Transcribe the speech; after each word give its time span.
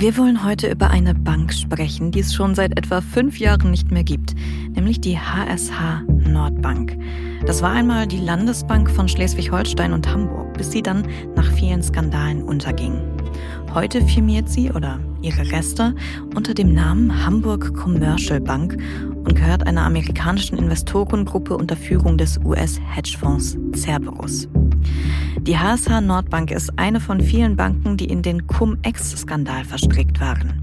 Wir 0.00 0.16
wollen 0.16 0.44
heute 0.44 0.70
über 0.70 0.90
eine 0.90 1.12
Bank 1.12 1.52
sprechen, 1.52 2.12
die 2.12 2.20
es 2.20 2.32
schon 2.32 2.54
seit 2.54 2.78
etwa 2.78 3.00
fünf 3.00 3.40
Jahren 3.40 3.72
nicht 3.72 3.90
mehr 3.90 4.04
gibt, 4.04 4.32
nämlich 4.70 5.00
die 5.00 5.18
HSH 5.18 6.04
Nordbank. 6.06 6.96
Das 7.46 7.62
war 7.62 7.72
einmal 7.72 8.06
die 8.06 8.20
Landesbank 8.20 8.88
von 8.88 9.08
Schleswig-Holstein 9.08 9.92
und 9.92 10.06
Hamburg, 10.06 10.56
bis 10.56 10.70
sie 10.70 10.82
dann 10.82 11.08
nach 11.34 11.50
vielen 11.50 11.82
Skandalen 11.82 12.44
unterging. 12.44 13.00
Heute 13.74 14.00
firmiert 14.02 14.48
sie 14.48 14.70
oder 14.70 15.00
ihre 15.20 15.50
Reste 15.50 15.96
unter 16.32 16.54
dem 16.54 16.74
Namen 16.74 17.26
Hamburg 17.26 17.74
Commercial 17.74 18.40
Bank 18.40 18.80
und 19.24 19.34
gehört 19.34 19.66
einer 19.66 19.82
amerikanischen 19.82 20.58
Investorengruppe 20.58 21.56
unter 21.56 21.74
Führung 21.74 22.16
des 22.16 22.38
US-Hedgefonds 22.44 23.58
Cerberus. 23.74 24.46
Die 25.48 25.58
HSH 25.58 26.02
Nordbank 26.02 26.50
ist 26.50 26.78
eine 26.78 27.00
von 27.00 27.22
vielen 27.22 27.56
Banken, 27.56 27.96
die 27.96 28.04
in 28.04 28.20
den 28.20 28.46
Cum-Ex-Skandal 28.46 29.64
verstrickt 29.64 30.20
waren. 30.20 30.62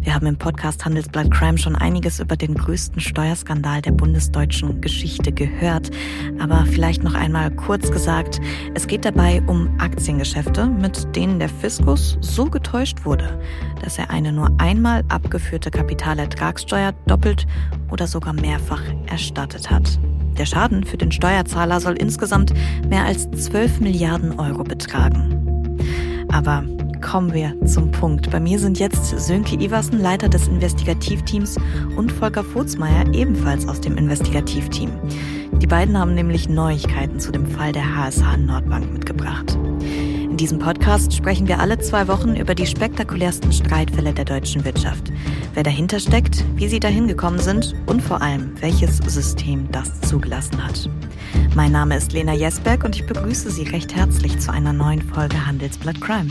Wir 0.00 0.16
haben 0.16 0.26
im 0.26 0.36
Podcast 0.36 0.84
Handelsblatt 0.84 1.30
Crime 1.30 1.56
schon 1.58 1.76
einiges 1.76 2.18
über 2.18 2.36
den 2.36 2.56
größten 2.56 3.00
Steuerskandal 3.00 3.82
der 3.82 3.92
bundesdeutschen 3.92 4.80
Geschichte 4.80 5.30
gehört. 5.30 5.92
Aber 6.40 6.66
vielleicht 6.66 7.04
noch 7.04 7.14
einmal 7.14 7.52
kurz 7.52 7.92
gesagt, 7.92 8.40
es 8.74 8.88
geht 8.88 9.04
dabei 9.04 9.44
um 9.46 9.78
Aktiengeschäfte, 9.78 10.66
mit 10.66 11.14
denen 11.14 11.38
der 11.38 11.48
Fiskus 11.48 12.18
so 12.20 12.46
getäuscht 12.46 13.04
wurde, 13.04 13.40
dass 13.84 13.96
er 13.96 14.10
eine 14.10 14.32
nur 14.32 14.50
einmal 14.58 15.04
abgeführte 15.08 15.70
Kapitalertragssteuer 15.70 16.94
doppelt 17.06 17.46
oder 17.92 18.08
sogar 18.08 18.32
mehrfach 18.32 18.82
erstattet 19.06 19.70
hat. 19.70 20.00
Der 20.38 20.46
Schaden 20.46 20.84
für 20.84 20.96
den 20.96 21.12
Steuerzahler 21.12 21.80
soll 21.80 21.94
insgesamt 21.94 22.52
mehr 22.88 23.04
als 23.04 23.30
12 23.30 23.80
Milliarden 23.80 24.38
Euro 24.38 24.64
betragen. 24.64 25.76
Aber 26.32 26.64
kommen 27.00 27.32
wir 27.32 27.54
zum 27.64 27.90
Punkt. 27.90 28.30
Bei 28.30 28.40
mir 28.40 28.58
sind 28.58 28.78
jetzt 28.78 29.18
Sönke 29.18 29.56
Iversen, 29.56 30.00
Leiter 30.00 30.28
des 30.28 30.48
Investigativteams, 30.48 31.56
und 31.96 32.10
Volker 32.12 32.44
Furzmeier, 32.44 33.06
ebenfalls 33.14 33.66
aus 33.68 33.80
dem 33.80 33.96
Investigativteam. 33.96 34.90
Die 35.52 35.66
beiden 35.66 35.98
haben 35.98 36.14
nämlich 36.14 36.48
Neuigkeiten 36.48 37.18
zu 37.18 37.32
dem 37.32 37.46
Fall 37.46 37.72
der 37.72 37.96
HSH 37.96 38.36
Nordbank 38.38 38.92
mitgebracht. 38.92 39.56
In 40.36 40.36
diesem 40.36 40.58
Podcast 40.58 41.14
sprechen 41.14 41.48
wir 41.48 41.60
alle 41.60 41.78
zwei 41.78 42.08
Wochen 42.08 42.36
über 42.36 42.54
die 42.54 42.66
spektakulärsten 42.66 43.52
Streitfälle 43.52 44.12
der 44.12 44.26
deutschen 44.26 44.64
Wirtschaft. 44.64 45.10
Wer 45.56 45.62
dahinter 45.62 45.98
steckt, 46.00 46.44
wie 46.56 46.68
sie 46.68 46.80
dahin 46.80 47.08
gekommen 47.08 47.38
sind 47.38 47.74
und 47.86 48.02
vor 48.02 48.20
allem, 48.20 48.60
welches 48.60 48.98
System 48.98 49.72
das 49.72 50.02
zugelassen 50.02 50.62
hat. 50.62 50.90
Mein 51.54 51.72
Name 51.72 51.96
ist 51.96 52.12
Lena 52.12 52.34
Jesberg 52.34 52.84
und 52.84 52.94
ich 52.94 53.06
begrüße 53.06 53.50
Sie 53.50 53.62
recht 53.62 53.96
herzlich 53.96 54.38
zu 54.38 54.52
einer 54.52 54.74
neuen 54.74 55.00
Folge 55.00 55.46
Handelsblatt 55.46 55.98
Crime. 55.98 56.30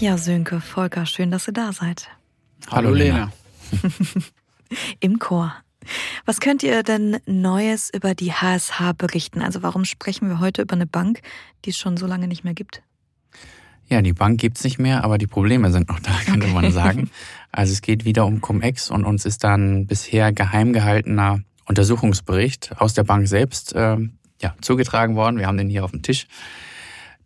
Ja, 0.00 0.16
Sönke, 0.16 0.62
Volker, 0.62 1.04
schön, 1.04 1.30
dass 1.30 1.46
ihr 1.46 1.52
da 1.52 1.74
seid. 1.74 2.08
Hallo, 2.70 2.90
Lena. 2.94 3.30
Im 5.00 5.18
Chor. 5.18 5.52
Was 6.24 6.40
könnt 6.40 6.62
ihr 6.62 6.82
denn 6.82 7.18
Neues 7.26 7.90
über 7.92 8.14
die 8.14 8.32
HSH 8.32 8.92
berichten? 8.96 9.42
Also 9.42 9.62
warum 9.62 9.84
sprechen 9.84 10.28
wir 10.28 10.40
heute 10.40 10.62
über 10.62 10.74
eine 10.74 10.86
Bank, 10.86 11.20
die 11.64 11.70
es 11.70 11.76
schon 11.76 11.96
so 11.96 12.06
lange 12.06 12.28
nicht 12.28 12.44
mehr 12.44 12.54
gibt? 12.54 12.82
Ja, 13.88 14.00
die 14.00 14.12
Bank 14.12 14.40
gibt 14.40 14.56
es 14.56 14.64
nicht 14.64 14.78
mehr, 14.78 15.04
aber 15.04 15.18
die 15.18 15.26
Probleme 15.26 15.70
sind 15.70 15.88
noch 15.88 16.00
da, 16.00 16.12
könnte 16.24 16.46
okay. 16.46 16.54
man 16.54 16.72
sagen. 16.72 17.10
Also 17.52 17.72
es 17.72 17.82
geht 17.82 18.04
wieder 18.04 18.26
um 18.26 18.40
Cum-Ex 18.40 18.90
und 18.90 19.04
uns 19.04 19.24
ist 19.24 19.44
dann 19.44 19.86
bisher 19.86 20.32
geheim 20.32 20.72
gehaltener 20.72 21.40
Untersuchungsbericht 21.66 22.72
aus 22.78 22.94
der 22.94 23.04
Bank 23.04 23.28
selbst 23.28 23.74
äh, 23.74 23.96
ja, 24.40 24.54
zugetragen 24.60 25.16
worden. 25.16 25.38
Wir 25.38 25.46
haben 25.46 25.56
den 25.56 25.68
hier 25.68 25.84
auf 25.84 25.90
dem 25.90 26.02
Tisch. 26.02 26.26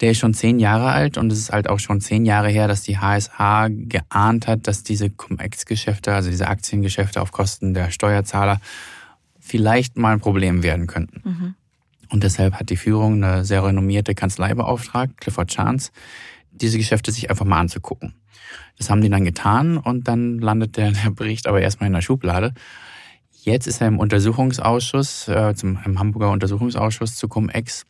Der 0.00 0.12
ist 0.12 0.18
schon 0.18 0.34
zehn 0.34 0.58
Jahre 0.60 0.92
alt 0.92 1.18
und 1.18 1.32
es 1.32 1.38
ist 1.38 1.52
halt 1.52 1.68
auch 1.68 1.80
schon 1.80 2.00
zehn 2.00 2.24
Jahre 2.24 2.48
her, 2.48 2.68
dass 2.68 2.82
die 2.82 2.98
HSH 2.98 3.68
geahnt 3.88 4.46
hat, 4.46 4.66
dass 4.68 4.84
diese 4.84 5.10
Cum-Ex-Geschäfte, 5.10 6.14
also 6.14 6.30
diese 6.30 6.46
Aktiengeschäfte 6.46 7.20
auf 7.20 7.32
Kosten 7.32 7.74
der 7.74 7.90
Steuerzahler, 7.90 8.60
vielleicht 9.40 9.96
mal 9.96 10.12
ein 10.12 10.20
Problem 10.20 10.62
werden 10.62 10.86
könnten. 10.86 11.22
Mhm. 11.24 11.54
Und 12.10 12.22
deshalb 12.22 12.54
hat 12.54 12.70
die 12.70 12.76
Führung 12.76 13.22
eine 13.22 13.44
sehr 13.44 13.64
renommierte 13.64 14.14
Kanzlei 14.14 14.54
beauftragt, 14.54 15.20
Clifford 15.20 15.50
Chance, 15.50 15.90
diese 16.50 16.78
Geschäfte 16.78 17.12
sich 17.12 17.30
einfach 17.30 17.44
mal 17.44 17.58
anzugucken. 17.58 18.14
Das 18.78 18.90
haben 18.90 19.00
die 19.00 19.10
dann 19.10 19.24
getan 19.24 19.76
und 19.76 20.08
dann 20.08 20.38
landet 20.38 20.76
der, 20.76 20.92
der 21.04 21.10
Bericht 21.10 21.46
aber 21.46 21.60
erstmal 21.60 21.88
in 21.88 21.94
der 21.94 22.02
Schublade. 22.02 22.54
Jetzt 23.42 23.66
ist 23.66 23.80
er 23.80 23.88
im 23.88 23.98
Untersuchungsausschuss, 23.98 25.28
äh, 25.28 25.54
zum, 25.54 25.78
im 25.84 25.98
Hamburger 25.98 26.30
Untersuchungsausschuss 26.30 27.16
zu 27.16 27.28
Cum-Ex 27.28 27.86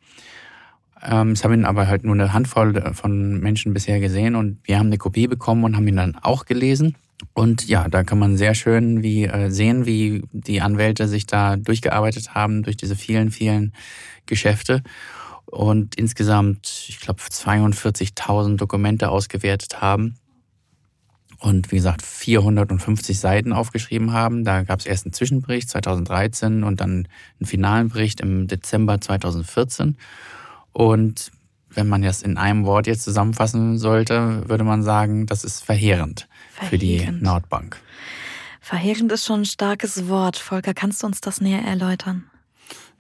es 1.01 1.45
haben 1.45 1.55
ihn 1.55 1.65
aber 1.65 1.87
halt 1.87 2.05
nur 2.05 2.15
eine 2.15 2.33
Handvoll 2.33 2.93
von 2.95 3.41
Menschen 3.41 3.73
bisher 3.73 4.01
gesehen 4.01 4.35
und 4.35 4.59
wir 4.65 4.79
haben 4.79 4.87
eine 4.87 4.99
Kopie 4.99 5.27
bekommen 5.27 5.65
und 5.65 5.77
haben 5.77 5.87
ihn 5.87 5.97
dann 5.97 6.17
auch 6.17 6.45
gelesen. 6.45 6.97
Und 7.35 7.67
ja, 7.67 7.89
da 7.89 8.05
kann 8.05 8.19
man 8.19 8.37
sehr 8.37 8.55
schön 8.55 9.03
wie 9.03 9.25
äh, 9.25 9.51
sehen, 9.51 9.87
wie 9.87 10.23
die 10.33 10.61
Anwälte 10.61 11.09
sich 11.09 11.27
da 11.27 11.57
durchgearbeitet 11.57 12.35
haben 12.35 12.63
durch 12.63 12.77
diese 12.77 12.97
vielen, 12.97 13.31
vielen 13.31 13.73
Geschäfte 14.27 14.83
und 15.51 15.95
insgesamt, 15.95 16.87
ich 16.89 17.01
glaube, 17.01 17.21
42.000 17.23 18.57
Dokumente 18.57 19.09
ausgewertet 19.09 19.81
haben 19.81 20.17
und 21.39 21.71
wie 21.73 21.77
gesagt 21.77 22.03
450 22.03 23.19
Seiten 23.19 23.53
aufgeschrieben 23.53 24.13
haben. 24.13 24.45
Da 24.45 24.63
gab 24.63 24.81
es 24.81 24.87
erst 24.87 25.07
einen 25.07 25.13
Zwischenbericht 25.13 25.71
2013 25.71 26.65
und 26.65 26.81
dann 26.81 27.09
einen 27.41 27.47
finalen 27.47 27.89
Bericht 27.89 28.21
im 28.21 28.47
Dezember 28.47 29.01
2014. 29.01 29.97
Und 30.79 31.33
wenn 31.71 31.89
man 31.89 32.03
das 32.03 32.23
in 32.23 32.37
einem 32.37 32.65
Wort 32.65 32.87
jetzt 32.87 33.03
zusammenfassen 33.03 33.79
sollte, 33.79 34.49
würde 34.49 34.63
man 34.63 34.85
sagen, 34.85 35.27
das 35.27 35.43
ist 35.43 35.65
verheerend, 35.65 36.29
verheerend. 36.53 36.71
für 36.71 36.79
die 36.79 37.11
Nordbank. 37.21 37.81
Verheerend 38.61 39.11
ist 39.11 39.27
schon 39.27 39.41
ein 39.41 39.45
starkes 39.45 40.07
Wort. 40.07 40.37
Volker, 40.37 40.75
kannst 40.75 41.03
du 41.03 41.09
uns 41.09 41.21
das 41.21 41.41
näher 41.41 41.63
erläutern? 41.63 42.31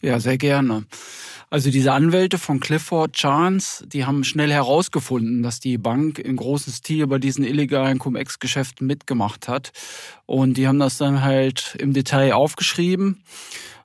Ja, 0.00 0.18
sehr 0.18 0.38
gerne. 0.38 0.86
Also 1.50 1.70
diese 1.70 1.92
Anwälte 1.92 2.36
von 2.36 2.58
Clifford 2.58 3.12
Chance, 3.12 3.86
die 3.86 4.04
haben 4.04 4.24
schnell 4.24 4.50
herausgefunden, 4.50 5.44
dass 5.44 5.60
die 5.60 5.78
Bank 5.78 6.18
in 6.18 6.34
großem 6.34 6.72
Stil 6.72 7.06
bei 7.06 7.18
diesen 7.18 7.44
illegalen 7.44 8.00
Cum-Ex-Geschäften 8.00 8.88
mitgemacht 8.88 9.46
hat. 9.46 9.70
Und 10.26 10.54
die 10.56 10.66
haben 10.66 10.80
das 10.80 10.98
dann 10.98 11.22
halt 11.22 11.76
im 11.78 11.92
Detail 11.92 12.32
aufgeschrieben 12.32 13.22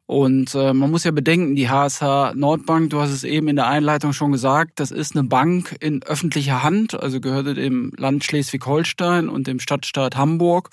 und 0.06 0.54
äh, 0.54 0.74
man 0.74 0.92
muss 0.92 1.06
ja 1.06 1.12
bedenken, 1.12 1.56
die 1.56 1.70
HSH 1.70 2.34
Nordbank, 2.36 2.90
du 2.90 3.00
hast 3.00 3.12
es 3.12 3.24
eben 3.24 3.48
in 3.48 3.56
der 3.56 3.68
Einleitung 3.68 4.12
schon 4.12 4.34
gesagt, 4.34 4.80
das 4.80 4.92
ist 4.92 5.16
eine 5.16 5.24
Bank 5.24 5.76
in 5.80 6.04
öffentlicher 6.04 6.62
Hand, 6.62 6.94
also 6.94 7.22
gehörte 7.22 7.54
dem 7.54 7.94
Land 7.98 8.26
Schleswig-Holstein 8.26 9.30
und 9.30 9.48
dem 9.48 9.60
Stadtstaat 9.60 10.18
Hamburg. 10.18 10.70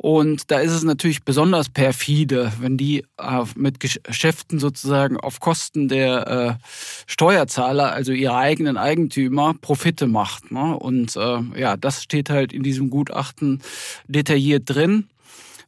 Und 0.00 0.52
da 0.52 0.60
ist 0.60 0.70
es 0.70 0.84
natürlich 0.84 1.24
besonders 1.24 1.68
perfide, 1.68 2.52
wenn 2.60 2.76
die 2.76 3.04
äh, 3.18 3.44
mit 3.56 3.80
Geschäften 3.80 4.60
sozusagen 4.60 5.18
auf 5.18 5.40
Kosten 5.40 5.88
der 5.88 6.28
äh, 6.28 6.64
Steuerzahler, 7.06 7.92
also 7.92 8.12
ihre 8.12 8.36
eigenen 8.36 8.76
Eigentümer, 8.76 9.54
Profite 9.60 10.06
macht. 10.06 10.52
Ne? 10.52 10.78
Und 10.78 11.16
äh, 11.16 11.40
ja, 11.58 11.76
das 11.76 12.04
steht 12.04 12.30
halt 12.30 12.52
in 12.52 12.62
diesem 12.62 12.90
Gutachten 12.90 13.60
detailliert 14.06 14.62
drin 14.66 15.08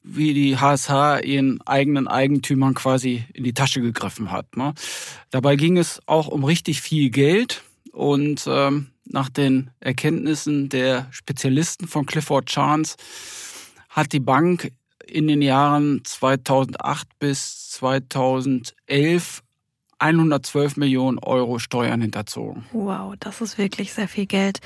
wie 0.03 0.35
die 0.35 0.57
HSH 0.57 1.21
ihren 1.25 1.61
eigenen 1.63 2.09
Eigentümern 2.09 2.75
quasi 2.75 3.25
in 3.35 3.45
die 3.45 3.55
Tasche 3.55 3.81
gegriffen 3.81 4.31
hat. 4.31 4.57
Ne? 4.57 4.75
Dabei 5.31 5.57
ging 5.57 5.77
es 5.77 6.01
auch 6.07 6.29
um 6.29 6.45
richtig 6.45 6.81
viel 6.81 7.11
Geld 7.11 7.63
und 7.93 8.45
ähm, 8.47 8.89
nach 9.05 9.29
den 9.29 9.71
Erkenntnissen 9.81 10.69
der 10.69 11.09
Spezialisten 11.11 11.87
von 11.89 12.07
Clifford 12.07 12.47
Chance 12.47 12.97
hat 13.89 14.13
die 14.13 14.21
Bank 14.21 14.73
in 15.07 15.27
den 15.27 15.43
Jahren 15.43 16.03
2008 16.05 17.09
bis 17.19 17.71
2011 17.71 19.43
112 20.01 20.77
Millionen 20.77 21.19
Euro 21.19 21.59
Steuern 21.59 22.01
hinterzogen. 22.01 22.65
Wow, 22.73 23.15
das 23.21 23.41
ist 23.41 23.59
wirklich 23.59 23.93
sehr 23.93 24.09
viel 24.09 24.27
Geld. 24.27 24.61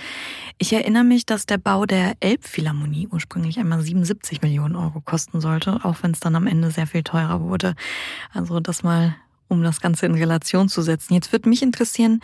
Ich 0.58 0.72
erinnere 0.72 1.04
mich, 1.04 1.26
dass 1.26 1.46
der 1.46 1.58
Bau 1.58 1.86
der 1.86 2.14
Elbphilharmonie 2.20 3.08
ursprünglich 3.10 3.58
einmal 3.58 3.80
77 3.80 4.42
Millionen 4.42 4.76
Euro 4.76 5.00
kosten 5.00 5.40
sollte, 5.40 5.84
auch 5.84 5.96
wenn 6.02 6.12
es 6.12 6.20
dann 6.20 6.36
am 6.36 6.46
Ende 6.46 6.70
sehr 6.70 6.86
viel 6.86 7.02
teurer 7.02 7.40
wurde. 7.40 7.74
Also 8.32 8.60
das 8.60 8.82
mal, 8.82 9.16
um 9.48 9.62
das 9.62 9.80
Ganze 9.80 10.06
in 10.06 10.14
Relation 10.14 10.68
zu 10.68 10.82
setzen. 10.82 11.14
Jetzt 11.14 11.32
würde 11.32 11.48
mich 11.48 11.62
interessieren, 11.62 12.20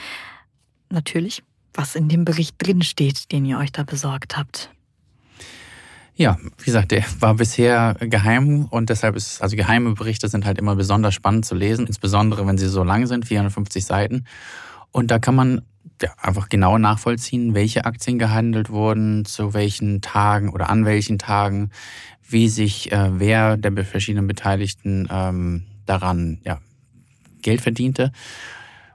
natürlich, 0.89 1.43
was 1.75 1.97
in 1.97 2.09
dem 2.09 2.25
Bericht 2.25 2.57
drinsteht, 2.59 3.33
den 3.33 3.45
ihr 3.45 3.59
euch 3.59 3.73
da 3.73 3.83
besorgt 3.83 4.37
habt. 4.37 4.71
Ja, 6.21 6.37
wie 6.59 6.65
gesagt, 6.67 6.91
der 6.91 7.03
war 7.21 7.33
bisher 7.33 7.97
geheim 7.99 8.67
und 8.67 8.91
deshalb 8.91 9.17
ist, 9.17 9.41
also 9.41 9.57
geheime 9.57 9.95
Berichte 9.95 10.29
sind 10.29 10.45
halt 10.45 10.59
immer 10.59 10.77
besonders 10.77 11.15
spannend 11.15 11.47
zu 11.47 11.55
lesen, 11.55 11.87
insbesondere 11.87 12.47
wenn 12.47 12.59
sie 12.59 12.69
so 12.69 12.85
lang 12.85 13.07
sind, 13.07 13.25
450 13.25 13.87
Seiten. 13.87 14.27
Und 14.93 15.11
da 15.11 15.19
kann 15.19 15.35
man 15.35 15.63
ja, 16.03 16.11
einfach 16.21 16.51
genau 16.51 16.77
nachvollziehen, 16.77 17.55
welche 17.55 17.87
Aktien 17.87 18.19
gehandelt 18.19 18.69
wurden, 18.69 19.25
zu 19.25 19.55
welchen 19.55 20.03
Tagen 20.03 20.51
oder 20.51 20.69
an 20.69 20.85
welchen 20.85 21.19
Tagen, 21.19 21.71
wie 22.29 22.51
sich 22.51 22.93
äh, 22.93 23.19
wer 23.19 23.57
der 23.57 23.83
verschiedenen 23.87 24.27
Beteiligten 24.27 25.09
ähm, 25.11 25.63
daran 25.87 26.43
ja, 26.45 26.61
Geld 27.41 27.63
verdiente. 27.63 28.13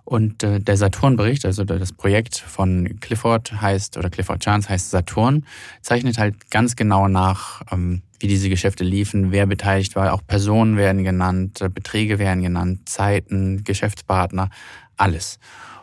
Und 0.06 0.44
äh, 0.44 0.60
der 0.60 0.78
Saturn-Bericht, 0.78 1.46
also 1.46 1.64
das 1.64 1.92
Projekt 1.92 2.38
von 2.38 3.00
Clifford 3.02 3.60
heißt, 3.60 3.98
oder 3.98 4.12
Clifford 4.12 4.44
Chance 4.44 4.70
heißt 4.70 4.92
Saturn, 4.92 5.46
zeichnet 5.82 6.20
halt 6.20 6.52
ganz 6.52 6.76
genau 6.76 7.08
nach, 7.08 7.64
ähm, 7.72 8.04
wie 8.20 8.28
diese 8.28 8.50
Geschäfte 8.50 8.84
liefen, 8.84 9.32
wer 9.32 9.48
beteiligt 9.48 9.96
war. 9.96 10.14
Auch 10.14 10.22
Personen 10.26 10.78
werden 10.78 11.04
genannt, 11.04 11.60
äh, 11.60 11.70
Beträge 11.70 12.20
werden 12.20 12.44
genannt, 12.44 12.88
Zeiten, 12.88 13.64
Geschäftspartner, 13.64 14.52
alles. 14.96 15.40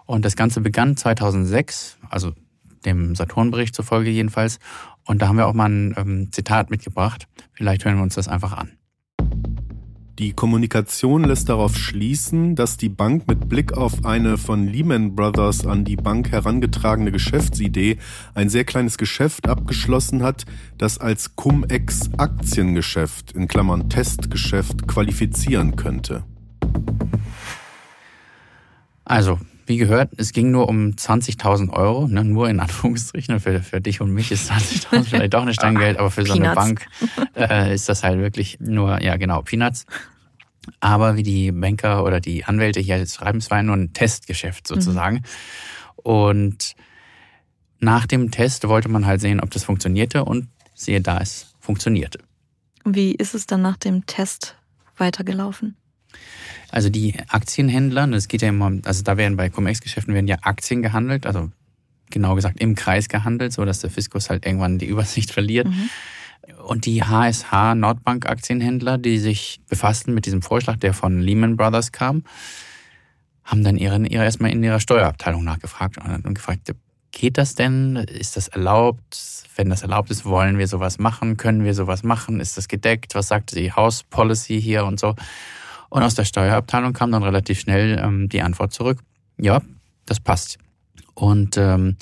Und 0.07 0.25
das 0.25 0.37
Ganze 0.37 0.61
begann 0.61 0.97
2006, 0.97 1.99
also 2.09 2.33
dem 2.85 3.17
Saturn-Bericht 3.17 3.75
zufolge 3.75 4.11
jedenfalls. 4.11 4.61
Und 5.05 5.21
da 5.21 5.27
haben 5.27 5.37
wir 5.37 5.49
auch 5.49 5.53
mal 5.53 5.69
ein 5.69 5.95
ähm, 5.97 6.33
Zitat 6.33 6.71
mitgebracht. 6.71 7.27
Vielleicht 7.55 7.85
hören 7.85 7.97
wir 7.97 8.05
uns 8.05 8.15
das 8.15 8.29
einfach 8.29 8.53
an. 8.53 8.71
Die 10.23 10.35
Kommunikation 10.35 11.25
lässt 11.25 11.49
darauf 11.49 11.77
schließen, 11.77 12.55
dass 12.55 12.77
die 12.77 12.89
Bank 12.89 13.27
mit 13.27 13.49
Blick 13.49 13.73
auf 13.73 14.05
eine 14.05 14.39
von 14.39 14.69
Lehman 14.69 15.17
Brothers 15.17 15.67
an 15.67 15.85
die 15.85 15.97
Bank 15.97 16.31
herangetragene 16.31 17.11
Geschäftsidee 17.11 17.99
ein 18.33 18.49
sehr 18.49 18.63
kleines 18.63 18.99
Geschäft 18.99 19.49
abgeschlossen 19.49 20.23
hat, 20.23 20.45
das 20.79 20.99
als 20.99 21.35
Cum-Ex-Aktiengeschäft 21.35 23.33
in 23.33 23.49
Klammern 23.49 23.91
Testgeschäft 23.91 24.87
qualifizieren 24.87 25.75
könnte. 25.75 26.23
Also, 29.05 29.41
wie 29.67 29.77
gehört, 29.77 30.13
es 30.19 30.33
ging 30.33 30.53
nur 30.53 30.69
um 30.69 30.91
20.000 30.91 31.71
Euro, 31.71 32.07
ne, 32.07 32.23
nur 32.23 32.49
in 32.49 32.61
Anführungsstrichen. 32.61 33.41
Für, 33.41 33.61
für 33.61 33.81
dich 33.81 34.01
und 34.01 34.13
mich 34.13 34.31
ist 34.31 34.53
20.000 34.53 35.03
vielleicht 35.09 35.35
doch 35.35 35.45
nicht 35.45 35.57
Stanggeld, 35.57 35.99
aber 35.99 36.13
für 36.13 36.25
so 36.25 36.35
eine 36.35 36.55
Bank 36.55 36.87
äh, 37.35 37.75
ist 37.75 37.89
das 37.89 38.05
halt 38.05 38.21
wirklich 38.21 38.59
nur, 38.61 39.03
ja 39.03 39.17
genau, 39.17 39.43
Peanuts. 39.43 39.85
Aber 40.81 41.17
wie 41.17 41.23
die 41.23 41.53
Banker 41.53 42.05
oder 42.05 42.21
die 42.21 42.45
Anwälte 42.45 42.81
hier 42.81 43.05
schreiben, 43.07 43.39
es 43.39 43.51
war 43.51 43.63
nur 43.63 43.77
ein 43.77 43.93
Testgeschäft 43.93 44.67
sozusagen. 44.67 45.17
Mhm. 45.17 45.23
Und 45.97 46.75
nach 47.81 48.07
dem 48.07 48.31
Test 48.31 48.69
wollte 48.69 48.89
man 48.89 49.07
halt 49.07 49.21
sehen, 49.21 49.41
ob 49.41 49.51
das 49.51 49.65
funktionierte 49.65 50.25
und 50.25 50.49
siehe 50.75 51.01
da, 51.01 51.19
es 51.19 51.55
funktionierte. 51.61 52.21
Wie 52.85 53.13
ist 53.13 53.35
es 53.35 53.47
dann 53.47 53.63
nach 53.63 53.77
dem 53.77 54.07
Test 54.07 54.57
weitergelaufen? 54.97 55.77
Also 56.71 56.89
die 56.89 57.15
Aktienhändler, 57.29 58.07
das 58.07 58.29
geht 58.29 58.43
ja 58.43 58.49
immer, 58.49 58.73
also 58.85 59.03
da 59.03 59.17
werden 59.17 59.37
bei 59.37 59.51
Cum-Ex-Geschäften 59.51 60.15
werden 60.15 60.29
ja 60.29 60.39
Aktien 60.43 60.83
gehandelt, 60.83 61.27
also 61.27 61.51
genau 62.11 62.35
gesagt 62.35 62.61
im 62.61 62.75
Kreis 62.75 63.09
gehandelt, 63.09 63.53
so 63.53 63.65
dass 63.65 63.81
der 63.81 63.91
Fiskus 63.91 64.31
halt 64.31 64.47
irgendwann 64.47 64.79
die 64.79 64.87
Übersicht 64.89 65.31
verliert. 65.31 65.67
Mhm. 65.67 65.91
Und 66.67 66.87
die 66.87 67.03
HSH 67.03 67.75
Nordbank 67.75 68.27
Aktienhändler, 68.27 68.99
die 68.99 69.19
sich 69.19 69.61
befassten 69.69 70.15
mit 70.15 70.27
diesem 70.27 70.43
Vorschlag, 70.43 70.77
der 70.77 70.95
von 70.95 71.21
Lehman 71.21 71.57
Brothers 71.57 71.93
kam, 71.93 72.25
haben 73.45 73.65
dann 73.65 73.77
ihre, 73.77 74.05
ihre 74.07 74.25
erstmal 74.25 74.51
in 74.51 74.63
ihrer 74.63 74.81
Steuerabteilung 74.81 75.45
nachgefragt 75.45 75.99
und 75.99 76.35
gefragt, 76.35 76.73
geht 77.11 77.39
das 77.39 77.55
denn? 77.55 77.97
Ist 77.97 78.37
das 78.37 78.49
erlaubt? 78.49 79.45
Wenn 79.55 79.69
das 79.69 79.83
erlaubt 79.83 80.11
ist, 80.11 80.25
wollen 80.25 80.59
wir 80.59 80.67
sowas 80.67 80.99
machen? 80.99 81.37
Können 81.37 81.65
wir 81.65 81.75
sowas 81.75 82.03
machen? 82.03 82.41
Ist 82.41 82.57
das 82.57 82.69
gedeckt? 82.69 83.15
Was 83.15 83.29
sagt 83.29 83.55
die 83.55 83.73
House 83.73 84.03
Policy 84.03 84.61
hier 84.61 84.85
und 84.85 84.99
so? 84.99 85.15
Und 85.91 86.03
aus 86.03 86.15
der 86.15 86.25
Steuerabteilung 86.25 86.95
kam 86.95 87.13
dann 87.13 87.23
relativ 87.23 87.61
schnell 87.61 87.99
ähm, 88.03 88.29
die 88.31 88.41
Antwort 88.41 88.73
zurück, 88.73 88.99
ja, 89.37 89.61
das 90.07 90.21
passt. 90.21 90.59
Und 91.15 91.59
ähm, 91.59 91.99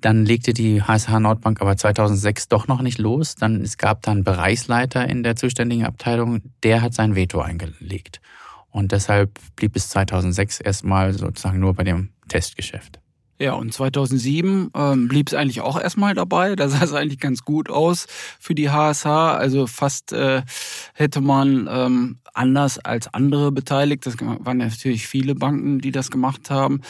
dann 0.00 0.24
legte 0.24 0.52
die 0.52 0.82
HSH 0.82 1.18
Nordbank 1.20 1.60
aber 1.60 1.76
2006 1.76 2.48
doch 2.48 2.68
noch 2.68 2.82
nicht 2.82 2.98
los. 2.98 3.34
Dann, 3.34 3.62
es 3.62 3.78
gab 3.78 4.02
dann 4.02 4.24
Bereichsleiter 4.24 5.08
in 5.08 5.22
der 5.22 5.36
zuständigen 5.36 5.84
Abteilung, 5.84 6.40
der 6.62 6.82
hat 6.82 6.94
sein 6.94 7.14
Veto 7.14 7.40
eingelegt. 7.40 8.20
Und 8.70 8.92
deshalb 8.92 9.38
blieb 9.56 9.74
es 9.76 9.88
2006 9.90 10.60
erstmal 10.60 11.12
sozusagen 11.12 11.58
nur 11.58 11.74
bei 11.74 11.84
dem 11.84 12.10
Testgeschäft. 12.28 13.00
Ja, 13.40 13.52
und 13.52 13.72
2007 13.72 14.70
ähm, 14.74 15.06
blieb 15.06 15.28
es 15.28 15.34
eigentlich 15.34 15.60
auch 15.60 15.80
erstmal 15.80 16.14
dabei. 16.14 16.56
Da 16.56 16.68
sah 16.68 16.82
es 16.82 16.92
eigentlich 16.92 17.20
ganz 17.20 17.44
gut 17.44 17.70
aus 17.70 18.06
für 18.40 18.54
die 18.54 18.70
HSH. 18.70 19.06
Also 19.06 19.66
fast 19.66 20.12
äh, 20.12 20.42
hätte 20.94 21.20
man 21.20 21.68
ähm, 21.70 22.18
anders 22.34 22.78
als 22.78 23.12
andere 23.14 23.52
beteiligt. 23.52 24.06
Das 24.06 24.16
waren 24.20 24.58
natürlich 24.58 25.06
viele 25.06 25.34
Banken, 25.34 25.80
die 25.80 25.92
das 25.92 26.10
gemacht 26.10 26.50
haben. 26.50 26.80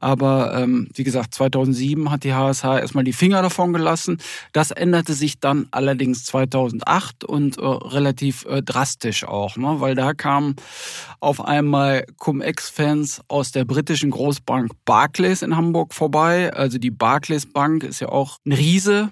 Aber 0.00 0.54
ähm, 0.54 0.88
wie 0.94 1.04
gesagt, 1.04 1.34
2007 1.34 2.10
hat 2.10 2.24
die 2.24 2.34
HSH 2.34 2.64
erstmal 2.64 3.04
die 3.04 3.12
Finger 3.12 3.42
davon 3.42 3.72
gelassen. 3.72 4.18
Das 4.52 4.70
änderte 4.70 5.14
sich 5.14 5.40
dann 5.40 5.68
allerdings 5.70 6.24
2008 6.24 7.24
und 7.24 7.58
äh, 7.58 7.64
relativ 7.64 8.44
äh, 8.46 8.62
drastisch 8.62 9.24
auch, 9.24 9.56
ne? 9.56 9.76
weil 9.80 9.94
da 9.94 10.14
kamen 10.14 10.56
auf 11.20 11.44
einmal 11.44 12.04
Cum-Ex-Fans 12.16 13.22
aus 13.28 13.52
der 13.52 13.64
britischen 13.64 14.10
Großbank 14.10 14.72
Barclays 14.84 15.42
in 15.42 15.56
Hamburg 15.56 15.94
vorbei. 15.94 16.52
Also 16.52 16.78
die 16.78 16.90
Barclays 16.90 17.46
Bank 17.46 17.82
ist 17.82 18.00
ja 18.00 18.08
auch 18.08 18.38
ein 18.46 18.52
Riese 18.52 19.10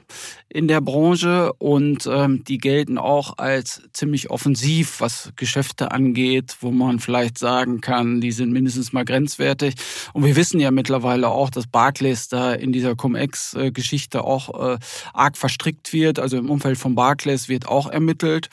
in 0.49 0.69
der 0.69 0.81
Branche 0.81 1.53
und 1.55 2.09
ähm, 2.11 2.45
die 2.45 2.59
gelten 2.59 2.99
auch 2.99 3.39
als 3.39 3.83
ziemlich 3.93 4.31
offensiv, 4.31 5.01
was 5.01 5.33
Geschäfte 5.37 5.91
angeht, 5.91 6.57
wo 6.61 6.71
man 6.71 7.01
vielleicht 7.01 7.39
sagen 7.39 7.81
kann, 7.81 8.21
die 8.21 8.33
sind 8.33 8.53
mindestens 8.53 8.93
mal 8.93 9.05
grenzwertig. 9.05 9.75
Und 10.13 10.25
wir 10.25 10.37
wissen 10.37 10.61
ja 10.61 10.71
mittlerweile 10.77 11.29
auch, 11.29 11.51
dass 11.51 11.67
Barclays 11.67 12.29
da 12.29 12.53
in 12.53 12.71
dieser 12.71 12.95
Cum-Ex-Geschichte 12.95 14.23
auch 14.23 14.75
äh, 14.75 14.79
arg 15.13 15.37
verstrickt 15.37 15.93
wird. 15.93 16.21
Also 16.21 16.37
im 16.37 16.49
Umfeld 16.49 16.79
von 16.79 16.95
Barclays 16.95 17.49
wird 17.49 17.67
auch 17.67 17.89
ermittelt. 17.91 18.49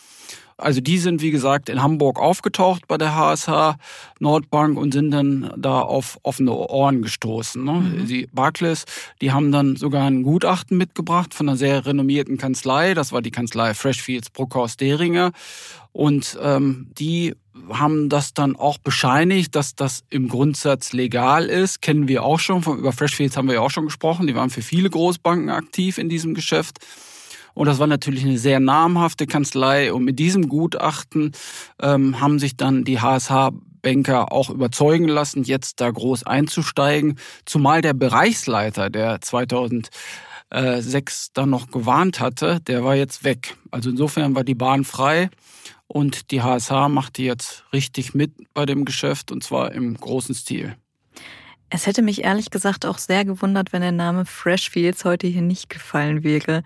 Also 0.58 0.82
die 0.82 0.98
sind, 0.98 1.22
wie 1.22 1.32
gesagt, 1.32 1.70
in 1.70 1.82
Hamburg 1.82 2.20
aufgetaucht 2.20 2.88
bei 2.88 2.98
der 2.98 3.16
HSH 3.16 3.76
Nordbank 4.20 4.78
und 4.78 4.94
sind 4.94 5.12
dann 5.12 5.52
da 5.58 5.82
auf 5.82 6.20
offene 6.24 6.54
Ohren 6.54 7.02
gestoßen. 7.02 7.64
Ne? 7.64 7.74
Mhm. 7.74 8.08
Die 8.08 8.28
Barclays, 8.32 8.86
die 9.22 9.32
haben 9.32 9.52
dann 9.52 9.76
sogar 9.76 10.06
ein 10.06 10.24
Gutachten 10.24 10.78
mitgebracht 10.78 11.34
von 11.34 11.50
einer 11.50 11.58
sehr 11.58 11.86
renommierten 11.86 12.38
Kanzlei. 12.38 12.94
Das 12.94 13.12
war 13.12 13.22
die 13.22 13.32
Kanzlei 13.32 13.74
Freshfields 13.74 14.30
Bruckhaus 14.30 14.78
Deringer. 14.78 15.32
Und 15.92 16.38
ähm, 16.42 16.90
die 16.98 17.36
haben 17.70 18.10
das 18.10 18.34
dann 18.34 18.56
auch 18.56 18.78
bescheinigt, 18.78 19.56
dass 19.56 19.76
das 19.76 20.04
im 20.10 20.30
Grundsatz 20.30 20.94
legal 20.94 21.46
ist. 21.46 21.82
Kennen 21.82 22.08
wir 22.08 22.24
auch 22.24 22.40
schon. 22.40 22.64
Über 22.64 22.92
Freshfields 22.92 23.38
haben 23.38 23.48
wir 23.48 23.56
ja 23.56 23.62
auch 23.62 23.72
schon 23.72 23.86
gesprochen. 23.86 24.28
Die 24.28 24.36
waren 24.36 24.50
für 24.50 24.62
viele 24.62 24.90
Großbanken 24.90 25.50
aktiv 25.50 25.98
in 25.98 26.10
diesem 26.10 26.34
Geschäft. 26.34 26.80
Und 27.54 27.68
das 27.68 27.80
war 27.80 27.88
natürlich 27.88 28.24
eine 28.24 28.38
sehr 28.38 28.60
namhafte 28.60 29.28
Kanzlei. 29.28 29.94
Und 29.94 30.04
mit 30.04 30.20
diesem 30.20 30.50
Gutachten 30.50 31.32
ähm, 31.82 32.20
haben 32.20 32.40
sich 32.40 32.58
dann 32.58 32.84
die 32.84 33.00
HSH 33.00 33.52
Banker 33.84 34.32
auch 34.32 34.50
überzeugen 34.50 35.08
lassen, 35.08 35.44
jetzt 35.44 35.80
da 35.82 35.92
groß 35.92 36.24
einzusteigen. 36.24 37.20
Zumal 37.46 37.82
der 37.82 37.94
Bereichsleiter, 37.94 38.90
der 38.90 39.22
2006 39.22 41.34
dann 41.34 41.52
noch 41.52 41.70
gewarnt 41.70 42.20
hatte, 42.20 42.60
der 42.62 42.84
war 42.84 42.96
jetzt 42.96 43.24
weg. 43.24 43.56
Also 43.70 43.92
insofern 43.92 44.34
war 44.34 44.44
die 44.44 44.56
Bahn 44.56 44.86
frei. 44.86 45.30
Und 45.94 46.32
die 46.32 46.42
HSH 46.42 46.90
machte 46.90 47.22
jetzt 47.22 47.66
richtig 47.72 48.16
mit 48.16 48.32
bei 48.56 48.66
dem 48.66 48.84
Geschäft 48.84 49.32
und 49.32 49.44
zwar 49.44 49.74
im 49.74 49.94
großen 49.94 50.34
Stil. 50.34 50.76
Es 51.70 51.86
hätte 51.86 52.02
mich 52.02 52.24
ehrlich 52.24 52.50
gesagt 52.50 52.88
auch 52.88 52.98
sehr 52.98 53.26
gewundert, 53.26 53.74
wenn 53.74 53.84
der 53.84 53.92
Name 53.92 54.26
Freshfields 54.26 55.06
heute 55.06 55.28
hier 55.28 55.44
nicht 55.44 55.70
gefallen 55.70 56.24
wäre. 56.24 56.64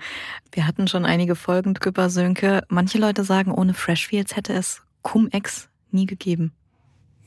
Wir 0.53 0.65
hatten 0.65 0.87
schon 0.87 1.03
einige 1.03 1.35
Folgen 1.35 1.73
drüber, 1.73 2.09
Sönke. 2.09 2.63
Manche 2.69 2.99
Leute 2.99 3.25
sagen, 3.25 3.51
ohne 3.51 3.73
Freshfields 3.73 4.37
hätte 4.37 4.53
es 4.53 4.81
Cum-Ex 5.01 5.67
nie 5.91 6.05
gegeben. 6.05 6.53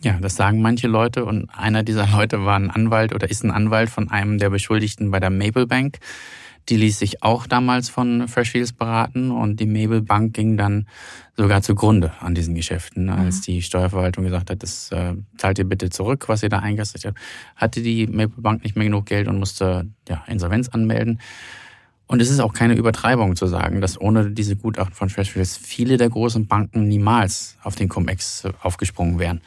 Ja, 0.02 0.18
das 0.18 0.36
sagen 0.36 0.62
manche 0.62 0.88
Leute 0.88 1.26
und 1.26 1.50
einer 1.50 1.82
dieser 1.82 2.06
Leute 2.06 2.46
war 2.46 2.56
ein 2.56 2.70
Anwalt 2.70 3.14
oder 3.14 3.28
ist 3.28 3.44
ein 3.44 3.50
Anwalt 3.50 3.90
von 3.90 4.10
einem 4.10 4.38
der 4.38 4.48
Beschuldigten 4.48 5.10
bei 5.10 5.20
der 5.20 5.28
Maple 5.28 5.66
Bank. 5.66 5.98
Die 6.68 6.76
ließ 6.76 6.98
sich 6.98 7.22
auch 7.22 7.46
damals 7.46 7.88
von 7.88 8.28
Freshfields 8.28 8.72
beraten 8.72 9.30
und 9.30 9.58
die 9.58 9.66
Mabel 9.66 10.02
Bank 10.02 10.34
ging 10.34 10.56
dann 10.56 10.86
sogar 11.36 11.62
zugrunde 11.62 12.12
an 12.20 12.34
diesen 12.34 12.54
Geschäften. 12.54 13.04
Mhm. 13.04 13.10
Als 13.10 13.40
die 13.40 13.62
Steuerverwaltung 13.62 14.24
gesagt 14.24 14.50
hat, 14.50 14.62
das 14.62 14.92
äh, 14.92 15.14
zahlt 15.36 15.58
ihr 15.58 15.64
bitte 15.64 15.90
zurück, 15.90 16.28
was 16.28 16.42
ihr 16.42 16.48
da 16.48 16.58
eingastet 16.58 17.04
habt, 17.04 17.18
hatte 17.56 17.82
die 17.82 18.06
Maple 18.06 18.42
Bank 18.42 18.62
nicht 18.62 18.76
mehr 18.76 18.84
genug 18.84 19.06
Geld 19.06 19.26
und 19.26 19.38
musste 19.38 19.88
ja, 20.08 20.22
Insolvenz 20.28 20.68
anmelden. 20.68 21.20
Und 22.10 22.20
es 22.20 22.28
ist 22.28 22.40
auch 22.40 22.52
keine 22.52 22.74
Übertreibung 22.74 23.36
zu 23.36 23.46
sagen, 23.46 23.80
dass 23.80 24.00
ohne 24.00 24.32
diese 24.32 24.56
Gutachten 24.56 24.94
von 24.94 25.10
Freshfields 25.10 25.56
viele 25.56 25.96
der 25.96 26.08
großen 26.08 26.48
Banken 26.48 26.88
niemals 26.88 27.56
auf 27.62 27.76
den 27.76 27.88
Cum-Ex 27.88 28.48
aufgesprungen 28.62 29.20
wären. 29.20 29.42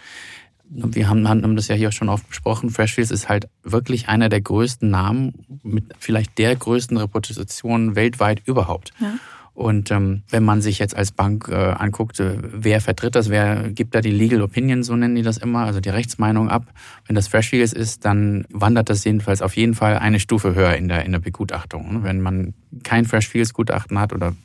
Wir 0.75 1.07
haben, 1.07 1.27
haben 1.27 1.55
das 1.55 1.67
ja 1.67 1.75
hier 1.75 1.91
schon 1.91 2.09
oft 2.09 2.27
besprochen. 2.27 2.69
Freshfields 2.69 3.11
ist 3.11 3.29
halt 3.29 3.47
wirklich 3.63 4.09
einer 4.09 4.29
der 4.29 4.41
größten 4.41 4.89
Namen 4.89 5.33
mit 5.61 5.85
vielleicht 5.99 6.37
der 6.37 6.55
größten 6.55 6.97
Reputation 6.97 7.95
weltweit 7.95 8.41
überhaupt. 8.45 8.91
Ja. 8.99 9.13
Und 9.53 9.91
ähm, 9.91 10.23
wenn 10.29 10.43
man 10.43 10.61
sich 10.61 10.79
jetzt 10.79 10.95
als 10.95 11.11
Bank 11.11 11.47
äh, 11.47 11.53
anguckt, 11.53 12.19
äh, 12.19 12.37
wer 12.41 12.81
vertritt 12.81 13.13
das, 13.13 13.29
wer 13.29 13.69
gibt 13.69 13.93
da 13.93 14.01
die 14.01 14.09
Legal 14.09 14.41
Opinion, 14.41 14.81
so 14.81 14.95
nennen 14.95 15.13
die 15.13 15.21
das 15.21 15.37
immer, 15.37 15.59
also 15.59 15.79
die 15.79 15.89
Rechtsmeinung 15.89 16.49
ab. 16.49 16.65
Wenn 17.05 17.15
das 17.15 17.27
Freshfields 17.27 17.71
ist, 17.71 18.03
dann 18.03 18.45
wandert 18.49 18.89
das 18.89 19.03
jedenfalls 19.03 19.43
auf 19.43 19.55
jeden 19.55 19.75
Fall 19.75 19.99
eine 19.99 20.19
Stufe 20.19 20.55
höher 20.55 20.75
in 20.75 20.87
der, 20.87 21.05
in 21.05 21.11
der 21.11 21.19
Begutachtung. 21.19 22.03
Wenn 22.03 22.19
man 22.21 22.55
kein 22.81 23.05
Freshfields 23.05 23.53
Gutachten 23.53 23.99
hat 23.99 24.11
oder 24.11 24.35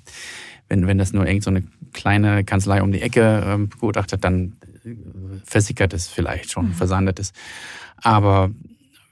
wenn, 0.69 0.87
wenn 0.87 0.99
das 0.99 1.15
nur 1.15 1.27
irgend 1.27 1.43
so 1.43 1.51
eine 1.51 1.63
kleine 1.95 2.45
Kanzlei 2.45 2.83
um 2.83 2.93
die 2.93 3.01
Ecke 3.01 3.43
ähm, 3.47 3.71
begutachtet, 3.71 4.23
dann 4.25 4.58
versickert 5.45 5.93
es 5.93 6.09
vielleicht 6.09 6.51
schon, 6.51 6.69
mhm. 6.69 6.73
versandet 6.73 7.19
es. 7.19 7.33
Aber 7.97 8.51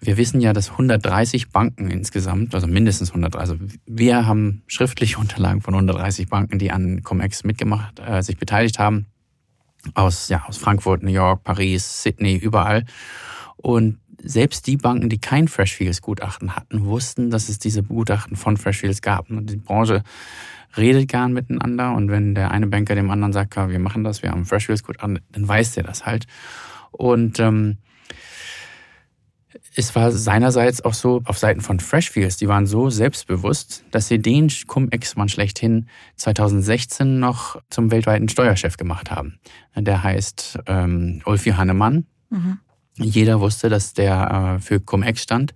wir 0.01 0.17
wissen 0.17 0.41
ja, 0.41 0.53
dass 0.53 0.71
130 0.71 1.51
Banken 1.51 1.91
insgesamt, 1.91 2.55
also 2.55 2.67
mindestens 2.67 3.11
130, 3.11 3.41
also 3.41 3.57
wir 3.87 4.27
haben 4.27 4.63
schriftliche 4.67 5.19
Unterlagen 5.19 5.63
von 5.63 5.75
130 5.75 6.29
Banken, 6.29 6.59
die 6.59 6.71
an 6.71 7.03
Comex 7.03 7.45
mitgemacht, 7.45 8.01
äh, 8.01 8.23
sich 8.23 8.37
beteiligt 8.37 8.79
haben. 8.79 9.07
Aus, 9.95 10.29
ja, 10.29 10.45
aus 10.47 10.57
Frankfurt, 10.57 11.03
New 11.03 11.13
York, 11.13 11.45
Paris, 11.45 12.03
Sydney, 12.03 12.37
überall. 12.37 12.85
Und 13.57 13.99
selbst 14.23 14.67
die 14.67 14.77
Banken, 14.77 15.09
die 15.09 15.19
kein 15.19 15.49
Freshfields-Gutachten 15.49 16.57
hatten, 16.57 16.85
wussten, 16.85 17.31
dass 17.31 17.49
es 17.49 17.59
diese 17.59 17.83
Gutachten 17.83 18.37
von 18.37 18.57
Freshfields 18.57 19.01
gab. 19.01 19.31
Und 19.31 19.51
die 19.51 19.57
Branche 19.57 20.03
redet 20.77 21.09
gern 21.09 21.33
miteinander 21.33 21.95
und 21.95 22.11
wenn 22.11 22.35
der 22.35 22.51
eine 22.51 22.67
Banker 22.67 22.95
dem 22.95 23.11
anderen 23.11 23.33
sagt, 23.33 23.57
wir 23.57 23.79
machen 23.79 24.05
das, 24.05 24.23
wir 24.23 24.31
haben 24.31 24.45
Freshfields-Gutachten, 24.45 25.21
dann 25.33 25.49
weiß 25.49 25.75
der 25.75 25.85
das 25.85 26.07
halt. 26.07 26.27
Und 26.91 27.39
ähm, 27.41 27.79
es 29.75 29.95
war 29.95 30.11
seinerseits 30.11 30.85
auch 30.85 30.95
so 30.95 31.21
auf 31.25 31.39
Seiten 31.39 31.61
von 31.61 31.81
Freshfields, 31.81 32.39
die 32.39 32.49
waren 32.49 32.67
so 32.67 32.89
selbstbewusst, 32.89 33.85
dass 33.91 34.09
sie 34.09 34.19
den 34.19 34.51
Cum-Ex-Mann 34.67 35.29
schlechthin 35.29 35.89
2016 36.17 37.19
noch 37.19 37.61
zum 37.69 37.91
weltweiten 37.91 38.29
Steuerchef 38.29 38.77
gemacht 38.79 39.11
haben. 39.11 39.39
Der 39.77 40.03
heißt 40.03 40.61
ähm, 40.67 41.21
Ulfi 41.27 41.51
Hannemann. 41.51 42.07
Mhm. 42.31 42.59
Jeder 42.97 43.41
wusste, 43.41 43.69
dass 43.69 43.93
der 43.93 44.57
äh, 44.57 44.61
für 44.61 44.81
Cum-Ex 44.81 45.23
stand. 45.23 45.53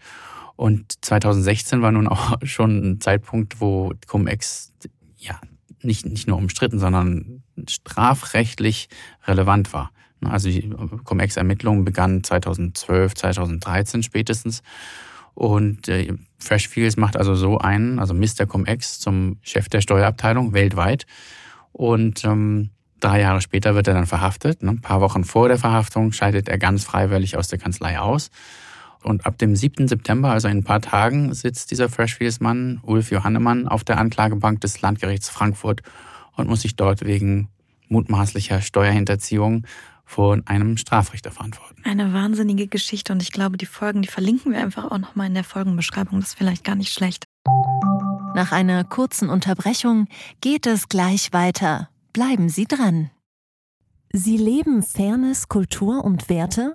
Und 0.57 1.03
2016 1.03 1.81
war 1.81 1.91
nun 1.91 2.07
auch 2.07 2.37
schon 2.43 2.93
ein 2.93 3.01
Zeitpunkt, 3.01 3.63
wo 3.63 3.95
Cum-Ex 4.07 4.75
ja 5.21 5.41
nicht, 5.83 6.07
nicht 6.07 6.29
nur 6.29 6.37
umstritten, 6.37 6.79
sondern 6.79 7.43
strafrechtlich 7.69 8.89
relevant 9.27 9.73
war. 9.73 9.93
Also 10.23 10.51
die 10.51 10.69
Cum-Ex-Ermittlungen 11.05 11.85
begannen 11.85 12.23
2012, 12.23 13.15
2013 13.15 14.03
spätestens. 14.03 14.63
Und 15.35 15.89
äh, 15.89 16.13
Freshfields 16.39 16.99
macht 16.99 17.17
also 17.17 17.35
so 17.35 17.59
einen, 17.59 17.99
also 17.99 18.13
Mr. 18.13 18.45
Cum-Ex 18.47 18.99
zum 18.99 19.39
Chef 19.41 19.71
der 19.71 19.81
Steuerabteilung 19.81 20.53
weltweit. 20.53 21.07
Und 21.73 22.25
ähm, 22.25 22.71
Drei 23.01 23.23
Jahre 23.23 23.41
später 23.41 23.75
wird 23.75 23.89
er 23.89 23.95
dann 23.95 24.07
verhaftet. 24.07 24.63
Ne? 24.63 24.73
Ein 24.73 24.81
paar 24.83 25.01
Wochen 25.01 25.25
vor 25.25 25.49
der 25.49 25.59
Verhaftung 25.59 26.13
scheidet 26.13 26.49
er 26.49 26.59
ganz 26.59 26.85
freiwillig 26.85 27.37
aus 27.37 27.49
der 27.49 27.59
Kanzlei 27.59 27.99
aus. 27.99 28.31
Und 29.03 29.27
ab 29.27 29.39
dem 29.39 29.57
7. 29.57 29.89
September, 29.89 30.31
also 30.31 30.49
in 30.49 30.59
ein 30.59 30.65
paar 30.65 30.81
Tagen, 30.81 31.33
sitzt 31.33 31.71
dieser 31.71 31.89
Freshfields-Mann, 31.89 32.81
Ulf 32.83 33.11
Johannemann, 33.11 33.67
auf 33.67 33.85
der 33.85 33.99
Anklagebank 33.99 34.61
des 34.61 34.81
Landgerichts 34.83 35.29
Frankfurt 35.29 35.83
und 36.37 36.49
muss 36.49 36.63
sich 36.63 36.77
dort 36.77 37.05
wegen 37.05 37.49
mutmaßlicher 37.89 38.61
Steuerhinterziehung 38.61 39.67
vor 40.05 40.39
einem 40.47 40.77
Strafrichter 40.77 41.31
verantworten. 41.31 41.83
Eine 41.85 42.13
wahnsinnige 42.13 42.67
Geschichte 42.67 43.13
und 43.13 43.23
ich 43.23 43.31
glaube, 43.31 43.57
die 43.57 43.67
Folgen, 43.67 44.03
die 44.03 44.09
verlinken 44.09 44.53
wir 44.53 44.61
einfach 44.61 44.91
auch 44.91 44.99
nochmal 44.99 45.29
in 45.29 45.35
der 45.35 45.45
Folgenbeschreibung. 45.45 46.19
Das 46.21 46.31
ist 46.31 46.39
vielleicht 46.39 46.65
gar 46.65 46.75
nicht 46.75 46.93
schlecht. 46.93 47.25
Nach 48.35 48.53
einer 48.53 48.85
kurzen 48.85 49.29
Unterbrechung 49.29 50.09
geht 50.41 50.67
es 50.67 50.89
gleich 50.89 51.33
weiter. 51.33 51.89
Bleiben 52.13 52.49
Sie 52.49 52.65
dran. 52.65 53.11
Sie 54.13 54.37
leben 54.37 54.83
Fairness, 54.83 55.49
Kultur 55.49 56.05
und 56.05 56.29
Werte? 56.29 56.75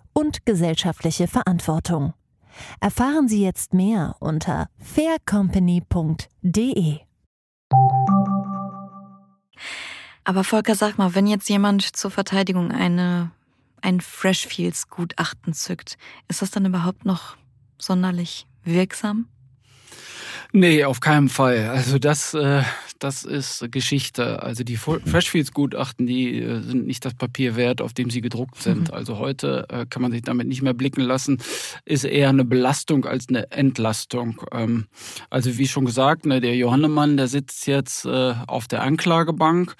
und 0.13 0.45
gesellschaftliche 0.45 1.27
Verantwortung. 1.27 2.13
Erfahren 2.79 3.27
Sie 3.27 3.43
jetzt 3.43 3.73
mehr 3.73 4.15
unter 4.19 4.69
faircompany.de. 4.79 6.99
Aber 10.23 10.43
Volker, 10.43 10.75
sag 10.75 10.97
mal, 10.97 11.15
wenn 11.15 11.27
jetzt 11.27 11.49
jemand 11.49 11.83
zur 11.83 12.11
Verteidigung 12.11 12.71
eine, 12.71 13.31
ein 13.81 14.01
Freshfields-Gutachten 14.01 15.53
zückt, 15.53 15.97
ist 16.27 16.41
das 16.41 16.51
dann 16.51 16.65
überhaupt 16.65 17.05
noch 17.05 17.37
sonderlich 17.77 18.45
wirksam? 18.63 19.27
Nee, 20.53 20.83
auf 20.83 20.99
keinen 20.99 21.29
Fall. 21.29 21.69
Also 21.69 21.97
das, 21.97 22.33
äh, 22.33 22.63
das 22.99 23.23
ist 23.23 23.65
Geschichte. 23.71 24.43
Also 24.43 24.65
die 24.65 24.75
Freshfields-Gutachten, 24.75 26.05
die 26.05 26.41
äh, 26.41 26.61
sind 26.61 26.85
nicht 26.85 27.05
das 27.05 27.13
Papier 27.13 27.55
wert, 27.55 27.81
auf 27.81 27.93
dem 27.93 28.09
sie 28.09 28.19
gedruckt 28.19 28.61
sind. 28.61 28.89
Mhm. 28.89 28.93
Also 28.93 29.17
heute 29.17 29.65
äh, 29.69 29.85
kann 29.89 30.01
man 30.01 30.11
sich 30.11 30.23
damit 30.23 30.47
nicht 30.47 30.61
mehr 30.61 30.73
blicken 30.73 31.01
lassen. 31.01 31.37
Ist 31.85 32.03
eher 32.03 32.29
eine 32.29 32.43
Belastung 32.43 33.05
als 33.05 33.29
eine 33.29 33.49
Entlastung. 33.51 34.41
Ähm, 34.51 34.87
also 35.29 35.57
wie 35.57 35.67
schon 35.67 35.85
gesagt, 35.85 36.25
ne, 36.25 36.41
der 36.41 36.55
Johannemann, 36.55 37.15
der 37.15 37.27
sitzt 37.27 37.65
jetzt 37.67 38.05
äh, 38.05 38.33
auf 38.45 38.67
der 38.67 38.83
Anklagebank 38.83 39.75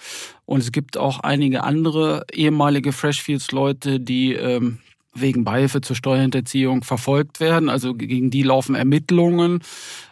und 0.46 0.62
es 0.62 0.72
gibt 0.72 0.98
auch 0.98 1.20
einige 1.20 1.64
andere 1.64 2.26
ehemalige 2.32 2.94
Freshfields-Leute, 2.94 4.00
die 4.00 4.34
ähm, 4.36 4.80
wegen 5.14 5.44
Beihilfe 5.44 5.82
zur 5.82 5.96
Steuerhinterziehung 5.96 6.84
verfolgt 6.84 7.40
werden. 7.40 7.70
Also 7.70 7.94
gegen 7.94 8.30
die 8.30 8.44
laufen 8.44 8.76
Ermittlungen. 8.76 9.60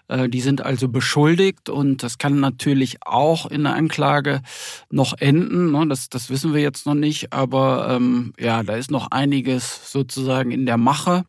Äh, 0.10 0.27
die 0.27 0.41
sind 0.41 0.62
also 0.62 0.89
beschuldigt 0.89 1.70
und 1.70 2.03
das 2.03 2.18
kann 2.18 2.39
natürlich 2.39 2.98
auch 3.06 3.46
in 3.46 3.63
der 3.63 3.75
Anklage 3.75 4.41
noch 4.89 5.13
enden. 5.18 5.72
Ne? 5.72 5.88
Das, 5.88 6.10
das 6.10 6.29
wissen 6.29 6.53
wir 6.53 6.62
jetzt 6.62 6.86
noch 6.86 6.96
nicht, 6.96 7.32
aber 7.32 7.89
ähm, 7.91 8.34
ja, 8.38 8.63
da 8.63 8.75
ist 8.75 8.91
noch 8.91 9.12
einiges 9.12 9.91
sozusagen 9.91 10.51
in 10.51 10.65
der 10.65 10.77
Mache. 10.77 11.24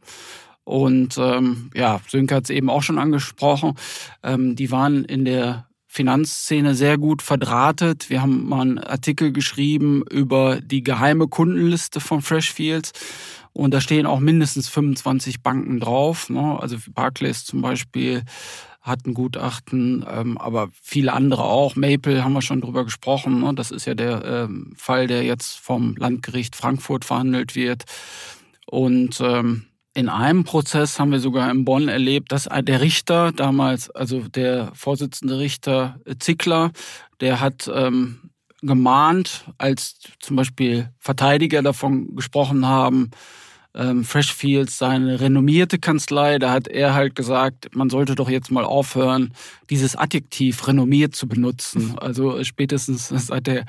Und 0.64 1.18
ähm, 1.18 1.70
ja, 1.74 2.00
Sönke 2.08 2.34
hat 2.34 2.44
es 2.44 2.50
eben 2.50 2.70
auch 2.70 2.82
schon 2.82 2.98
angesprochen. 2.98 3.74
Ähm, 4.22 4.56
die 4.56 4.70
waren 4.70 5.04
in 5.04 5.24
der 5.24 5.66
Finanzszene 5.92 6.76
sehr 6.76 6.98
gut 6.98 7.20
verdrahtet. 7.20 8.10
Wir 8.10 8.22
haben 8.22 8.48
mal 8.48 8.60
einen 8.60 8.78
Artikel 8.78 9.32
geschrieben 9.32 10.04
über 10.08 10.60
die 10.60 10.84
geheime 10.84 11.26
Kundenliste 11.26 11.98
von 11.98 12.22
Freshfields. 12.22 12.92
Und 13.52 13.74
da 13.74 13.80
stehen 13.80 14.06
auch 14.06 14.20
mindestens 14.20 14.68
25 14.68 15.42
Banken 15.42 15.80
drauf. 15.80 16.30
Ne? 16.30 16.58
Also 16.60 16.76
Barclays 16.94 17.44
zum 17.44 17.62
Beispiel, 17.62 18.22
hat 18.80 19.06
ein 19.06 19.14
Gutachten, 19.14 20.04
ähm, 20.10 20.38
aber 20.38 20.70
viele 20.82 21.12
andere 21.12 21.44
auch. 21.44 21.76
Maple 21.76 22.24
haben 22.24 22.32
wir 22.32 22.42
schon 22.42 22.62
drüber 22.62 22.84
gesprochen. 22.84 23.40
Ne? 23.40 23.54
Das 23.54 23.70
ist 23.70 23.84
ja 23.84 23.94
der 23.94 24.24
ähm, 24.24 24.72
Fall, 24.76 25.06
der 25.06 25.22
jetzt 25.22 25.58
vom 25.58 25.96
Landgericht 25.96 26.56
Frankfurt 26.56 27.04
verhandelt 27.04 27.54
wird. 27.54 27.84
Und 28.66 29.20
ähm, 29.20 29.66
in 29.92 30.08
einem 30.08 30.44
Prozess 30.44 30.98
haben 30.98 31.12
wir 31.12 31.20
sogar 31.20 31.50
in 31.50 31.64
Bonn 31.64 31.88
erlebt, 31.88 32.32
dass 32.32 32.44
der 32.44 32.80
Richter 32.80 33.32
damals, 33.32 33.90
also 33.90 34.20
der 34.20 34.70
Vorsitzende 34.74 35.38
Richter 35.38 36.00
Zickler, 36.18 36.70
der 37.20 37.40
hat 37.40 37.70
ähm, 37.72 38.30
gemahnt, 38.62 39.46
als 39.58 39.98
zum 40.20 40.36
Beispiel 40.36 40.90
Verteidiger 40.98 41.62
davon 41.62 42.14
gesprochen 42.14 42.66
haben, 42.66 43.10
ähm, 43.74 44.04
Freshfields 44.04 44.78
seine 44.78 45.20
renommierte 45.20 45.78
Kanzlei, 45.78 46.38
da 46.38 46.50
hat 46.50 46.66
er 46.66 46.94
halt 46.94 47.14
gesagt, 47.14 47.74
man 47.74 47.88
sollte 47.88 48.14
doch 48.16 48.28
jetzt 48.28 48.50
mal 48.50 48.64
aufhören, 48.64 49.32
dieses 49.68 49.94
Adjektiv 49.94 50.66
renommiert 50.66 51.14
zu 51.14 51.28
benutzen. 51.28 51.96
Also 52.00 52.42
spätestens 52.44 53.08
seit 53.08 53.46
der 53.46 53.66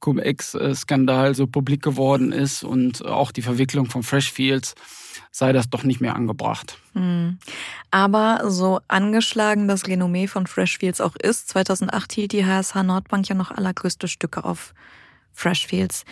Cum-Ex-Skandal 0.00 1.34
so 1.34 1.46
publik 1.46 1.82
geworden 1.82 2.32
ist 2.32 2.62
und 2.62 3.04
auch 3.04 3.32
die 3.32 3.42
Verwicklung 3.42 3.86
von 3.86 4.02
Freshfields, 4.02 4.74
sei 5.30 5.52
das 5.52 5.68
doch 5.68 5.82
nicht 5.82 6.00
mehr 6.00 6.14
angebracht. 6.14 6.78
Hm. 6.94 7.38
Aber 7.90 8.50
so 8.50 8.80
angeschlagen 8.88 9.66
das 9.66 9.86
Renommee 9.86 10.28
von 10.28 10.46
Freshfields 10.46 11.00
auch 11.00 11.16
ist, 11.16 11.48
2008 11.48 12.12
hielt 12.12 12.32
die 12.32 12.46
HSH 12.46 12.82
Nordbank 12.82 13.28
ja 13.28 13.34
noch 13.34 13.50
allergrößte 13.50 14.08
Stücke 14.08 14.44
auf 14.44 14.72
Freshfields. 15.32 16.04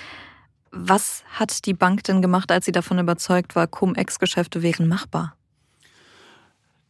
Was 0.72 1.22
hat 1.30 1.66
die 1.66 1.74
Bank 1.74 2.02
denn 2.04 2.22
gemacht, 2.22 2.50
als 2.50 2.64
sie 2.64 2.72
davon 2.72 2.98
überzeugt 2.98 3.54
war, 3.54 3.66
Cum-Ex-Geschäfte 3.66 4.62
wären 4.62 4.88
machbar? 4.88 5.36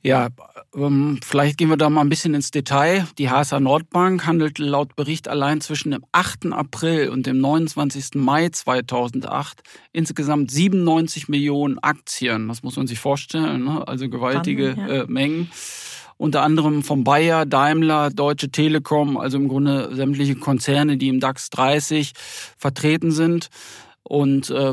Ja, 0.04 0.28
ähm, 0.74 1.20
vielleicht 1.22 1.58
gehen 1.58 1.68
wir 1.68 1.76
da 1.76 1.88
mal 1.90 2.00
ein 2.00 2.08
bisschen 2.08 2.34
ins 2.34 2.50
Detail. 2.50 3.06
Die 3.18 3.30
HSA 3.30 3.60
Nordbank 3.60 4.26
handelt 4.26 4.58
laut 4.58 4.96
Bericht 4.96 5.28
allein 5.28 5.60
zwischen 5.60 5.92
dem 5.92 6.04
8. 6.10 6.46
April 6.52 7.08
und 7.08 7.26
dem 7.26 7.40
29. 7.40 8.14
Mai 8.14 8.48
2008 8.48 9.62
insgesamt 9.92 10.50
97 10.50 11.28
Millionen 11.28 11.78
Aktien. 11.78 12.48
Das 12.48 12.64
muss 12.64 12.76
man 12.76 12.88
sich 12.88 12.98
vorstellen, 12.98 13.64
ne? 13.64 13.86
also 13.86 14.08
gewaltige 14.08 14.72
Spannend, 14.72 14.90
ja. 14.90 15.02
äh, 15.02 15.06
Mengen. 15.06 15.50
Unter 16.22 16.42
anderem 16.42 16.84
von 16.84 17.02
Bayer, 17.02 17.46
Daimler, 17.46 18.10
Deutsche 18.10 18.48
Telekom, 18.48 19.16
also 19.16 19.38
im 19.38 19.48
Grunde 19.48 19.92
sämtliche 19.92 20.36
Konzerne, 20.36 20.96
die 20.96 21.08
im 21.08 21.18
DAX 21.18 21.50
30 21.50 22.12
vertreten 22.56 23.10
sind 23.10 23.48
und 24.04 24.48
äh, 24.50 24.72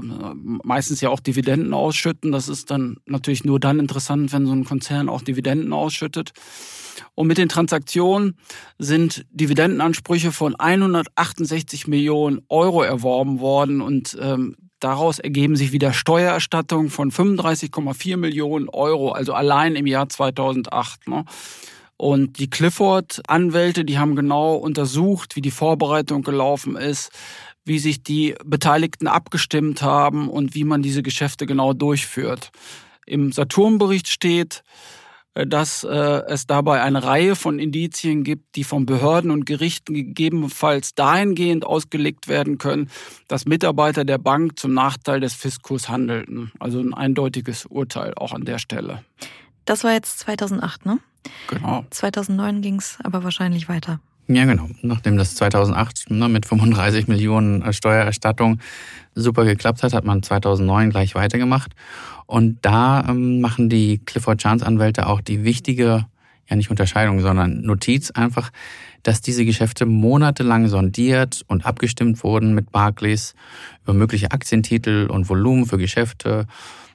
meistens 0.63 1.01
ja 1.01 1.09
auch 1.09 1.19
Dividenden 1.19 1.73
ausschütten. 1.73 2.31
Das 2.31 2.49
ist 2.49 2.69
dann 2.69 2.97
natürlich 3.07 3.45
nur 3.45 3.59
dann 3.59 3.79
interessant, 3.79 4.31
wenn 4.31 4.45
so 4.45 4.53
ein 4.53 4.63
Konzern 4.63 5.09
auch 5.09 5.23
Dividenden 5.23 5.73
ausschüttet. 5.73 6.33
Und 7.15 7.25
mit 7.25 7.39
den 7.39 7.49
Transaktionen 7.49 8.37
sind 8.77 9.25
Dividendenansprüche 9.31 10.31
von 10.31 10.53
168 10.55 11.87
Millionen 11.87 12.41
Euro 12.49 12.83
erworben 12.83 13.39
worden 13.39 13.81
und 13.81 14.15
ähm, 14.21 14.55
daraus 14.79 15.19
ergeben 15.19 15.55
sich 15.55 15.71
wieder 15.71 15.93
Steuererstattungen 15.93 16.89
von 16.89 17.11
35,4 17.11 18.17
Millionen 18.17 18.69
Euro, 18.69 19.11
also 19.11 19.33
allein 19.33 19.75
im 19.75 19.87
Jahr 19.87 20.09
2008. 20.09 21.07
Ne? 21.07 21.25
Und 21.97 22.39
die 22.39 22.49
Clifford-Anwälte, 22.49 23.83
die 23.83 23.99
haben 23.99 24.15
genau 24.15 24.55
untersucht, 24.55 25.35
wie 25.35 25.41
die 25.41 25.51
Vorbereitung 25.51 26.21
gelaufen 26.21 26.75
ist, 26.75 27.11
wie 27.65 27.79
sich 27.79 28.03
die 28.03 28.35
Beteiligten 28.45 29.07
abgestimmt 29.07 29.81
haben 29.81 30.29
und 30.29 30.55
wie 30.55 30.63
man 30.63 30.81
diese 30.81 31.03
Geschäfte 31.03 31.45
genau 31.45 31.73
durchführt. 31.73 32.51
Im 33.05 33.31
Saturn-Bericht 33.31 34.07
steht, 34.07 34.63
dass 35.45 35.83
äh, 35.83 35.89
es 36.27 36.47
dabei 36.47 36.81
eine 36.81 37.03
Reihe 37.03 37.35
von 37.35 37.59
Indizien 37.59 38.23
gibt, 38.23 38.55
die 38.55 38.63
von 38.63 38.85
Behörden 38.85 39.31
und 39.31 39.45
Gerichten 39.45 39.93
gegebenenfalls 39.93 40.95
dahingehend 40.95 41.65
ausgelegt 41.65 42.27
werden 42.27 42.57
können, 42.57 42.89
dass 43.27 43.45
Mitarbeiter 43.45 44.05
der 44.05 44.17
Bank 44.17 44.57
zum 44.59 44.73
Nachteil 44.73 45.19
des 45.19 45.33
Fiskus 45.33 45.89
handelten. 45.89 46.51
Also 46.59 46.79
ein 46.79 46.93
eindeutiges 46.93 47.65
Urteil 47.65 48.13
auch 48.15 48.33
an 48.33 48.45
der 48.45 48.59
Stelle. 48.59 49.03
Das 49.65 49.83
war 49.83 49.91
jetzt 49.91 50.19
2008, 50.19 50.85
ne? 50.85 50.99
Genau. 51.47 51.85
2009 51.89 52.61
ging 52.61 52.75
es 52.75 52.97
aber 53.03 53.23
wahrscheinlich 53.23 53.69
weiter. 53.69 53.99
Ja, 54.31 54.45
genau. 54.45 54.69
Nachdem 54.83 55.17
das 55.17 55.33
2008 55.33 56.11
ne, 56.11 56.29
mit 56.29 56.45
35 56.45 57.07
Millionen 57.07 57.63
äh, 57.63 57.73
Steuererstattung 57.73 58.59
super 59.15 59.43
geklappt 59.43 59.81
hat, 59.81 59.93
hat 59.93 60.05
man 60.05 60.21
2009 60.21 60.91
gleich 60.91 61.15
weitergemacht. 61.15 61.71
Und 62.27 62.59
da 62.61 63.03
ähm, 63.09 63.41
machen 63.41 63.69
die 63.69 63.97
Clifford 64.05 64.39
Chance 64.39 64.63
Anwälte 64.63 65.07
auch 65.07 65.21
die 65.21 65.43
wichtige, 65.43 66.05
ja 66.47 66.55
nicht 66.55 66.69
Unterscheidung, 66.69 67.21
sondern 67.21 67.61
Notiz 67.61 68.11
einfach, 68.11 68.51
dass 69.01 69.21
diese 69.21 69.45
Geschäfte 69.45 69.87
monatelang 69.87 70.67
sondiert 70.67 71.43
und 71.47 71.65
abgestimmt 71.65 72.23
wurden 72.23 72.53
mit 72.53 72.71
Barclays 72.71 73.33
über 73.81 73.95
mögliche 73.95 74.29
Aktientitel 74.29 75.07
und 75.09 75.27
Volumen 75.27 75.65
für 75.65 75.79
Geschäfte 75.79 76.45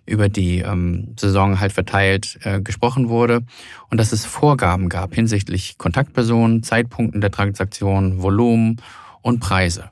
über 0.06 0.28
die 0.28 0.61
ähm, 0.61 1.14
Saison 1.18 1.61
halt 1.61 1.73
verteilt 1.73 2.38
äh, 2.42 2.61
gesprochen 2.61 3.08
wurde 3.08 3.42
und 3.90 3.99
dass 3.99 4.12
es 4.12 4.25
Vorgaben 4.25 4.88
gab 4.88 5.14
hinsichtlich 5.14 5.78
Kontaktpersonen, 5.78 6.62
Zeitpunkten 6.62 7.20
der 7.20 7.30
Transaktion, 7.30 8.23
Volumen 8.23 8.80
und 9.23 9.40
Preise. 9.40 9.90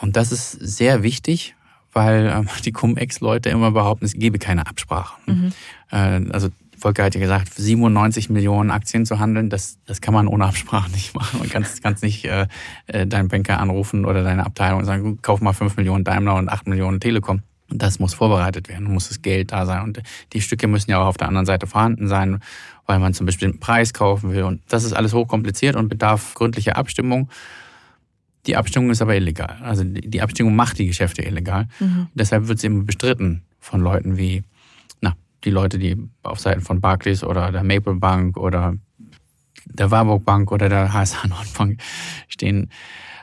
Und 0.00 0.16
das 0.16 0.30
ist 0.30 0.52
sehr 0.52 1.02
wichtig, 1.02 1.54
weil 1.92 2.32
ähm, 2.34 2.48
die 2.64 2.72
Cum-Ex-Leute 2.72 3.48
immer 3.48 3.72
behaupten, 3.72 4.04
es 4.04 4.14
gebe 4.14 4.38
keine 4.38 4.66
Absprachen. 4.66 5.22
Mhm. 5.26 5.52
Äh, 5.90 6.32
also 6.32 6.48
Volker 6.78 7.04
hat 7.04 7.14
ja 7.14 7.20
gesagt, 7.20 7.52
97 7.54 8.30
Millionen 8.30 8.70
Aktien 8.70 9.04
zu 9.04 9.18
handeln, 9.18 9.50
das, 9.50 9.78
das 9.84 10.00
kann 10.00 10.14
man 10.14 10.28
ohne 10.28 10.46
Absprache 10.46 10.90
nicht 10.92 11.14
machen. 11.14 11.40
Man 11.40 11.48
kann 11.48 11.64
es 11.64 12.02
nicht 12.02 12.24
äh, 12.24 12.46
äh, 12.86 13.06
deinen 13.06 13.28
Banker 13.28 13.58
anrufen 13.58 14.04
oder 14.04 14.22
deine 14.22 14.46
Abteilung 14.46 14.80
und 14.80 14.84
sagen, 14.84 15.18
kauf 15.20 15.40
mal 15.40 15.52
5 15.52 15.76
Millionen 15.76 16.04
Daimler 16.04 16.36
und 16.36 16.48
8 16.48 16.68
Millionen 16.68 17.00
Telekom. 17.00 17.42
Das 17.70 17.98
muss 17.98 18.14
vorbereitet 18.14 18.68
werden, 18.68 18.90
muss 18.90 19.08
das 19.08 19.20
Geld 19.20 19.52
da 19.52 19.66
sein. 19.66 19.82
Und 19.82 20.02
die 20.32 20.40
Stücke 20.40 20.66
müssen 20.68 20.90
ja 20.90 21.02
auch 21.02 21.06
auf 21.06 21.16
der 21.18 21.28
anderen 21.28 21.46
Seite 21.46 21.66
vorhanden 21.66 22.08
sein, 22.08 22.40
weil 22.86 22.98
man 22.98 23.12
zum 23.12 23.26
bestimmten 23.26 23.60
Preis 23.60 23.92
kaufen 23.92 24.32
will. 24.32 24.44
Und 24.44 24.62
das 24.68 24.84
ist 24.84 24.94
alles 24.94 25.12
hochkompliziert 25.12 25.76
und 25.76 25.88
bedarf 25.88 26.34
gründlicher 26.34 26.76
Abstimmung. 26.76 27.28
Die 28.46 28.56
Abstimmung 28.56 28.90
ist 28.90 29.02
aber 29.02 29.14
illegal. 29.14 29.58
Also 29.62 29.84
die 29.84 30.22
Abstimmung 30.22 30.56
macht 30.56 30.78
die 30.78 30.86
Geschäfte 30.86 31.22
illegal. 31.22 31.68
Mhm. 31.80 32.08
Deshalb 32.14 32.48
wird 32.48 32.58
sie 32.58 32.68
immer 32.68 32.84
bestritten 32.84 33.42
von 33.60 33.82
Leuten 33.82 34.16
wie, 34.16 34.42
na, 35.02 35.14
die 35.44 35.50
Leute, 35.50 35.78
die 35.78 35.96
auf 36.22 36.40
Seiten 36.40 36.62
von 36.62 36.80
Barclays 36.80 37.22
oder 37.22 37.52
der 37.52 37.64
Maple 37.64 37.96
Bank 37.96 38.38
oder 38.38 38.76
der 39.66 39.90
Warburg 39.90 40.24
Bank 40.24 40.50
oder 40.50 40.70
der 40.70 40.94
HSH 40.94 41.26
Nordbank 41.28 41.80
stehen, 42.28 42.70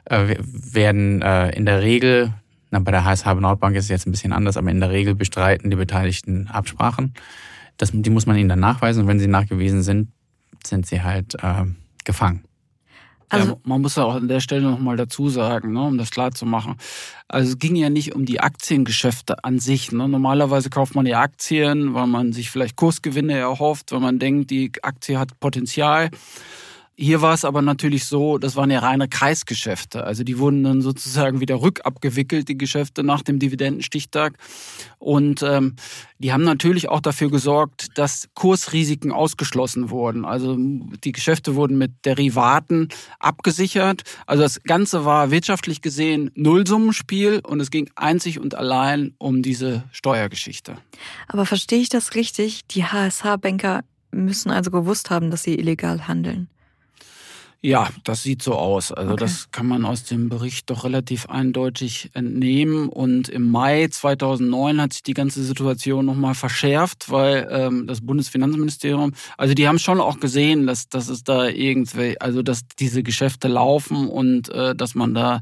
äh, 0.06 0.36
werden 0.40 1.24
äh, 1.24 1.50
in 1.56 1.66
der 1.66 1.82
Regel, 1.82 2.34
na, 2.72 2.80
bei 2.80 2.92
der 2.92 3.06
HSH 3.06 3.34
Nordbank 3.36 3.76
ist 3.76 3.86
es 3.86 3.90
jetzt 3.90 4.08
ein 4.08 4.12
bisschen 4.12 4.34
anders, 4.34 4.58
aber 4.58 4.72
in 4.72 4.80
der 4.80 4.92
Regel 4.92 5.16
bestreiten 5.16 5.70
die 5.70 5.76
Beteiligten 5.76 6.48
Absprachen. 6.48 7.14
Das, 7.78 7.92
die 7.94 8.10
muss 8.10 8.26
man 8.26 8.38
ihnen 8.38 8.50
dann 8.50 8.60
nachweisen 8.60 9.04
und 9.04 9.08
wenn 9.08 9.20
sie 9.20 9.28
nachgewiesen 9.28 9.84
sind, 9.84 10.10
sind 10.66 10.86
sie 10.86 11.04
halt 11.04 11.36
äh, 11.42 11.66
gefangen. 12.04 12.44
Also 13.30 13.54
ja, 13.54 13.58
man 13.64 13.82
muss 13.82 13.96
ja 13.96 14.04
auch 14.04 14.16
an 14.16 14.28
der 14.28 14.40
Stelle 14.40 14.62
nochmal 14.62 14.98
dazu 14.98 15.30
sagen, 15.30 15.74
ne, 15.74 15.82
um 15.82 15.98
das 15.98 16.12
klar 16.12 16.32
zu 16.32 16.46
machen. 16.46 16.76
Also 17.28 17.52
es 17.52 17.60
ging 17.60 17.76
ja 17.76 17.90
nicht 17.90 18.14
um 18.14 18.26
die 18.26 18.40
Aktiengeschäfte 18.40 19.44
an 19.44 19.60
sich. 19.60 19.92
Ne. 19.92 20.08
Normalerweise 20.08 20.70
kauft 20.70 20.96
man 20.96 21.06
ja 21.06 21.22
Aktien, 21.22 21.94
weil 21.94 22.08
man 22.08 22.34
sich 22.34 22.52
vielleicht 22.52 22.76
Kursgewinne 22.76 23.34
erhofft, 23.34 23.92
weil 23.92 24.00
man 24.00 24.20
denkt, 24.20 24.52
die 24.52 24.72
Aktie 24.84 25.18
hat 25.18 25.40
Potenzial. 25.40 26.12
Hier 26.98 27.22
war 27.22 27.34
es 27.34 27.44
aber 27.44 27.62
natürlich 27.62 28.06
so, 28.06 28.38
das 28.38 28.56
waren 28.56 28.72
ja 28.72 28.80
reine 28.80 29.10
Kreisgeschäfte. 29.10 30.06
Also 30.06 30.24
die 30.24 30.40
wurden 30.40 30.64
dann 30.64 30.82
sozusagen 30.82 31.42
wieder 31.42 31.62
rückabgewickelt, 31.62 32.48
die 32.48 32.58
Geschäfte 32.58 33.04
nach 33.04 33.22
dem 33.22 33.38
Dividendenstichtag. 33.38 34.38
Und 34.98 35.44
ähm, 35.44 35.76
die 36.20 36.32
haben 36.32 36.46
natürlich 36.46 36.88
auch 36.88 37.02
dafür 37.02 37.30
gesorgt, 37.30 37.98
dass 37.98 38.30
Kursrisiken 38.34 39.12
ausgeschlossen 39.12 39.90
wurden. 39.90 40.24
Also 40.24 40.56
die 40.58 41.12
Geschäfte 41.12 41.56
wurden 41.56 41.78
mit 41.78 41.92
Derivaten 42.06 42.88
abgesichert. 43.20 44.04
Also 44.26 44.44
das 44.44 44.64
Ganze 44.64 45.04
war 45.04 45.32
wirtschaftlich 45.32 45.82
gesehen 45.82 46.32
Nullsummenspiel 46.36 47.42
und 47.46 47.60
es 47.60 47.72
ging 47.72 47.90
einzig 47.96 48.40
und 48.40 48.56
allein 48.56 49.14
um 49.18 49.42
diese 49.42 49.84
Steuergeschichte. 49.92 50.78
Aber 51.28 51.46
verstehe 51.46 51.80
ich 51.80 51.90
das 51.90 52.16
richtig? 52.16 52.66
Die 52.68 52.86
HSH-Banker 52.86 53.84
müssen 54.12 54.50
also 54.50 54.72
gewusst 54.72 55.10
haben, 55.10 55.30
dass 55.30 55.44
sie 55.44 55.60
illegal 55.60 56.08
handeln. 56.08 56.48
Ja, 57.66 57.90
das 58.04 58.22
sieht 58.22 58.44
so 58.44 58.54
aus. 58.54 58.92
Also 58.92 59.14
okay. 59.14 59.24
das 59.24 59.50
kann 59.50 59.66
man 59.66 59.86
aus 59.86 60.04
dem 60.04 60.30
Bericht 60.30 60.70
doch 60.70 60.84
relativ 60.84 61.28
eindeutig 61.30 62.12
entnehmen. 62.14 62.90
Und 62.90 63.28
im 63.28 63.50
Mai 63.50 63.88
2009 63.88 64.80
hat 64.80 64.94
sich 64.94 65.02
die 65.02 65.16
ganze 65.16 65.44
Situation 65.44 66.06
nochmal 66.06 66.36
verschärft, 66.36 67.10
weil 67.10 67.48
ähm, 67.50 67.88
das 67.88 68.02
Bundesfinanzministerium, 68.02 69.14
also 69.36 69.56
die 69.56 69.68
haben 69.68 69.80
schon 69.80 70.00
auch 70.00 70.20
gesehen, 70.20 70.68
dass, 70.68 70.90
dass 70.90 71.10
es 71.10 71.24
da 71.24 71.48
irgendwie, 71.48 72.22
also 72.22 72.44
dass 72.44 72.68
diese 72.78 73.02
Geschäfte 73.02 73.48
laufen 73.48 74.10
und 74.10 74.50
äh, 74.50 74.76
dass 74.76 74.94
man 74.94 75.16
da 75.16 75.42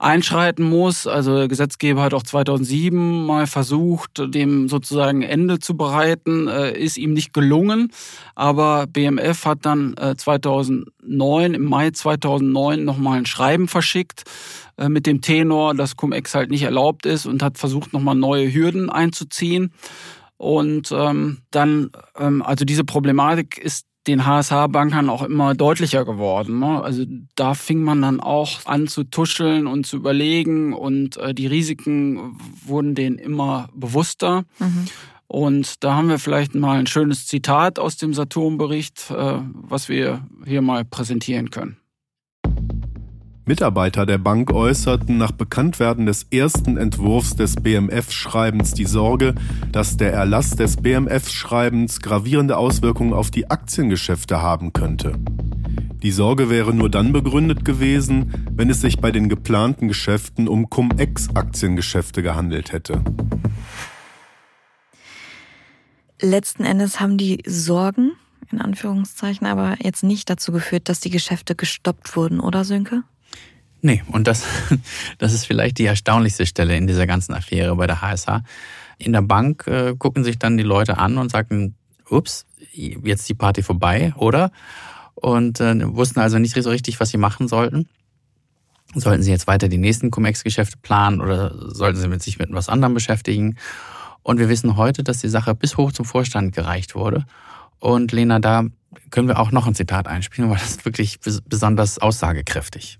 einschreiten 0.00 0.68
muss. 0.68 1.06
Also 1.06 1.36
der 1.36 1.46
Gesetzgeber 1.46 2.02
hat 2.02 2.12
auch 2.12 2.24
2007 2.24 3.24
mal 3.24 3.46
versucht, 3.46 4.34
dem 4.34 4.68
sozusagen 4.68 5.22
Ende 5.22 5.60
zu 5.60 5.76
bereiten, 5.76 6.48
äh, 6.48 6.76
ist 6.76 6.98
ihm 6.98 7.12
nicht 7.12 7.32
gelungen. 7.32 7.92
Aber 8.34 8.88
BMF 8.88 9.44
hat 9.44 9.60
dann 9.62 9.94
äh, 9.96 10.16
2009 10.16 11.35
2009, 11.36 11.54
im 11.54 11.64
Mai 11.64 11.90
2009 11.90 12.84
nochmal 12.84 13.18
ein 13.18 13.26
Schreiben 13.26 13.68
verschickt 13.68 14.24
äh, 14.76 14.88
mit 14.88 15.06
dem 15.06 15.20
Tenor, 15.20 15.74
dass 15.74 15.96
Cum-Ex 15.96 16.34
halt 16.34 16.50
nicht 16.50 16.62
erlaubt 16.62 17.06
ist 17.06 17.26
und 17.26 17.42
hat 17.42 17.58
versucht, 17.58 17.92
nochmal 17.92 18.14
neue 18.14 18.52
Hürden 18.52 18.90
einzuziehen. 18.90 19.72
Und 20.36 20.92
ähm, 20.92 21.38
dann, 21.50 21.90
ähm, 22.18 22.42
also 22.42 22.64
diese 22.64 22.84
Problematik 22.84 23.58
ist 23.58 23.86
den 24.06 24.24
HSH-Bankern 24.24 25.08
auch 25.08 25.22
immer 25.22 25.54
deutlicher 25.54 26.04
geworden. 26.04 26.60
Ne? 26.60 26.80
Also 26.82 27.04
da 27.34 27.54
fing 27.54 27.82
man 27.82 28.02
dann 28.02 28.20
auch 28.20 28.64
an 28.64 28.86
zu 28.86 29.04
tuscheln 29.04 29.66
und 29.66 29.86
zu 29.86 29.96
überlegen 29.96 30.72
und 30.72 31.16
äh, 31.16 31.34
die 31.34 31.46
Risiken 31.46 32.38
wurden 32.64 32.94
denen 32.94 33.18
immer 33.18 33.68
bewusster. 33.74 34.44
Mhm. 34.58 34.84
Und 35.28 35.82
da 35.82 35.94
haben 35.94 36.08
wir 36.08 36.18
vielleicht 36.18 36.54
mal 36.54 36.78
ein 36.78 36.86
schönes 36.86 37.26
Zitat 37.26 37.78
aus 37.78 37.96
dem 37.96 38.14
Saturn-Bericht, 38.14 39.10
äh, 39.10 39.40
was 39.52 39.88
wir 39.88 40.26
hier 40.44 40.62
mal 40.62 40.84
präsentieren 40.84 41.50
können. 41.50 41.78
Mitarbeiter 43.48 44.06
der 44.06 44.18
Bank 44.18 44.52
äußerten 44.52 45.18
nach 45.18 45.30
Bekanntwerden 45.30 46.04
des 46.04 46.24
ersten 46.32 46.76
Entwurfs 46.76 47.36
des 47.36 47.54
BMF-Schreibens 47.54 48.74
die 48.74 48.86
Sorge, 48.86 49.36
dass 49.70 49.96
der 49.96 50.12
Erlass 50.12 50.56
des 50.56 50.78
BMF-Schreibens 50.78 52.00
gravierende 52.00 52.56
Auswirkungen 52.56 53.12
auf 53.12 53.30
die 53.30 53.48
Aktiengeschäfte 53.48 54.42
haben 54.42 54.72
könnte. 54.72 55.12
Die 56.02 56.10
Sorge 56.10 56.50
wäre 56.50 56.74
nur 56.74 56.90
dann 56.90 57.12
begründet 57.12 57.64
gewesen, 57.64 58.32
wenn 58.50 58.68
es 58.68 58.80
sich 58.80 58.98
bei 58.98 59.12
den 59.12 59.28
geplanten 59.28 59.86
Geschäften 59.86 60.48
um 60.48 60.68
Cum-Ex-Aktiengeschäfte 60.68 62.24
gehandelt 62.24 62.72
hätte. 62.72 63.00
Letzten 66.20 66.64
Endes 66.64 67.00
haben 67.00 67.18
die 67.18 67.42
Sorgen, 67.46 68.12
in 68.50 68.60
Anführungszeichen, 68.60 69.46
aber 69.46 69.76
jetzt 69.82 70.02
nicht 70.02 70.30
dazu 70.30 70.52
geführt, 70.52 70.88
dass 70.88 71.00
die 71.00 71.10
Geschäfte 71.10 71.54
gestoppt 71.54 72.16
wurden, 72.16 72.40
oder 72.40 72.64
Sönke? 72.64 73.02
Nee, 73.82 74.02
und 74.08 74.26
das, 74.26 74.44
das 75.18 75.32
ist 75.32 75.46
vielleicht 75.46 75.78
die 75.78 75.84
erstaunlichste 75.84 76.46
Stelle 76.46 76.76
in 76.76 76.86
dieser 76.86 77.06
ganzen 77.06 77.34
Affäre 77.34 77.76
bei 77.76 77.86
der 77.86 78.00
HSH. 78.00 78.42
In 78.98 79.12
der 79.12 79.22
Bank 79.22 79.66
äh, 79.66 79.94
gucken 79.96 80.24
sich 80.24 80.38
dann 80.38 80.56
die 80.56 80.62
Leute 80.62 80.98
an 80.98 81.18
und 81.18 81.30
sagen, 81.30 81.74
ups, 82.08 82.46
jetzt 82.72 83.28
die 83.28 83.34
Party 83.34 83.62
vorbei, 83.62 84.14
oder? 84.16 84.50
Und 85.14 85.60
äh, 85.60 85.94
wussten 85.94 86.20
also 86.20 86.38
nicht 86.38 86.54
so 86.54 86.70
richtig, 86.70 86.98
was 87.00 87.10
sie 87.10 87.18
machen 87.18 87.48
sollten. 87.48 87.88
Sollten 88.94 89.22
sie 89.22 89.30
jetzt 89.30 89.46
weiter 89.46 89.68
die 89.68 89.78
nächsten 89.78 90.10
Cum-Ex-Geschäfte 90.10 90.78
planen 90.80 91.20
oder 91.20 91.52
sollten 91.74 92.00
sie 92.00 92.08
mit 92.08 92.22
sich 92.22 92.38
mit 92.38 92.48
etwas 92.48 92.68
anderem 92.68 92.94
beschäftigen? 92.94 93.56
Und 94.26 94.40
wir 94.40 94.48
wissen 94.48 94.76
heute, 94.76 95.04
dass 95.04 95.18
die 95.18 95.28
Sache 95.28 95.54
bis 95.54 95.76
hoch 95.76 95.92
zum 95.92 96.04
Vorstand 96.04 96.52
gereicht 96.52 96.96
wurde. 96.96 97.24
Und 97.78 98.10
Lena, 98.10 98.40
da 98.40 98.64
können 99.10 99.28
wir 99.28 99.38
auch 99.38 99.52
noch 99.52 99.68
ein 99.68 99.76
Zitat 99.76 100.08
einspielen, 100.08 100.50
weil 100.50 100.58
das 100.58 100.70
ist 100.70 100.84
wirklich 100.84 101.20
besonders 101.48 102.00
aussagekräftig. 102.00 102.98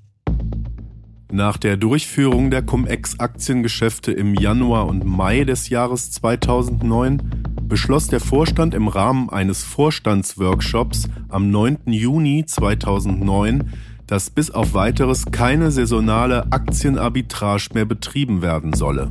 Nach 1.33 1.57
der 1.57 1.77
Durchführung 1.79 2.53
der 2.53 2.63
Cum-Ex-Aktiengeschäfte 2.63 4.13
im 4.13 4.35
Januar 4.35 4.87
und 4.87 5.05
Mai 5.05 5.43
des 5.43 5.69
Jahres 5.69 6.13
2009 6.13 7.19
beschloss 7.63 8.07
der 8.07 8.21
Vorstand 8.21 8.73
im 8.73 8.87
Rahmen 8.87 9.29
eines 9.29 9.65
Vorstandsworkshops 9.65 11.09
am 11.29 11.51
9. 11.51 11.79
Juni 11.87 12.45
2009, 12.47 13.73
dass 14.07 14.31
bis 14.31 14.53
auf 14.53 14.75
weiteres 14.75 15.25
keine 15.33 15.73
saisonale 15.73 16.53
Aktienarbitrage 16.53 17.71
mehr 17.75 17.85
betrieben 17.85 18.43
werden 18.43 18.75
solle. 18.75 19.11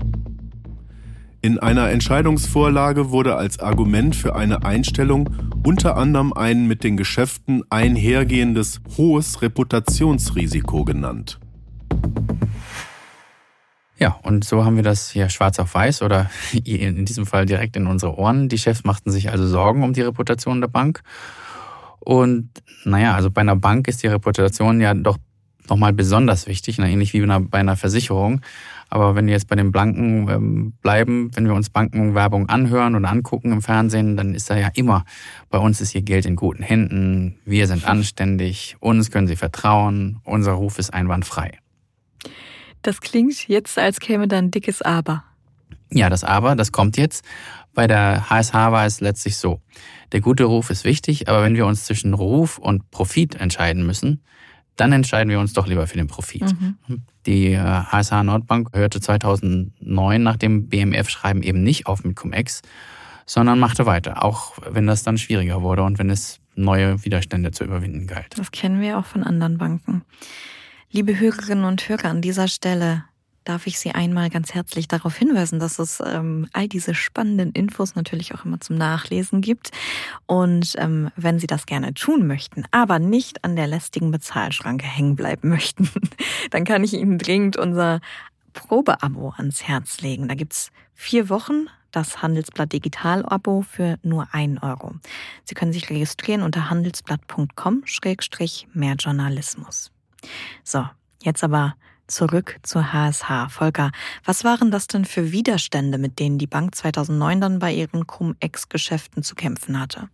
In 1.46 1.60
einer 1.60 1.92
Entscheidungsvorlage 1.92 3.12
wurde 3.12 3.36
als 3.36 3.60
Argument 3.60 4.16
für 4.16 4.36
eine 4.36 4.66
Einstellung 4.66 5.30
unter 5.64 5.96
anderem 5.96 6.34
ein 6.34 6.66
mit 6.66 6.84
den 6.84 6.98
Geschäften 6.98 7.62
einhergehendes 7.70 8.82
hohes 8.98 9.44
Reputationsrisiko 9.44 10.86
genannt. 10.86 11.40
Ja, 14.00 14.20
und 14.24 14.44
so 14.44 14.66
haben 14.66 14.76
wir 14.76 14.82
das 14.82 15.12
hier 15.12 15.30
schwarz 15.30 15.60
auf 15.60 15.76
weiß 15.76 16.02
oder 16.02 16.32
in 16.64 17.06
diesem 17.06 17.28
Fall 17.28 17.46
direkt 17.46 17.76
in 17.76 17.86
unsere 17.86 18.18
Ohren. 18.18 18.50
Die 18.50 18.58
Chefs 18.58 18.84
machten 18.84 19.12
sich 19.12 19.30
also 19.30 19.46
Sorgen 19.46 19.84
um 19.84 19.94
die 19.94 20.02
Reputation 20.02 20.62
der 20.62 20.68
Bank. 20.68 21.04
Und 22.00 22.50
naja, 22.86 23.14
also 23.14 23.30
bei 23.30 23.42
einer 23.42 23.56
Bank 23.56 23.88
ist 23.88 24.02
die 24.02 24.08
Reputation 24.08 24.82
ja 24.82 24.96
doch 24.96 25.20
nochmal 25.70 25.94
besonders 25.94 26.48
wichtig, 26.48 26.80
ähnlich 26.80 27.14
wie 27.14 27.26
bei 27.26 27.60
einer 27.60 27.76
Versicherung. 27.76 28.42
Aber 28.90 29.16
wenn 29.16 29.26
wir 29.26 29.34
jetzt 29.34 29.48
bei 29.48 29.56
den 29.56 29.72
Banken 29.72 30.30
ähm, 30.30 30.74
bleiben, 30.82 31.32
wenn 31.34 31.46
wir 31.46 31.54
uns 31.54 31.70
Bankenwerbung 31.70 32.50
anhören 32.50 32.96
und 32.96 33.06
angucken 33.06 33.52
im 33.52 33.62
Fernsehen, 33.62 34.16
dann 34.16 34.36
ist 34.36 34.50
da 34.50 34.58
ja 34.58 34.70
immer, 34.74 35.06
bei 35.50 35.58
uns 35.58 35.82
ist 35.82 35.90
hier 35.90 36.04
Geld 36.04 36.26
in 36.26 36.36
guten 36.36 36.64
Händen, 36.64 37.38
wir 37.46 37.68
sind 37.68 37.86
anständig, 37.86 38.78
uns 38.80 39.12
können 39.12 39.28
Sie 39.28 39.36
vertrauen, 39.36 40.22
unser 40.24 40.54
Ruf 40.54 40.78
ist 40.78 40.94
einwandfrei. 40.94 41.58
Das 42.84 43.02
klingt 43.02 43.48
jetzt, 43.48 43.80
als 43.80 44.00
käme 44.00 44.28
dann 44.28 44.52
dickes 44.52 44.82
Aber. 44.84 45.24
Ja, 45.92 46.10
das 46.10 46.24
Aber, 46.24 46.56
das 46.56 46.72
kommt 46.72 46.98
jetzt. 46.98 47.26
Bei 47.74 47.88
der 47.88 48.30
HSH 48.30 48.54
war 48.54 48.86
es 48.86 49.02
letztlich 49.02 49.38
so. 49.38 49.60
Der 50.12 50.22
gute 50.22 50.46
Ruf 50.46 50.70
ist 50.70 50.86
wichtig, 50.86 51.28
aber 51.28 51.44
wenn 51.44 51.56
wir 51.56 51.66
uns 51.66 51.86
zwischen 51.86 52.14
Ruf 52.14 52.58
und 52.58 52.90
Profit 52.92 53.36
entscheiden 53.36 53.86
müssen, 53.86 54.22
dann 54.76 54.92
entscheiden 54.92 55.30
wir 55.30 55.40
uns 55.40 55.54
doch 55.54 55.68
lieber 55.68 55.88
für 55.88 55.98
den 55.98 56.08
Profit. 56.08 56.44
Mhm. 56.44 57.02
Die 57.26 57.58
HSH 57.58 58.12
äh, 58.12 58.24
Nordbank 58.24 58.70
hörte 58.74 59.00
2009 59.00 60.22
nach 60.22 60.38
dem 60.38 60.68
BMF-Schreiben 60.68 61.42
eben 61.44 61.64
nicht 61.64 61.88
auf 61.88 62.04
mit 62.04 62.16
Cum-Ex, 62.16 62.62
sondern 63.26 63.60
machte 63.60 63.86
weiter, 63.86 64.24
auch 64.24 64.54
wenn 64.70 64.88
das 64.88 65.04
dann 65.04 65.18
schwieriger 65.18 65.62
wurde 65.62 65.84
und 65.84 65.98
wenn 65.98 66.10
es 66.10 66.40
neue 66.56 67.04
Widerstände 67.04 67.52
zu 67.52 67.64
überwinden 67.64 68.08
galt. 68.08 68.38
Das 68.38 68.52
kennen 68.52 68.82
wir 68.82 68.98
auch 68.98 69.06
von 69.06 69.24
anderen 69.24 69.58
Banken. 69.58 70.04
Liebe 70.92 71.20
Hörerinnen 71.20 71.66
und 71.66 71.88
Hörer, 71.90 72.06
an 72.06 72.22
dieser 72.22 72.48
Stelle 72.48 73.04
darf 73.46 73.68
ich 73.68 73.80
Sie 73.80 73.92
einmal 73.92 74.30
ganz 74.30 74.54
herzlich 74.54 74.88
darauf 74.88 75.16
hinweisen, 75.16 75.60
dass 75.60 75.80
es 75.80 76.02
ähm, 76.06 76.50
all 76.52 76.68
diese 76.68 76.94
spannenden 76.94 77.52
Infos 77.52 77.96
natürlich 77.96 78.36
auch 78.36 78.44
immer 78.44 78.60
zum 78.60 78.76
Nachlesen 78.76 79.42
gibt. 79.42 79.72
Und 80.26 80.74
ähm, 80.78 81.10
wenn 81.16 81.40
Sie 81.40 81.48
das 81.48 81.66
gerne 81.66 81.94
tun 81.94 82.28
möchten, 82.28 82.66
aber 82.72 83.00
nicht 83.00 83.44
an 83.44 83.56
der 83.56 83.68
lästigen 83.68 84.12
Bezahlschranke 84.12 84.86
hängen 84.86 85.16
bleiben 85.16 85.50
möchten, 85.56 85.90
dann 86.50 86.66
kann 86.66 86.84
ich 86.84 86.94
Ihnen 86.94 87.18
dringend 87.18 87.56
unser 87.56 88.02
Probeabo 88.54 89.34
ans 89.38 89.64
Herz 89.64 90.02
legen. 90.02 90.28
Da 90.28 90.36
gibt's 90.36 90.72
vier 90.94 91.30
Wochen 91.30 91.68
das 91.92 92.22
Handelsblatt 92.22 92.74
Digital-Abo 92.74 93.62
für 93.62 93.98
nur 94.04 94.28
ein 94.34 94.58
Euro. 94.58 94.96
Sie 95.46 95.56
können 95.56 95.72
sich 95.72 95.90
registrieren 95.90 96.42
unter 96.42 96.70
handelsblatt.com-mehr 96.70 98.96
Journalismus. 98.96 99.92
So, 100.64 100.86
jetzt 101.24 101.44
aber 101.44 101.76
zurück 102.08 102.58
zur 102.64 102.94
HSH. 102.94 103.50
Volker, 103.50 103.92
was 104.24 104.44
waren 104.44 104.72
das 104.72 104.88
denn 104.88 105.06
für 105.06 105.32
Widerstände, 105.32 105.98
mit 105.98 106.20
denen 106.20 106.38
die 106.38 106.48
Bank 106.48 106.76
2009 106.76 107.42
dann 107.42 107.60
bei 107.60 107.74
ihren 107.74 108.08
Cum-Ex-Geschäften 108.08 109.24
zu 109.24 109.36
kämpfen 109.36 109.80
hatte? 109.80 110.10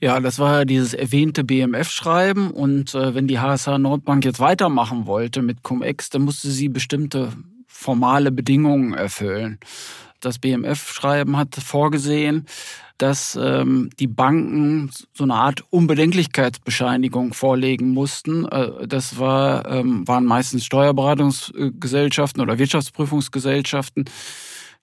Ja, 0.00 0.20
das 0.20 0.38
war 0.38 0.58
ja 0.58 0.64
dieses 0.64 0.94
erwähnte 0.94 1.42
BMF-Schreiben 1.42 2.50
und 2.52 2.94
äh, 2.94 3.14
wenn 3.14 3.26
die 3.26 3.40
HSH 3.40 3.78
Nordbank 3.78 4.24
jetzt 4.24 4.38
weitermachen 4.38 5.06
wollte 5.06 5.42
mit 5.42 5.62
Cum-Ex, 5.64 6.10
dann 6.10 6.22
musste 6.22 6.50
sie 6.50 6.68
bestimmte 6.68 7.32
formale 7.66 8.30
Bedingungen 8.30 8.94
erfüllen. 8.94 9.58
Das 10.20 10.38
BMF-Schreiben 10.38 11.36
hat 11.36 11.54
vorgesehen, 11.54 12.46
dass 12.98 13.38
ähm, 13.40 13.90
die 14.00 14.08
Banken 14.08 14.90
so 15.14 15.22
eine 15.22 15.34
Art 15.34 15.62
Unbedenklichkeitsbescheinigung 15.70 17.32
vorlegen 17.32 17.90
mussten. 17.90 18.44
Äh, 18.46 18.88
das 18.88 19.18
war, 19.18 19.68
ähm, 19.70 20.06
waren 20.08 20.24
meistens 20.24 20.64
Steuerberatungsgesellschaften 20.64 22.42
oder 22.42 22.58
Wirtschaftsprüfungsgesellschaften, 22.58 24.06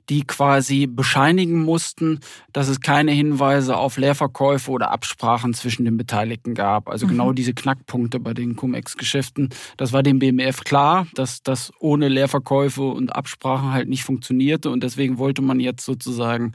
die 0.09 0.21
quasi 0.21 0.87
bescheinigen 0.87 1.63
mussten, 1.63 2.19
dass 2.53 2.69
es 2.69 2.79
keine 2.79 3.11
Hinweise 3.11 3.75
auf 3.75 3.97
Leerverkäufe 3.97 4.71
oder 4.71 4.91
Absprachen 4.91 5.53
zwischen 5.53 5.83
den 5.83 5.97
Beteiligten 5.97 6.53
gab. 6.53 6.87
Also 6.89 7.07
genau 7.07 7.25
mhm. 7.25 7.25
genau 7.25 7.33
diese 7.33 7.53
Knackpunkte 7.53 8.19
bei 8.19 8.33
den 8.33 8.55
Cum-Ex-Geschäften. 8.55 9.49
Das 9.77 9.93
war 9.93 10.03
dem 10.03 10.19
BMF 10.19 10.63
klar, 10.63 11.07
dass 11.15 11.41
das 11.41 11.71
ohne 11.79 12.07
Leerverkäufe 12.07 12.83
und 12.83 13.15
Absprachen 13.15 13.71
halt 13.71 13.89
nicht 13.89 14.03
funktionierte. 14.03 14.69
Und 14.69 14.83
deswegen 14.83 15.17
wollte 15.17 15.41
man 15.41 15.59
jetzt 15.59 15.85
sozusagen 15.85 16.53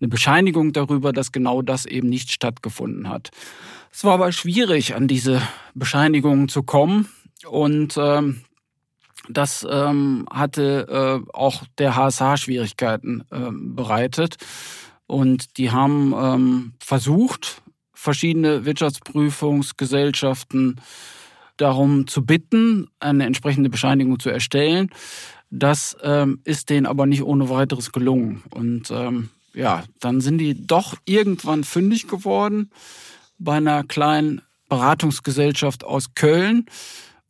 eine 0.00 0.08
Bescheinigung 0.08 0.72
darüber, 0.72 1.12
dass 1.12 1.32
genau 1.32 1.62
das 1.62 1.86
eben 1.86 2.08
nicht 2.08 2.30
stattgefunden 2.30 3.08
hat. 3.08 3.30
Es 3.92 4.04
war 4.04 4.14
aber 4.14 4.32
schwierig, 4.32 4.94
an 4.94 5.08
diese 5.08 5.42
Bescheinigungen 5.74 6.48
zu 6.48 6.62
kommen. 6.62 7.08
Und 7.48 7.96
ähm, 7.96 8.42
das 9.32 9.66
ähm, 9.68 10.26
hatte 10.30 10.86
äh, 10.88 11.20
auch 11.32 11.64
der 11.78 11.96
HSH 11.96 12.36
Schwierigkeiten 12.36 13.24
äh, 13.30 13.50
bereitet. 13.52 14.36
Und 15.06 15.56
die 15.58 15.70
haben 15.70 16.14
ähm, 16.16 16.72
versucht, 16.78 17.62
verschiedene 17.92 18.64
Wirtschaftsprüfungsgesellschaften 18.64 20.80
darum 21.56 22.06
zu 22.06 22.24
bitten, 22.24 22.88
eine 22.98 23.26
entsprechende 23.26 23.68
Bescheinigung 23.70 24.18
zu 24.18 24.30
erstellen. 24.30 24.90
Das 25.50 25.96
ähm, 26.02 26.40
ist 26.44 26.70
denen 26.70 26.86
aber 26.86 27.04
nicht 27.06 27.22
ohne 27.22 27.50
weiteres 27.50 27.92
gelungen. 27.92 28.42
Und 28.50 28.90
ähm, 28.90 29.28
ja, 29.54 29.84
dann 30.00 30.20
sind 30.20 30.38
die 30.38 30.66
doch 30.66 30.96
irgendwann 31.04 31.62
fündig 31.62 32.08
geworden 32.08 32.72
bei 33.38 33.54
einer 33.56 33.84
kleinen 33.84 34.42
Beratungsgesellschaft 34.68 35.84
aus 35.84 36.14
Köln, 36.14 36.66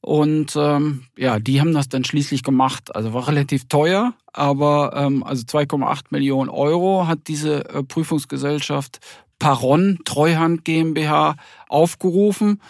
und 0.02 0.56
ähm, 0.56 1.04
ja, 1.16 1.38
die 1.38 1.60
haben 1.60 1.72
das 1.72 1.88
dann 1.88 2.04
schließlich 2.04 2.42
gemacht. 2.42 2.94
Also 2.94 3.14
war 3.14 3.28
relativ 3.28 3.68
teuer, 3.68 4.14
aber 4.32 4.92
ähm, 4.96 5.22
also 5.22 5.44
2,8 5.44 6.06
Millionen 6.10 6.50
Euro 6.50 7.06
hat 7.06 7.28
diese 7.28 7.64
äh, 7.70 7.84
Prüfungsgesellschaft 7.84 8.98
Paron 9.38 10.00
Treuhand 10.04 10.64
GmbH 10.64 11.36
aufgerufen. 11.68 12.60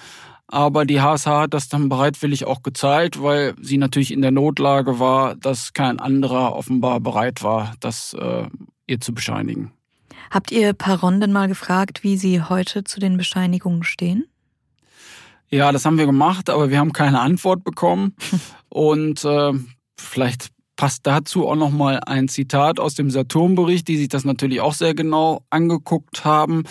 Aber 0.46 0.84
die 0.84 1.00
HSH 1.00 1.26
hat 1.26 1.54
das 1.54 1.70
dann 1.70 1.88
bereitwillig 1.88 2.44
auch 2.44 2.62
gezahlt, 2.62 3.22
weil 3.22 3.54
sie 3.62 3.78
natürlich 3.78 4.12
in 4.12 4.20
der 4.20 4.30
Notlage 4.30 4.98
war, 4.98 5.34
dass 5.34 5.72
kein 5.72 6.00
anderer 6.00 6.54
offenbar 6.54 7.00
bereit 7.00 7.42
war, 7.42 7.72
das 7.80 8.12
äh, 8.12 8.46
ihr 8.86 9.00
zu 9.00 9.14
bescheinigen. 9.14 9.72
Habt 10.30 10.52
ihr 10.52 10.74
Paron 10.74 11.18
denn 11.18 11.32
mal 11.32 11.48
gefragt, 11.48 12.02
wie 12.02 12.18
sie 12.18 12.42
heute 12.42 12.84
zu 12.84 13.00
den 13.00 13.16
Bescheinigungen 13.16 13.84
stehen? 13.84 14.26
Ja, 15.52 15.70
das 15.70 15.84
haben 15.84 15.98
wir 15.98 16.06
gemacht, 16.06 16.48
aber 16.48 16.70
wir 16.70 16.78
haben 16.78 16.94
keine 16.94 17.20
Antwort 17.20 17.62
bekommen. 17.62 18.14
Und 18.70 19.22
äh, 19.24 19.52
vielleicht 19.96 20.48
passt 20.76 21.06
dazu 21.06 21.46
auch 21.46 21.56
noch 21.56 21.70
mal 21.70 22.00
ein 22.00 22.28
Zitat 22.28 22.80
aus 22.80 22.94
dem 22.94 23.10
Saturn-Bericht, 23.10 23.86
die 23.86 23.98
sich 23.98 24.08
das 24.08 24.24
natürlich 24.24 24.62
auch 24.62 24.72
sehr 24.72 24.94
genau 24.94 25.44
angeguckt 25.50 26.24
haben. 26.24 26.62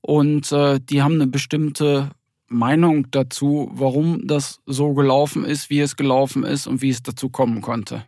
Und 0.00 0.50
äh, 0.50 0.80
die 0.80 1.02
haben 1.02 1.14
eine 1.14 1.28
bestimmte 1.28 2.10
Meinung 2.48 3.10
dazu, 3.12 3.70
warum 3.72 4.26
das 4.26 4.60
so 4.66 4.92
gelaufen 4.94 5.44
ist, 5.44 5.70
wie 5.70 5.80
es 5.80 5.94
gelaufen 5.94 6.42
ist 6.42 6.66
und 6.66 6.82
wie 6.82 6.90
es 6.90 7.02
dazu 7.02 7.28
kommen 7.28 7.60
konnte. 7.60 8.04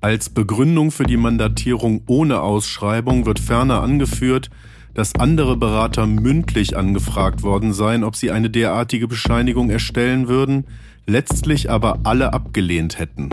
Als 0.00 0.30
Begründung 0.30 0.92
für 0.92 1.04
die 1.04 1.16
Mandatierung 1.16 2.02
ohne 2.06 2.42
Ausschreibung 2.42 3.26
wird 3.26 3.40
ferner 3.40 3.82
angeführt, 3.82 4.50
dass 4.98 5.14
andere 5.14 5.56
Berater 5.56 6.08
mündlich 6.08 6.76
angefragt 6.76 7.44
worden 7.44 7.72
seien, 7.72 8.02
ob 8.02 8.16
sie 8.16 8.32
eine 8.32 8.50
derartige 8.50 9.06
Bescheinigung 9.06 9.70
erstellen 9.70 10.26
würden, 10.26 10.66
letztlich 11.06 11.70
aber 11.70 12.00
alle 12.02 12.32
abgelehnt 12.32 12.98
hätten. 12.98 13.28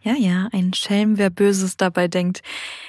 Ja, 0.00 0.14
ja, 0.14 0.48
ein 0.52 0.72
Schelm, 0.72 1.18
wer 1.18 1.28
Böses 1.28 1.76
dabei 1.76 2.08
denkt. 2.08 2.40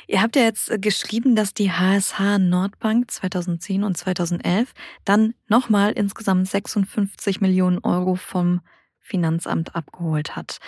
Ihr 0.08 0.22
habt 0.22 0.38
ja 0.38 0.44
jetzt 0.44 0.72
geschrieben, 0.82 1.36
dass 1.36 1.54
die 1.54 1.74
HSH 1.74 2.38
Nordbank 2.40 3.12
2010 3.12 3.84
und 3.84 3.98
2011 3.98 4.72
dann 5.04 5.34
nochmal 5.50 5.92
insgesamt 5.92 6.48
56 6.48 7.42
Millionen 7.42 7.80
Euro 7.80 8.16
vom 8.16 8.62
Finanzamt 9.02 9.76
abgeholt 9.76 10.38
hat. 10.38 10.60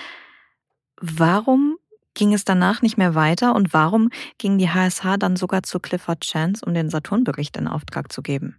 Warum 1.00 1.78
ging 2.14 2.34
es 2.34 2.46
danach 2.46 2.82
nicht 2.82 2.98
mehr 2.98 3.16
weiter 3.16 3.56
und 3.56 3.74
warum 3.74 4.10
ging 4.38 4.58
die 4.58 4.70
HSH 4.70 5.18
dann 5.20 5.36
sogar 5.36 5.64
zu 5.64 5.80
Clifford 5.80 6.22
Chance, 6.22 6.66
um 6.66 6.74
den 6.74 6.90
Saturnbericht 6.90 7.58
in 7.58 7.68
Auftrag 7.68 8.12
zu 8.12 8.22
geben? 8.22 8.58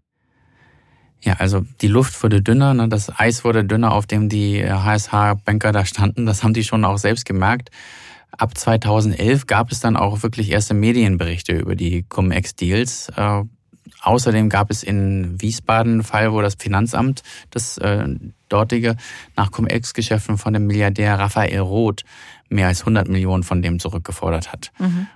Ja, 1.22 1.34
also 1.38 1.64
die 1.80 1.88
Luft 1.88 2.22
wurde 2.22 2.42
dünner, 2.42 2.74
ne, 2.74 2.88
das 2.88 3.10
Eis 3.18 3.44
wurde 3.44 3.64
dünner, 3.64 3.92
auf 3.92 4.06
dem 4.06 4.28
die 4.28 4.62
HSH-Banker 4.62 5.72
da 5.72 5.86
standen. 5.86 6.26
Das 6.26 6.42
haben 6.42 6.52
die 6.52 6.64
schon 6.64 6.84
auch 6.84 6.98
selbst 6.98 7.24
gemerkt. 7.24 7.70
Ab 8.36 8.58
2011 8.58 9.46
gab 9.46 9.72
es 9.72 9.80
dann 9.80 9.96
auch 9.96 10.22
wirklich 10.22 10.50
erste 10.50 10.74
Medienberichte 10.74 11.52
über 11.52 11.76
die 11.76 12.02
Cum-Ex-Deals. 12.02 13.10
Äh, 13.16 13.42
außerdem 14.02 14.48
gab 14.50 14.70
es 14.70 14.82
in 14.82 15.40
Wiesbaden 15.40 15.92
einen 15.92 16.02
Fall, 16.02 16.32
wo 16.32 16.42
das 16.42 16.56
Finanzamt, 16.56 17.22
das 17.50 17.78
äh, 17.78 18.06
dortige, 18.54 18.96
nach 19.36 19.50
Cum-Ex-Geschäften 19.50 20.38
von 20.38 20.52
dem 20.52 20.66
Milliardär 20.66 21.18
Raphael 21.18 21.60
Roth 21.60 22.04
mehr 22.48 22.68
als 22.68 22.80
100 22.80 23.08
Millionen 23.08 23.42
von 23.42 23.62
dem 23.62 23.80
zurückgefordert 23.80 24.52
hat. 24.52 24.70
Mhm. 24.78 25.08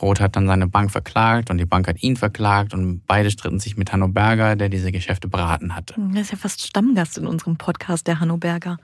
Roth 0.00 0.20
hat 0.20 0.36
dann 0.36 0.46
seine 0.46 0.68
Bank 0.68 0.92
verklagt 0.92 1.50
und 1.50 1.58
die 1.58 1.64
Bank 1.64 1.88
hat 1.88 2.02
ihn 2.02 2.16
verklagt 2.16 2.72
und 2.72 3.02
beide 3.06 3.30
stritten 3.30 3.58
sich 3.58 3.76
mit 3.76 3.92
Hanno 3.92 4.08
Berger, 4.08 4.54
der 4.54 4.68
diese 4.68 4.92
Geschäfte 4.92 5.28
beraten 5.28 5.74
hatte. 5.74 5.94
Er 6.14 6.20
ist 6.20 6.30
ja 6.30 6.38
fast 6.38 6.64
Stammgast 6.64 7.18
in 7.18 7.26
unserem 7.26 7.56
Podcast, 7.56 8.06
der 8.06 8.20
Hanno 8.20 8.36
Berger. 8.36 8.78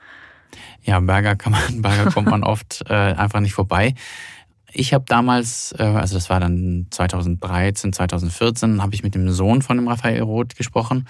Ja, 0.82 0.98
Berger 0.98 1.36
kann 1.36 1.52
man, 1.52 1.62
Berger 1.82 2.10
kommt 2.10 2.28
man 2.28 2.42
oft 2.42 2.82
äh, 2.88 2.94
einfach 2.94 3.40
nicht 3.40 3.54
vorbei. 3.54 3.94
Ich 4.72 4.94
habe 4.94 5.04
damals, 5.06 5.74
äh, 5.78 5.82
also 5.82 6.14
das 6.14 6.30
war 6.30 6.40
dann 6.40 6.86
2013, 6.90 7.92
2014, 7.92 8.82
habe 8.82 8.94
ich 8.94 9.02
mit 9.02 9.14
dem 9.14 9.30
Sohn 9.30 9.62
von 9.62 9.76
dem 9.76 9.88
Raphael 9.88 10.22
Roth 10.22 10.56
gesprochen. 10.56 11.08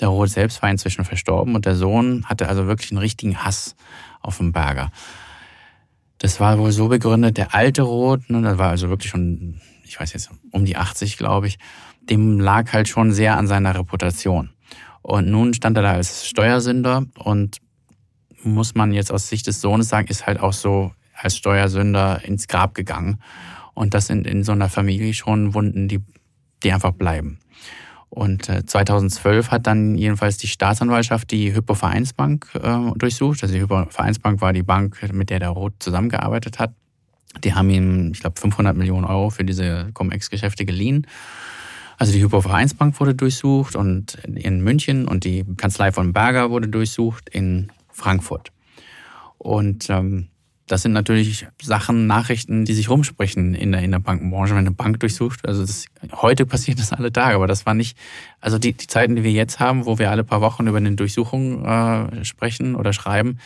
Der 0.00 0.08
Roth 0.08 0.30
selbst 0.30 0.62
war 0.62 0.70
inzwischen 0.70 1.04
verstorben 1.04 1.54
und 1.54 1.66
der 1.66 1.76
Sohn 1.76 2.24
hatte 2.26 2.48
also 2.48 2.66
wirklich 2.66 2.90
einen 2.90 2.98
richtigen 2.98 3.44
Hass 3.44 3.76
auf 4.20 4.38
den 4.38 4.52
Berger. 4.52 4.90
Das 6.18 6.40
war 6.40 6.58
wohl 6.58 6.72
so 6.72 6.88
begründet, 6.88 7.36
der 7.36 7.54
alte 7.54 7.82
Roth, 7.82 8.30
ne, 8.30 8.40
das 8.42 8.56
war 8.56 8.70
also 8.70 8.88
wirklich 8.88 9.10
schon, 9.10 9.60
ich 9.84 9.98
weiß 9.98 10.12
jetzt, 10.12 10.30
um 10.50 10.64
die 10.64 10.76
80, 10.76 11.18
glaube 11.18 11.48
ich, 11.48 11.58
dem 12.00 12.40
lag 12.40 12.72
halt 12.72 12.88
schon 12.88 13.12
sehr 13.12 13.36
an 13.36 13.46
seiner 13.46 13.74
Reputation. 13.74 14.50
Und 15.02 15.28
nun 15.28 15.52
stand 15.52 15.76
er 15.76 15.82
da 15.82 15.92
als 15.92 16.26
Steuersünder 16.26 17.04
und 17.16 17.58
muss 18.44 18.74
man 18.74 18.92
jetzt 18.92 19.12
aus 19.12 19.28
Sicht 19.28 19.46
des 19.46 19.60
Sohnes 19.60 19.88
sagen, 19.88 20.08
ist 20.08 20.26
halt 20.26 20.40
auch 20.40 20.52
so 20.52 20.92
als 21.22 21.36
Steuersünder 21.36 22.24
ins 22.24 22.48
Grab 22.48 22.74
gegangen. 22.74 23.20
Und 23.74 23.94
das 23.94 24.06
sind 24.06 24.26
in 24.26 24.44
so 24.44 24.52
einer 24.52 24.68
Familie 24.68 25.14
schon 25.14 25.54
Wunden, 25.54 25.88
die, 25.88 26.00
die 26.62 26.72
einfach 26.72 26.92
bleiben. 26.92 27.38
Und 28.14 28.44
2012 28.44 29.46
äh, 29.46 29.50
hat 29.50 29.66
dann 29.66 29.96
jedenfalls 29.96 30.36
die 30.36 30.46
Staatsanwaltschaft 30.46 31.30
die 31.30 31.54
Hypo 31.54 31.72
Vereinsbank 31.72 32.46
äh, 32.62 32.90
durchsucht. 32.96 33.42
Also 33.42 33.54
die 33.54 33.62
Hypo 33.62 33.86
Vereinsbank 33.88 34.42
war 34.42 34.52
die 34.52 34.62
Bank, 34.62 34.98
mit 35.14 35.30
der 35.30 35.38
der 35.38 35.48
Roth 35.48 35.72
zusammengearbeitet 35.78 36.58
hat. 36.58 36.74
Die 37.42 37.54
haben 37.54 37.70
ihm, 37.70 38.10
ich 38.12 38.20
glaube, 38.20 38.38
500 38.38 38.76
Millionen 38.76 39.06
Euro 39.06 39.30
für 39.30 39.44
diese 39.44 39.88
Cum-Ex-Geschäfte 39.94 40.66
geliehen. 40.66 41.06
Also 41.96 42.12
die 42.12 42.22
Hypo 42.22 42.42
Vereinsbank 42.42 43.00
wurde 43.00 43.14
durchsucht 43.14 43.76
und 43.76 44.16
in 44.26 44.62
München 44.62 45.08
und 45.08 45.24
die 45.24 45.44
Kanzlei 45.56 45.90
von 45.90 46.12
Berger 46.12 46.50
wurde 46.50 46.68
durchsucht 46.68 47.30
in 47.30 47.72
Frankfurt. 47.88 48.52
Und 49.38 49.88
ähm, 49.88 50.28
das 50.72 50.80
sind 50.80 50.92
natürlich 50.92 51.46
Sachen, 51.60 52.06
Nachrichten, 52.06 52.64
die 52.64 52.72
sich 52.72 52.88
rumsprechen 52.88 53.54
in 53.54 53.72
der, 53.72 53.82
in 53.82 53.90
der 53.90 53.98
Bankenbranche, 53.98 54.52
wenn 54.52 54.60
eine 54.60 54.70
Bank 54.70 54.98
durchsucht. 55.00 55.46
Also 55.46 55.60
das, 55.60 55.84
heute 56.12 56.46
passiert 56.46 56.78
das 56.78 56.94
alle 56.94 57.12
Tage, 57.12 57.34
aber 57.34 57.46
das 57.46 57.66
war 57.66 57.74
nicht, 57.74 57.98
also 58.40 58.58
die, 58.58 58.72
die 58.72 58.86
Zeiten, 58.86 59.14
die 59.14 59.22
wir 59.22 59.32
jetzt 59.32 59.60
haben, 59.60 59.84
wo 59.84 59.98
wir 59.98 60.10
alle 60.10 60.24
paar 60.24 60.40
Wochen 60.40 60.66
über 60.66 60.78
eine 60.78 60.92
Durchsuchung 60.92 61.62
äh, 61.66 62.24
sprechen 62.24 62.74
oder 62.74 62.94
schreiben, 62.94 63.36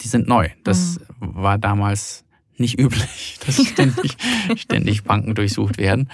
die 0.00 0.08
sind 0.08 0.26
neu. 0.26 0.48
Das 0.64 0.98
mhm. 1.20 1.34
war 1.36 1.58
damals 1.58 2.23
nicht 2.58 2.78
üblich, 2.78 3.38
dass 3.46 3.64
ständig, 3.66 4.16
ständig 4.56 5.04
Banken 5.04 5.34
durchsucht 5.34 5.78
werden. 5.78 6.10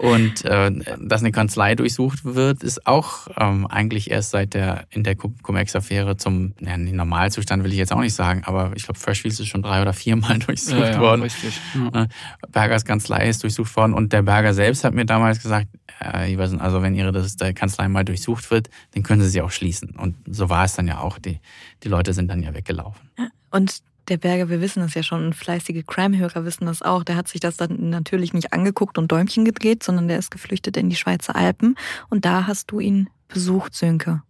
Und 0.00 0.46
äh, 0.46 0.72
dass 0.98 1.20
eine 1.20 1.30
Kanzlei 1.30 1.74
durchsucht 1.74 2.24
wird, 2.24 2.62
ist 2.62 2.86
auch 2.86 3.28
ähm, 3.36 3.66
eigentlich 3.66 4.10
erst 4.10 4.30
seit 4.30 4.54
der 4.54 4.86
in 4.88 5.04
der 5.04 5.14
Cum-Ex-Affäre 5.14 6.16
zum 6.16 6.54
ja, 6.58 6.78
Normalzustand 6.78 7.64
will 7.64 7.72
ich 7.72 7.76
jetzt 7.76 7.92
auch 7.92 8.00
nicht 8.00 8.14
sagen, 8.14 8.42
aber 8.44 8.72
ich 8.74 8.84
glaube, 8.84 8.98
Freshfields 8.98 9.40
ist 9.40 9.48
schon 9.48 9.60
drei 9.60 9.82
oder 9.82 9.92
viermal 9.92 10.38
durchsucht 10.46 10.78
ja, 10.78 10.92
ja, 10.92 11.00
worden. 11.00 11.20
Richtig. 11.20 11.60
Ja. 11.74 12.06
Bergers 12.50 12.86
Kanzlei 12.86 13.28
ist 13.28 13.42
durchsucht 13.42 13.76
worden 13.76 13.92
und 13.92 14.14
der 14.14 14.22
Berger 14.22 14.54
selbst 14.54 14.84
hat 14.84 14.94
mir 14.94 15.04
damals 15.04 15.42
gesagt, 15.42 15.66
äh, 16.02 16.32
ich 16.32 16.38
weiß 16.38 16.52
nicht, 16.52 16.62
also 16.62 16.80
wenn 16.80 16.94
ihre 16.94 17.12
das, 17.12 17.36
der 17.36 17.52
Kanzlei 17.52 17.86
mal 17.88 18.04
durchsucht 18.04 18.50
wird, 18.50 18.70
dann 18.92 19.02
können 19.02 19.20
sie 19.20 19.28
sie 19.28 19.42
auch 19.42 19.50
schließen. 19.50 19.96
Und 19.96 20.16
so 20.26 20.48
war 20.48 20.64
es 20.64 20.74
dann 20.74 20.88
ja 20.88 21.00
auch. 21.00 21.18
Die, 21.18 21.40
die 21.82 21.88
Leute 21.88 22.14
sind 22.14 22.28
dann 22.28 22.42
ja 22.42 22.54
weggelaufen. 22.54 23.10
Und 23.50 23.82
der 24.10 24.18
Berger, 24.18 24.48
wir 24.48 24.60
wissen 24.60 24.80
das 24.80 24.94
ja 24.94 25.02
schon, 25.02 25.32
fleißige 25.32 25.84
Crime-Hörer 25.86 26.44
wissen 26.44 26.66
das 26.66 26.82
auch, 26.82 27.04
der 27.04 27.16
hat 27.16 27.28
sich 27.28 27.40
das 27.40 27.56
dann 27.56 27.90
natürlich 27.90 28.34
nicht 28.34 28.52
angeguckt 28.52 28.98
und 28.98 29.10
Däumchen 29.10 29.44
gedreht, 29.44 29.82
sondern 29.82 30.08
der 30.08 30.18
ist 30.18 30.30
geflüchtet 30.30 30.76
in 30.76 30.90
die 30.90 30.96
Schweizer 30.96 31.36
Alpen. 31.36 31.76
Und 32.08 32.24
da 32.24 32.46
hast 32.46 32.70
du 32.70 32.80
ihn 32.80 33.08
besucht, 33.28 33.74
Sönke. 33.74 34.22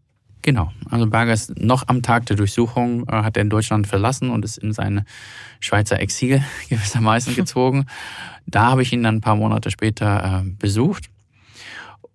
Genau. 0.42 0.70
Also 0.90 1.06
Berger 1.06 1.32
ist 1.32 1.58
noch 1.58 1.88
am 1.88 2.02
Tag 2.02 2.26
der 2.26 2.36
Durchsuchung, 2.36 3.06
äh, 3.08 3.22
hat 3.22 3.36
er 3.36 3.42
in 3.42 3.50
Deutschland 3.50 3.86
verlassen 3.86 4.30
und 4.30 4.44
ist 4.44 4.58
in 4.58 4.72
seine 4.72 5.04
Schweizer 5.60 6.00
Exil 6.00 6.42
gewissermaßen 6.68 7.34
gezogen. 7.36 7.86
da 8.46 8.66
habe 8.66 8.82
ich 8.82 8.92
ihn 8.92 9.02
dann 9.02 9.16
ein 9.16 9.20
paar 9.20 9.36
Monate 9.36 9.70
später 9.70 10.42
äh, 10.44 10.50
besucht. 10.58 11.10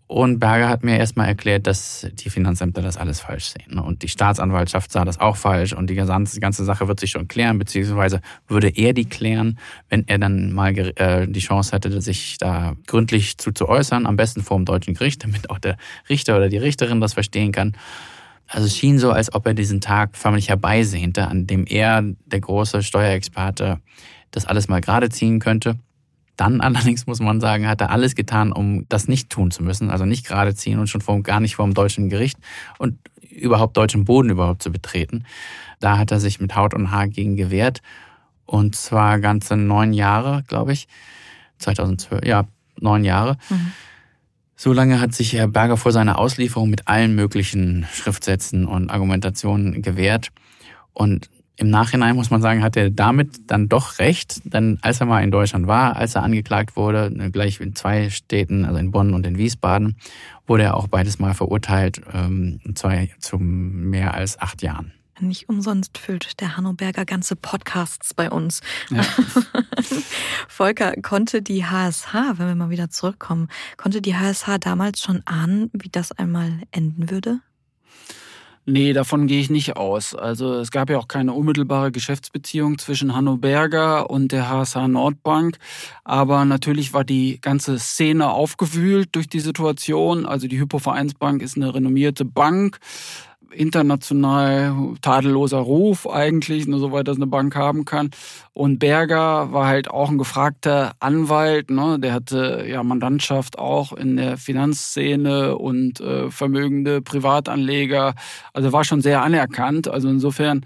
Und 0.08 0.38
Berger 0.40 0.70
hat 0.70 0.84
mir 0.84 1.00
erstmal 1.00 1.28
erklärt, 1.28 1.66
dass 1.66 2.08
die 2.14 2.30
Finanzämter 2.30 2.84
das 2.84 2.96
alles 2.96 3.22
falsch 3.22 3.46
sehen. 3.46 3.76
Ne? 3.76 3.82
Und 3.82 4.04
die 4.04 4.08
Staatsanwaltschaft 4.08 4.92
sah 4.92 5.04
das 5.04 5.20
auch 5.20 5.36
falsch. 5.36 5.74
Und 5.74 5.90
die 5.90 5.96
ganze 5.96 6.64
Sache 6.64 6.88
wird 6.88 7.00
sich 7.00 7.10
schon 7.10 7.28
klären, 7.28 7.58
beziehungsweise 7.58 8.22
würde 8.48 8.70
er 8.70 8.94
die 8.94 9.06
klären, 9.06 9.58
wenn 9.90 10.08
er 10.08 10.20
dann 10.20 10.54
mal 10.54 10.78
äh, 10.78 11.28
die 11.28 11.40
Chance 11.40 11.72
hätte, 11.72 12.02
sich 12.02 12.38
da 12.38 12.76
gründlich 12.86 13.40
zu, 13.40 13.52
zu 13.52 13.68
äußern, 13.68 14.06
am 14.06 14.16
besten 14.16 14.44
vor 14.44 14.58
dem 14.58 14.66
deutschen 14.66 14.94
Gericht, 14.94 15.24
damit 15.24 15.50
auch 15.50 15.58
der 15.58 15.76
Richter 16.08 16.38
oder 16.38 16.50
die 16.50 16.58
Richterin 16.58 17.02
das 17.02 17.14
verstehen 17.14 17.52
kann. 17.52 17.76
Also 18.48 18.68
es 18.68 18.78
schien 18.78 19.00
so, 19.00 19.12
als 19.12 19.34
ob 19.34 19.48
er 19.48 19.56
diesen 19.56 19.82
Tag 19.82 20.16
förmlich 20.16 20.50
herbeisehnte, 20.50 21.28
an 21.28 21.48
dem 21.48 21.66
er, 21.66 22.04
der 22.26 22.42
große 22.42 22.84
Steuerexperte, 22.84 23.80
das 24.30 24.46
alles 24.46 24.68
mal 24.68 24.82
gerade 24.82 25.10
ziehen 25.10 25.40
könnte. 25.40 25.80
Dann 26.38 26.62
allerdings 26.62 27.08
muss 27.08 27.20
man 27.20 27.42
sagen, 27.42 27.68
hat 27.68 27.82
er 27.82 27.92
alles 27.92 28.16
getan, 28.16 28.52
um 28.52 28.88
das 28.90 29.08
nicht 29.08 29.30
tun 29.30 29.52
zu 29.52 29.64
müssen, 29.64 29.90
also 29.90 30.06
nicht 30.06 30.26
gerade 30.26 30.56
ziehen 30.56 30.80
und 30.80 30.88
schon 30.88 31.02
vor, 31.02 31.22
gar 31.22 31.40
nicht 31.40 31.56
vor 31.56 31.66
dem 31.66 31.74
deutschen 31.74 32.10
Gericht 32.10 32.38
und 32.78 32.98
überhaupt 33.22 33.76
deutschen 33.78 34.06
Boden 34.06 34.30
überhaupt 34.30 34.64
zu 34.64 34.72
betreten. 34.72 35.26
Da 35.80 35.98
hat 35.98 36.12
er 36.12 36.20
sich 36.20 36.40
mit 36.40 36.56
Haut 36.56 36.74
und 36.74 36.92
Haar 36.92 37.08
gegen 37.08 37.36
gewehrt 37.36 37.82
und 38.46 38.76
zwar 38.76 39.20
ganze 39.20 39.58
neun 39.58 39.94
Jahre, 39.94 40.44
glaube 40.48 40.74
ich, 40.74 40.88
2012, 41.60 42.26
ja, 42.26 42.46
neun 42.80 43.04
Jahre. 43.04 43.38
Mhm. 43.50 43.72
So 44.56 44.72
lange 44.72 45.02
hat 45.02 45.14
sich 45.14 45.34
Herr 45.34 45.48
Berger 45.48 45.76
vor 45.76 45.92
seiner 45.92 46.18
Auslieferung 46.18 46.70
mit 46.70 46.88
allen 46.88 47.14
möglichen 47.16 47.86
Schriftsätzen 47.92 48.66
und 48.66 48.90
Argumentationen 48.90 49.82
gewehrt. 49.82 50.30
Und 50.94 51.30
im 51.58 51.70
Nachhinein 51.70 52.16
muss 52.16 52.30
man 52.30 52.42
sagen, 52.42 52.64
hat 52.64 52.76
er 52.76 52.90
damit 52.90 53.50
dann 53.50 53.70
doch 53.70 54.00
recht, 54.00 54.42
denn 54.44 54.78
als 54.82 55.00
er 55.00 55.06
mal 55.06 55.24
in 55.24 55.32
Deutschland 55.32 55.68
war, 55.68 55.96
als 55.96 56.16
er 56.16 56.24
angeklagt 56.24 56.76
wurde, 56.76 57.12
ne, 57.16 57.32
gleich 57.32 57.60
in 57.60 57.76
zwei 57.76 58.10
Städten, 58.10 58.66
also 58.66 58.78
in 58.78 58.92
Bonn 58.92 59.14
und 59.14 59.26
in 59.26 59.38
Wiesbaden, 59.38 59.96
wurde 60.48 60.64
er 60.64 60.76
auch 60.76 60.88
beides 60.88 61.20
mal 61.20 61.34
verurteilt, 61.34 62.02
ähm, 62.14 62.60
und 62.66 62.78
zwar 62.78 62.94
zu 63.20 63.38
mehr 63.38 64.14
als 64.14 64.40
acht 64.40 64.62
Jahren. 64.62 64.94
Nicht 65.22 65.48
umsonst 65.48 65.98
füllt 65.98 66.42
der 66.42 66.58
Hanno 66.58 66.74
Berger 66.74 67.06
ganze 67.06 67.38
Podcasts 67.38 68.14
bei 68.14 68.30
uns. 68.30 68.60
Ja. 68.90 69.02
Volker, 70.50 70.94
konnte 71.02 71.42
die 71.42 71.66
HSH, 71.66 72.14
wenn 72.34 72.48
wir 72.48 72.56
mal 72.56 72.70
wieder 72.70 72.90
zurückkommen, 72.90 73.48
konnte 73.78 74.02
die 74.02 74.16
HSH 74.16 74.58
damals 74.60 75.00
schon 75.00 75.22
ahnen, 75.26 75.70
wie 75.72 75.88
das 75.88 76.12
einmal 76.12 76.60
enden 76.72 77.10
würde? 77.10 77.40
Nee, 78.68 78.94
davon 78.94 79.28
gehe 79.28 79.40
ich 79.40 79.52
nicht 79.52 79.78
aus. 79.78 80.16
Also 80.16 80.56
es 80.56 80.72
gab 80.72 80.90
ja 80.90 80.98
auch 80.98 81.08
keine 81.08 81.34
unmittelbare 81.34 81.92
Geschäftsbeziehung 81.92 82.80
zwischen 82.80 83.16
Hanno 83.16 83.38
Berger 83.38 84.10
und 84.10 84.32
der 84.32 84.50
HSH 84.50 84.88
Nordbank. 84.88 85.60
Aber 86.04 86.46
natürlich 86.46 86.92
war 86.92 87.04
die 87.04 87.40
ganze 87.40 87.78
Szene 87.78 88.32
aufgewühlt 88.32 89.10
durch 89.12 89.30
die 89.30 89.40
Situation. 89.40 90.26
Also 90.26 90.48
die 90.48 90.60
Hypo 90.60 90.80
Vereinsbank 90.80 91.44
ist 91.44 91.58
eine 91.58 91.76
renommierte 91.76 92.26
Bank 92.26 92.80
international 93.52 94.96
tadelloser 95.02 95.60
Ruf 95.60 96.08
eigentlich, 96.08 96.68
nur 96.68 96.80
soweit 96.80 97.08
das 97.08 97.18
eine 97.18 97.28
Bank 97.28 97.56
haben 97.56 97.86
kann. 97.86 98.12
Und 98.54 98.80
Berger 98.80 99.52
war 99.52 99.68
halt 99.68 99.90
auch 99.90 100.10
ein 100.10 100.18
gefragter 100.18 100.94
Anwalt, 101.00 101.70
ne? 101.70 102.00
der 102.00 102.14
hatte 102.14 102.66
ja 102.68 102.84
Mandantschaft 102.84 103.60
auch 103.60 103.94
in 103.94 104.18
der 104.18 104.38
Finanzszene 104.38 105.58
und 105.58 106.00
äh, 106.00 106.30
vermögende 106.32 107.02
Privatanleger. 107.02 108.16
Also 108.54 108.72
war 108.72 108.84
schon 108.84 109.02
sehr 109.02 109.22
anerkannt. 109.22 109.88
Also 109.88 110.10
insofern 110.10 110.66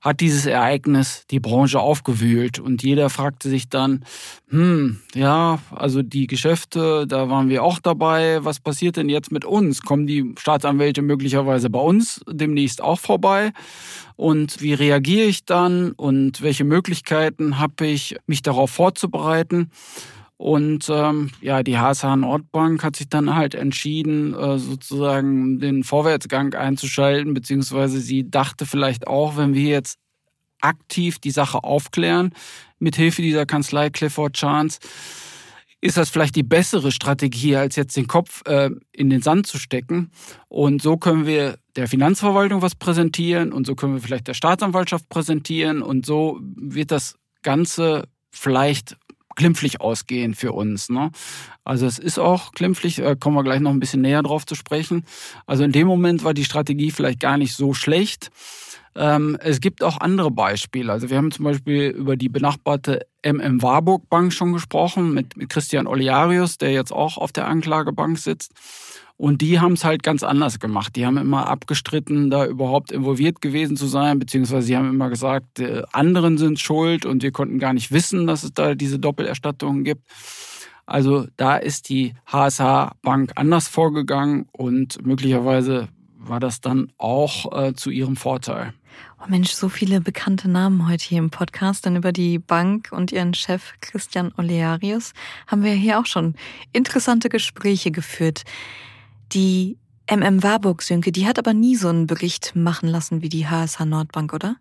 hat 0.00 0.20
dieses 0.20 0.46
Ereignis 0.46 1.24
die 1.30 1.40
Branche 1.40 1.78
aufgewühlt 1.78 2.58
und 2.58 2.82
jeder 2.82 3.10
fragte 3.10 3.48
sich 3.48 3.68
dann, 3.68 4.04
hm, 4.48 5.00
ja, 5.14 5.58
also 5.70 6.02
die 6.02 6.26
Geschäfte, 6.26 7.06
da 7.06 7.28
waren 7.28 7.48
wir 7.50 7.62
auch 7.62 7.78
dabei, 7.78 8.44
was 8.44 8.60
passiert 8.60 8.96
denn 8.96 9.08
jetzt 9.08 9.30
mit 9.30 9.44
uns? 9.44 9.82
Kommen 9.82 10.06
die 10.06 10.34
Staatsanwälte 10.38 11.02
möglicherweise 11.02 11.68
bei 11.68 11.80
uns 11.80 12.22
demnächst 12.28 12.82
auch 12.82 12.98
vorbei? 12.98 13.52
Und 14.16 14.60
wie 14.60 14.74
reagiere 14.74 15.26
ich 15.26 15.44
dann 15.44 15.92
und 15.92 16.42
welche 16.42 16.64
Möglichkeiten 16.64 17.58
habe 17.58 17.86
ich, 17.86 18.16
mich 18.26 18.42
darauf 18.42 18.70
vorzubereiten? 18.70 19.70
Und 20.40 20.88
ähm, 20.88 21.32
ja, 21.42 21.62
die 21.62 21.76
HSH 21.76 22.16
Nordbank 22.16 22.82
hat 22.82 22.96
sich 22.96 23.10
dann 23.10 23.34
halt 23.34 23.54
entschieden, 23.54 24.32
äh, 24.32 24.58
sozusagen 24.58 25.58
den 25.58 25.84
Vorwärtsgang 25.84 26.54
einzuschalten, 26.54 27.34
beziehungsweise 27.34 28.00
sie 28.00 28.30
dachte 28.30 28.64
vielleicht 28.64 29.06
auch, 29.06 29.36
wenn 29.36 29.52
wir 29.52 29.68
jetzt 29.68 29.98
aktiv 30.62 31.18
die 31.18 31.30
Sache 31.30 31.62
aufklären, 31.62 32.32
mit 32.78 32.96
Hilfe 32.96 33.20
dieser 33.20 33.44
Kanzlei 33.44 33.90
Clifford 33.90 34.32
Chance, 34.32 34.78
ist 35.82 35.98
das 35.98 36.08
vielleicht 36.08 36.36
die 36.36 36.42
bessere 36.42 36.90
Strategie, 36.90 37.56
als 37.56 37.76
jetzt 37.76 37.98
den 37.98 38.06
Kopf 38.06 38.40
äh, 38.46 38.70
in 38.92 39.10
den 39.10 39.20
Sand 39.20 39.46
zu 39.46 39.58
stecken. 39.58 40.10
Und 40.48 40.80
so 40.80 40.96
können 40.96 41.26
wir 41.26 41.58
der 41.76 41.86
Finanzverwaltung 41.86 42.62
was 42.62 42.74
präsentieren 42.74 43.52
und 43.52 43.66
so 43.66 43.74
können 43.74 43.92
wir 43.92 44.00
vielleicht 44.00 44.26
der 44.26 44.32
Staatsanwaltschaft 44.32 45.06
präsentieren 45.10 45.82
und 45.82 46.06
so 46.06 46.40
wird 46.40 46.92
das 46.92 47.18
Ganze 47.42 48.08
vielleicht 48.30 48.96
glimpflich 49.36 49.80
ausgehen 49.80 50.34
für 50.34 50.52
uns. 50.52 50.88
Ne? 50.88 51.10
Also 51.64 51.86
es 51.86 51.98
ist 51.98 52.18
auch 52.18 52.52
glimpflich, 52.52 52.98
äh, 52.98 53.16
kommen 53.18 53.36
wir 53.36 53.44
gleich 53.44 53.60
noch 53.60 53.70
ein 53.70 53.80
bisschen 53.80 54.02
näher 54.02 54.22
drauf 54.22 54.46
zu 54.46 54.54
sprechen. 54.54 55.04
Also 55.46 55.64
in 55.64 55.72
dem 55.72 55.86
Moment 55.86 56.24
war 56.24 56.34
die 56.34 56.44
Strategie 56.44 56.90
vielleicht 56.90 57.20
gar 57.20 57.36
nicht 57.36 57.54
so 57.54 57.74
schlecht. 57.74 58.30
Ähm, 58.96 59.36
es 59.40 59.60
gibt 59.60 59.84
auch 59.84 60.00
andere 60.00 60.30
Beispiele. 60.30 60.92
Also 60.92 61.10
wir 61.10 61.16
haben 61.16 61.30
zum 61.30 61.44
Beispiel 61.44 61.90
über 61.90 62.16
die 62.16 62.28
benachbarte 62.28 63.06
MM 63.24 63.62
Warburg 63.62 64.08
Bank 64.08 64.32
schon 64.32 64.52
gesprochen 64.52 65.14
mit, 65.14 65.36
mit 65.36 65.48
Christian 65.48 65.86
Oliarius, 65.86 66.58
der 66.58 66.72
jetzt 66.72 66.92
auch 66.92 67.16
auf 67.16 67.32
der 67.32 67.46
Anklagebank 67.46 68.18
sitzt. 68.18 68.52
Und 69.20 69.42
die 69.42 69.60
haben 69.60 69.74
es 69.74 69.84
halt 69.84 70.02
ganz 70.02 70.22
anders 70.22 70.60
gemacht. 70.60 70.96
Die 70.96 71.04
haben 71.04 71.18
immer 71.18 71.46
abgestritten, 71.46 72.30
da 72.30 72.46
überhaupt 72.46 72.90
involviert 72.90 73.42
gewesen 73.42 73.76
zu 73.76 73.86
sein, 73.86 74.18
beziehungsweise 74.18 74.68
sie 74.68 74.76
haben 74.78 74.88
immer 74.88 75.10
gesagt, 75.10 75.58
äh, 75.60 75.82
anderen 75.92 76.38
sind 76.38 76.58
schuld 76.58 77.04
und 77.04 77.22
wir 77.22 77.30
konnten 77.30 77.58
gar 77.58 77.74
nicht 77.74 77.92
wissen, 77.92 78.26
dass 78.26 78.44
es 78.44 78.54
da 78.54 78.74
diese 78.74 78.98
Doppelerstattungen 78.98 79.84
gibt. 79.84 80.08
Also 80.86 81.26
da 81.36 81.58
ist 81.58 81.90
die 81.90 82.14
HSH 82.32 82.92
Bank 83.02 83.32
anders 83.34 83.68
vorgegangen 83.68 84.46
und 84.52 85.04
möglicherweise 85.04 85.88
war 86.16 86.40
das 86.40 86.62
dann 86.62 86.90
auch 86.96 87.52
äh, 87.52 87.74
zu 87.74 87.90
ihrem 87.90 88.16
Vorteil. 88.16 88.72
Oh 89.22 89.28
Mensch, 89.28 89.50
so 89.50 89.68
viele 89.68 90.00
bekannte 90.00 90.48
Namen 90.48 90.88
heute 90.88 91.04
hier 91.04 91.18
im 91.18 91.28
Podcast. 91.28 91.84
Denn 91.84 91.96
über 91.96 92.12
die 92.12 92.38
Bank 92.38 92.88
und 92.90 93.12
ihren 93.12 93.34
Chef 93.34 93.74
Christian 93.82 94.32
Olearius 94.38 95.12
haben 95.46 95.62
wir 95.62 95.72
hier 95.72 96.00
auch 96.00 96.06
schon 96.06 96.36
interessante 96.72 97.28
Gespräche 97.28 97.90
geführt. 97.90 98.44
Die 99.32 99.78
MM 100.10 100.42
Warburg-Sönke, 100.42 101.12
die 101.12 101.26
hat 101.26 101.38
aber 101.38 101.54
nie 101.54 101.76
so 101.76 101.88
einen 101.88 102.08
Bericht 102.08 102.56
machen 102.56 102.88
lassen 102.88 103.22
wie 103.22 103.28
die 103.28 103.46
HSH 103.46 103.84
Nordbank, 103.84 104.32
oder? 104.32 104.56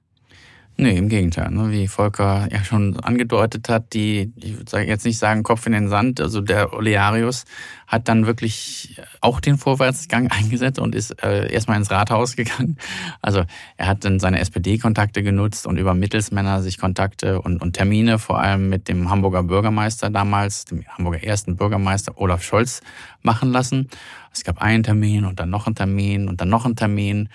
Nee, 0.81 0.97
im 0.97 1.09
Gegenteil. 1.09 1.51
Ne? 1.51 1.71
Wie 1.71 1.89
Volker 1.89 2.47
ja 2.49 2.63
schon 2.63 2.97
angedeutet 3.01 3.67
hat, 3.67 3.91
die, 3.91 4.31
ich 4.37 4.57
würde 4.57 4.87
jetzt 4.87 5.03
nicht 5.03 5.17
sagen 5.17 5.43
Kopf 5.43 5.65
in 5.65 5.73
den 5.73 5.89
Sand, 5.89 6.21
also 6.21 6.39
der 6.39 6.71
Olearius 6.71 7.43
hat 7.85 8.07
dann 8.07 8.25
wirklich 8.25 9.01
auch 9.19 9.41
den 9.41 9.57
Vorwärtsgang 9.57 10.27
eingesetzt 10.31 10.79
und 10.79 10.95
ist 10.95 11.21
äh, 11.21 11.51
erstmal 11.51 11.75
ins 11.75 11.91
Rathaus 11.91 12.37
gegangen. 12.37 12.77
Also 13.21 13.43
er 13.75 13.87
hat 13.87 14.05
dann 14.05 14.21
seine 14.21 14.39
SPD-Kontakte 14.39 15.21
genutzt 15.21 15.67
und 15.67 15.75
über 15.75 15.93
Mittelsmänner 15.95 16.61
sich 16.61 16.77
Kontakte 16.77 17.41
und, 17.41 17.61
und 17.61 17.73
Termine 17.73 18.17
vor 18.17 18.39
allem 18.39 18.69
mit 18.69 18.87
dem 18.87 19.09
Hamburger 19.09 19.43
Bürgermeister 19.43 20.09
damals, 20.09 20.63
dem 20.63 20.85
Hamburger 20.87 21.21
ersten 21.21 21.57
Bürgermeister 21.57 22.13
Olaf 22.15 22.41
Scholz 22.41 22.79
machen 23.21 23.51
lassen. 23.51 23.89
Es 24.31 24.45
gab 24.45 24.61
einen 24.61 24.83
Termin 24.83 25.25
und 25.25 25.41
dann 25.41 25.49
noch 25.49 25.65
einen 25.65 25.75
Termin 25.75 26.29
und 26.29 26.39
dann 26.39 26.47
noch 26.47 26.63
einen 26.63 26.77
Termin. 26.77 27.27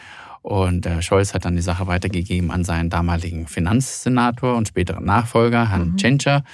Und 0.45 0.85
äh, 0.85 1.01
Scholz 1.01 1.33
hat 1.33 1.47
dann 1.47 1.57
die 1.57 1.63
Sache 1.63 1.87
weitergegeben 1.87 2.51
an 2.51 2.65
seinen 2.65 2.91
damaligen 2.91 3.47
Finanzsenator 3.47 4.57
und 4.57 4.69
späteren 4.69 5.03
Nachfolger, 5.07 5.71
Herrn 5.71 5.93
mhm. 5.93 5.97
Tschentscher. 5.97 6.45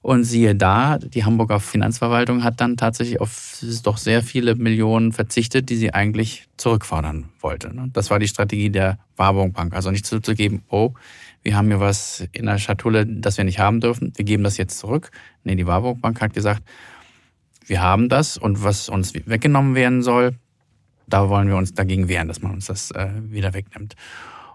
Und 0.00 0.24
siehe 0.24 0.54
da, 0.54 0.96
die 0.96 1.22
Hamburger 1.22 1.60
Finanzverwaltung 1.60 2.42
hat 2.42 2.62
dann 2.62 2.78
tatsächlich 2.78 3.20
auf 3.20 3.62
doch 3.82 3.98
sehr 3.98 4.22
viele 4.22 4.54
Millionen 4.54 5.12
verzichtet, 5.12 5.68
die 5.68 5.76
sie 5.76 5.92
eigentlich 5.92 6.46
zurückfordern 6.56 7.28
wollte. 7.38 7.76
Ne? 7.76 7.90
Das 7.92 8.10
war 8.10 8.18
die 8.18 8.28
Strategie 8.28 8.70
der 8.70 8.98
Warburg 9.18 9.52
Bank. 9.52 9.74
Also 9.74 9.90
nicht 9.90 10.06
zuzugeben, 10.06 10.62
oh, 10.70 10.94
wir 11.42 11.54
haben 11.54 11.66
hier 11.66 11.80
was 11.80 12.26
in 12.32 12.46
der 12.46 12.56
Schatulle, 12.56 13.04
das 13.04 13.36
wir 13.36 13.44
nicht 13.44 13.58
haben 13.58 13.82
dürfen, 13.82 14.14
wir 14.16 14.24
geben 14.24 14.42
das 14.42 14.56
jetzt 14.56 14.78
zurück. 14.78 15.10
Nee, 15.44 15.56
die 15.56 15.66
Warburg 15.66 16.00
Bank 16.00 16.18
hat 16.22 16.32
gesagt, 16.32 16.62
wir 17.66 17.82
haben 17.82 18.08
das 18.08 18.38
und 18.38 18.64
was 18.64 18.88
uns 18.88 19.12
weggenommen 19.14 19.74
werden 19.74 20.02
soll, 20.02 20.34
da 21.06 21.28
wollen 21.28 21.48
wir 21.48 21.56
uns 21.56 21.74
dagegen 21.74 22.08
wehren, 22.08 22.28
dass 22.28 22.42
man 22.42 22.52
uns 22.52 22.66
das 22.66 22.90
äh, 22.92 23.10
wieder 23.24 23.54
wegnimmt. 23.54 23.94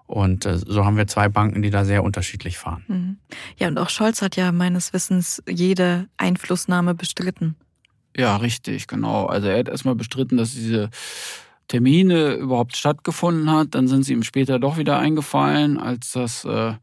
Und 0.05 0.45
äh, 0.45 0.57
so 0.57 0.85
haben 0.85 0.97
wir 0.97 1.07
zwei 1.07 1.27
Banken, 1.27 1.61
die 1.61 1.69
da 1.69 1.83
sehr 1.83 2.03
unterschiedlich 2.03 2.57
fahren. 2.57 2.83
Mhm. 2.87 3.17
Ja, 3.57 3.67
und 3.67 3.77
auch 3.77 3.89
Scholz 3.89 4.21
hat 4.21 4.35
ja 4.37 4.51
meines 4.51 4.93
Wissens 4.93 5.43
jede 5.47 6.07
Einflussnahme 6.17 6.95
bestritten. 6.95 7.55
Ja, 8.15 8.37
richtig, 8.37 8.87
genau. 8.87 9.25
Also 9.25 9.47
er 9.47 9.59
hat 9.59 9.69
erstmal 9.69 9.95
bestritten, 9.95 10.37
dass 10.37 10.53
diese 10.53 10.89
Termine 11.67 12.33
überhaupt 12.33 12.77
stattgefunden 12.77 13.51
hat. 13.51 13.75
Dann 13.75 13.87
sind 13.87 14.03
sie 14.03 14.13
ihm 14.13 14.23
später 14.23 14.59
doch 14.59 14.77
wieder 14.77 14.97
eingefallen, 14.97 15.77
als 15.77 16.13
das 16.13 16.45
äh, 16.45 16.73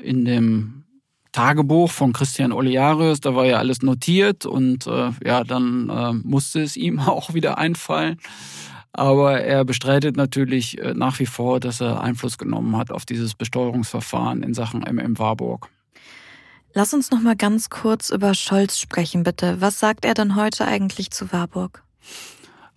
in 0.00 0.24
dem 0.24 0.84
Tagebuch 1.32 1.90
von 1.90 2.12
Christian 2.12 2.52
Olearius, 2.52 3.20
da 3.20 3.34
war 3.34 3.46
ja 3.46 3.56
alles 3.56 3.80
notiert 3.80 4.44
und 4.44 4.86
äh, 4.86 5.10
ja, 5.24 5.44
dann 5.44 5.88
äh, 5.88 6.12
musste 6.12 6.62
es 6.62 6.76
ihm 6.76 7.00
auch 7.00 7.34
wieder 7.34 7.58
einfallen. 7.58 8.18
Aber 8.92 9.40
er 9.40 9.64
bestreitet 9.64 10.16
natürlich 10.16 10.78
äh, 10.78 10.92
nach 10.94 11.18
wie 11.18 11.26
vor, 11.26 11.60
dass 11.60 11.80
er 11.80 12.02
Einfluss 12.02 12.36
genommen 12.36 12.76
hat 12.76 12.90
auf 12.90 13.06
dieses 13.06 13.34
Besteuerungsverfahren 13.34 14.42
in 14.42 14.52
Sachen 14.54 14.82
MM 14.82 15.18
Warburg. 15.18 15.68
Lass 16.74 16.94
uns 16.94 17.10
noch 17.10 17.20
mal 17.20 17.36
ganz 17.36 17.70
kurz 17.70 18.10
über 18.10 18.34
Scholz 18.34 18.78
sprechen, 18.78 19.24
bitte. 19.24 19.60
Was 19.60 19.78
sagt 19.78 20.04
er 20.04 20.14
denn 20.14 20.36
heute 20.36 20.66
eigentlich 20.66 21.10
zu 21.10 21.32
Warburg? 21.32 21.82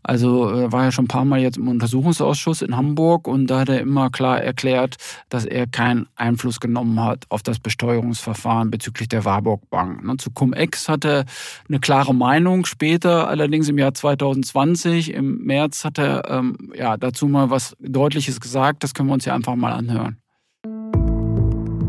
Also 0.07 0.47
er 0.49 0.71
war 0.71 0.83
ja 0.83 0.91
schon 0.91 1.05
ein 1.05 1.07
paar 1.09 1.25
Mal 1.25 1.39
jetzt 1.39 1.57
im 1.57 1.67
Untersuchungsausschuss 1.67 2.61
in 2.61 2.77
Hamburg 2.77 3.27
und 3.27 3.47
da 3.47 3.61
hat 3.61 3.69
er 3.69 3.79
immer 3.79 4.11
klar 4.11 4.39
erklärt, 4.39 4.97
dass 5.29 5.45
er 5.45 5.65
keinen 5.65 6.07
Einfluss 6.15 6.59
genommen 6.59 7.03
hat 7.03 7.25
auf 7.29 7.41
das 7.41 7.59
Besteuerungsverfahren 7.59 8.69
bezüglich 8.69 9.07
der 9.07 9.25
Warburg 9.25 9.67
Bank. 9.71 10.05
Ne, 10.05 10.17
zu 10.17 10.29
Cum-Ex 10.29 10.89
hat 10.89 11.05
er 11.05 11.25
eine 11.67 11.79
klare 11.79 12.13
Meinung. 12.13 12.65
Später, 12.65 13.27
allerdings 13.27 13.67
im 13.67 13.79
Jahr 13.79 13.95
2020, 13.95 15.11
im 15.11 15.43
März, 15.43 15.83
hat 15.83 15.97
er 15.97 16.29
ähm, 16.29 16.71
ja, 16.75 16.97
dazu 16.97 17.27
mal 17.27 17.49
was 17.49 17.75
Deutliches 17.79 18.39
gesagt. 18.39 18.83
Das 18.83 18.93
können 18.93 19.09
wir 19.09 19.13
uns 19.13 19.25
ja 19.25 19.33
einfach 19.33 19.55
mal 19.55 19.73
anhören. 19.73 20.17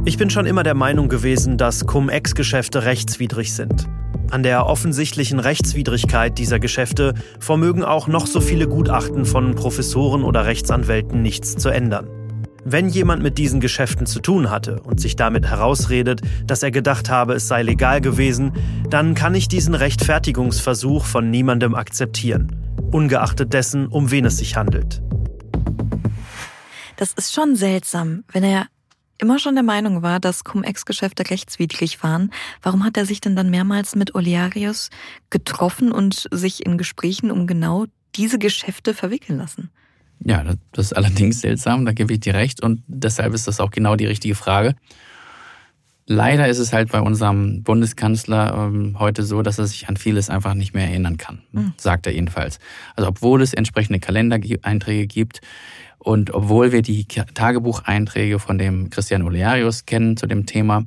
Ich 0.07 0.17
bin 0.17 0.31
schon 0.31 0.47
immer 0.47 0.63
der 0.63 0.75
Meinung 0.75 1.11
gewesen, 1.11 1.59
dass 1.59 1.85
Cum-Ex-Geschäfte 1.85 2.85
rechtswidrig 2.85 3.53
sind. 3.53 3.87
An 4.31 4.43
der 4.43 4.67
offensichtlichen 4.67 5.39
Rechtswidrigkeit 5.39 6.37
dieser 6.39 6.59
Geschäfte 6.59 7.15
vermögen 7.39 7.85
auch 7.85 8.09
noch 8.09 8.27
so 8.27 8.41
viele 8.41 8.67
Gutachten 8.67 9.25
von 9.25 9.55
Professoren 9.55 10.25
oder 10.25 10.45
Rechtsanwälten 10.45 11.23
nichts 11.23 11.57
zu 11.57 11.69
ändern. 11.69 12.09
Wenn 12.65 12.89
jemand 12.89 13.23
mit 13.23 13.39
diesen 13.39 13.61
Geschäften 13.61 14.07
zu 14.07 14.19
tun 14.19 14.51
hatte 14.51 14.81
und 14.83 15.01
sich 15.01 15.15
damit 15.15 15.47
herausredet, 15.47 16.23
dass 16.45 16.65
er 16.65 16.73
gedacht 16.73 17.09
habe, 17.09 17.35
es 17.35 17.47
sei 17.47 17.63
legal 17.63 18.01
gewesen, 18.01 18.53
dann 18.91 19.15
kann 19.15 19.37
ich 19.37 19.47
diesen 19.47 19.77
Rechtfertigungsversuch 19.77 21.05
von 21.05 21.31
niemandem 21.31 21.77
akzeptieren, 21.77 22.57
ungeachtet 22.91 23.53
dessen, 23.53 23.87
um 23.87 24.11
wen 24.11 24.25
es 24.25 24.39
sich 24.39 24.57
handelt. 24.57 25.01
Das 26.97 27.13
ist 27.13 27.33
schon 27.33 27.55
seltsam, 27.55 28.25
wenn 28.33 28.43
er 28.43 28.67
immer 29.19 29.39
schon 29.39 29.55
der 29.55 29.65
Meinung 29.65 30.03
war, 30.03 30.21
dass 30.21 30.45
Cum-Ex-Geschäfte 30.45 31.31
rechtswidrig 31.31 32.03
waren, 32.03 32.31
warum 32.63 32.85
hat 32.85 32.97
er 32.97 33.07
sich 33.07 33.21
denn 33.21 33.37
dann 33.37 33.51
mehrmals 33.51 33.97
mit 33.97 34.15
Olearius 34.15 34.91
getroffen 35.31 35.93
und 35.93 36.29
sich 36.31 36.65
in 36.65 36.79
Gesprächen 36.79 37.31
um 37.31 37.47
genau 37.47 37.87
diese 38.15 38.39
Geschäfte 38.39 38.95
verwickeln 38.95 39.39
lassen? 39.39 39.71
Ja, 40.25 40.45
das 40.73 40.87
ist 40.87 40.93
allerdings 40.97 41.41
seltsam, 41.41 41.85
da 41.85 41.93
gebe 41.93 42.13
ich 42.13 42.21
dir 42.21 42.35
recht 42.35 42.63
und 42.63 42.83
deshalb 42.87 43.35
ist 43.35 43.47
das 43.47 43.61
auch 43.61 43.71
genau 43.71 43.97
die 43.97 44.07
richtige 44.07 44.35
Frage. 44.35 44.75
Leider 46.09 46.47
ist 46.47 46.59
es 46.59 46.73
halt 46.73 46.93
bei 46.93 47.01
unserem 47.01 47.65
Bundeskanzler 47.65 48.55
ähm, 48.55 48.97
heute 48.99 49.25
so, 49.25 49.43
dass 49.43 49.59
er 49.59 49.67
sich 49.67 49.89
an 49.89 49.97
vieles 49.97 50.31
einfach 50.31 50.55
nicht 50.55 50.73
mehr 50.73 50.87
erinnern 50.87 51.17
kann, 51.17 51.43
mhm. 51.51 51.75
sagt 51.77 52.07
er 52.07 52.13
jedenfalls. 52.13 52.61
Also 52.95 53.09
obwohl 53.09 53.43
es 53.43 53.53
entsprechende 53.53 53.99
Kalendereinträge 53.99 55.09
gibt, 55.09 55.41
und 56.07 56.33
obwohl 56.33 56.71
wir 56.71 56.83
die 56.83 57.05
Tagebucheinträge 57.05 58.39
von 58.39 58.59
dem 58.59 58.91
Christian 58.91 59.23
Olearius 59.23 59.87
kennen 59.87 60.17
zu 60.17 60.29
dem 60.29 60.47
Thema, 60.47 60.85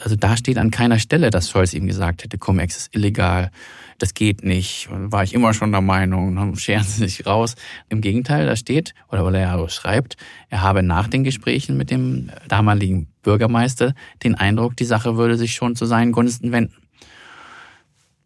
also 0.00 0.14
da 0.14 0.36
steht 0.36 0.58
an 0.58 0.70
keiner 0.70 1.00
Stelle, 1.00 1.30
dass 1.30 1.50
Scholz 1.50 1.74
ihm 1.74 1.88
gesagt 1.88 2.22
hätte, 2.22 2.38
Cum-Ex 2.38 2.76
ist 2.76 2.94
illegal, 2.94 3.50
das 3.98 4.14
geht 4.14 4.44
nicht, 4.44 4.88
war 4.92 5.24
ich 5.24 5.34
immer 5.34 5.54
schon 5.54 5.72
der 5.72 5.80
Meinung, 5.80 6.36
dann 6.36 6.54
scheren 6.54 6.84
Sie 6.84 7.00
sich 7.00 7.26
raus. 7.26 7.56
Im 7.88 8.00
Gegenteil, 8.00 8.46
da 8.46 8.54
steht, 8.54 8.94
oder 9.10 9.24
Valero 9.24 9.66
schreibt, 9.66 10.16
er 10.50 10.62
habe 10.62 10.84
nach 10.84 11.08
den 11.08 11.24
Gesprächen 11.24 11.76
mit 11.76 11.90
dem 11.90 12.30
damaligen 12.46 13.08
Bürgermeister 13.24 13.92
den 14.22 14.36
Eindruck, 14.36 14.76
die 14.76 14.84
Sache 14.84 15.16
würde 15.16 15.36
sich 15.36 15.54
schon 15.54 15.74
zu 15.74 15.84
seinen 15.84 16.12
Gunsten 16.12 16.52
wenden. 16.52 16.81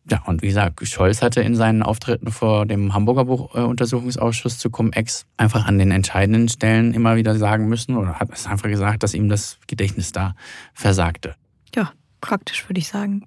Ja, 0.08 0.22
und 0.26 0.42
wie 0.42 0.46
gesagt, 0.46 0.86
Scholz 0.86 1.20
hatte 1.20 1.40
in 1.40 1.56
seinen 1.56 1.82
Auftritten 1.82 2.30
vor 2.30 2.64
dem 2.64 2.94
Hamburger 2.94 3.24
Buchuntersuchungsausschuss 3.24 4.58
zu 4.58 4.70
Cum-Ex 4.70 5.26
einfach 5.36 5.66
an 5.66 5.78
den 5.78 5.90
entscheidenden 5.90 6.48
Stellen 6.48 6.94
immer 6.94 7.16
wieder 7.16 7.34
sagen 7.36 7.68
müssen 7.68 7.96
oder 7.96 8.20
hat 8.20 8.30
es 8.32 8.46
einfach 8.46 8.68
gesagt, 8.68 9.02
dass 9.02 9.14
ihm 9.14 9.28
das 9.28 9.58
Gedächtnis 9.66 10.12
da 10.12 10.36
versagte. 10.74 11.34
Ja, 11.74 11.90
praktisch 12.20 12.68
würde 12.68 12.78
ich 12.78 12.86
sagen. 12.86 13.26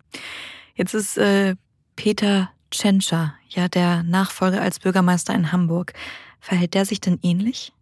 Jetzt 0.75 0.93
ist 0.93 1.17
äh, 1.17 1.55
Peter 1.97 2.49
Tschentscher 2.71 3.33
ja 3.49 3.67
der 3.67 4.03
Nachfolger 4.03 4.61
als 4.61 4.79
Bürgermeister 4.79 5.33
in 5.33 5.51
Hamburg. 5.51 5.93
Verhält 6.39 6.75
der 6.75 6.85
sich 6.85 7.01
denn 7.01 7.19
ähnlich? 7.21 7.73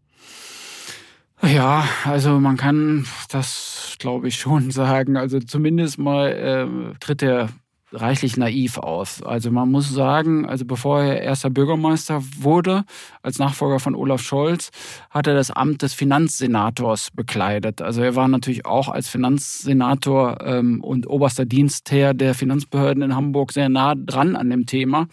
Ja, 1.43 1.88
also 2.04 2.39
man 2.39 2.58
kann 2.58 3.06
das, 3.30 3.95
glaube 4.00 4.28
ich, 4.28 4.39
schon 4.39 4.72
sagen. 4.72 5.18
Also 5.18 5.39
zumindest 5.39 6.00
mal 6.00 6.32
äh, 6.32 6.98
tritt 7.00 7.22
er 7.22 7.50
reichlich 7.94 8.36
naiv 8.36 8.78
aus. 8.78 9.24
Also 9.24 9.50
man 9.52 9.72
muss 9.72 9.94
sagen, 9.94 10.46
also 10.46 10.66
bevor 10.66 11.02
er 11.02 11.22
erster 11.22 11.50
Bürgermeister 11.50 12.22
wurde, 12.40 12.84
als 13.22 13.40
Nachfolger 13.40 13.80
von 13.80 13.96
Olaf 13.96 14.22
Scholz, 14.22 14.72
hat 15.10 15.28
er 15.28 15.36
das 15.36 15.52
Amt 15.52 15.82
des 15.82 15.94
Finanzsenators 15.94 17.12
bekleidet. 17.12 17.82
Also 17.82 18.02
er 18.02 18.16
war 18.16 18.28
natürlich 18.28 18.66
auch 18.66 18.90
als 18.90 19.08
Finanzsenator 19.08 20.38
ähm, 20.42 20.84
und 20.84 21.08
oberster 21.08 21.46
Dienstherr 21.46 22.14
der 22.14 22.34
Finanzbehörden 22.34 23.04
in 23.04 23.16
Hamburg 23.16 23.54
sehr 23.54 23.70
nah 23.70 23.96
dran 23.96 24.36
an 24.36 24.50
dem 24.50 24.66
Thema. 24.66 25.08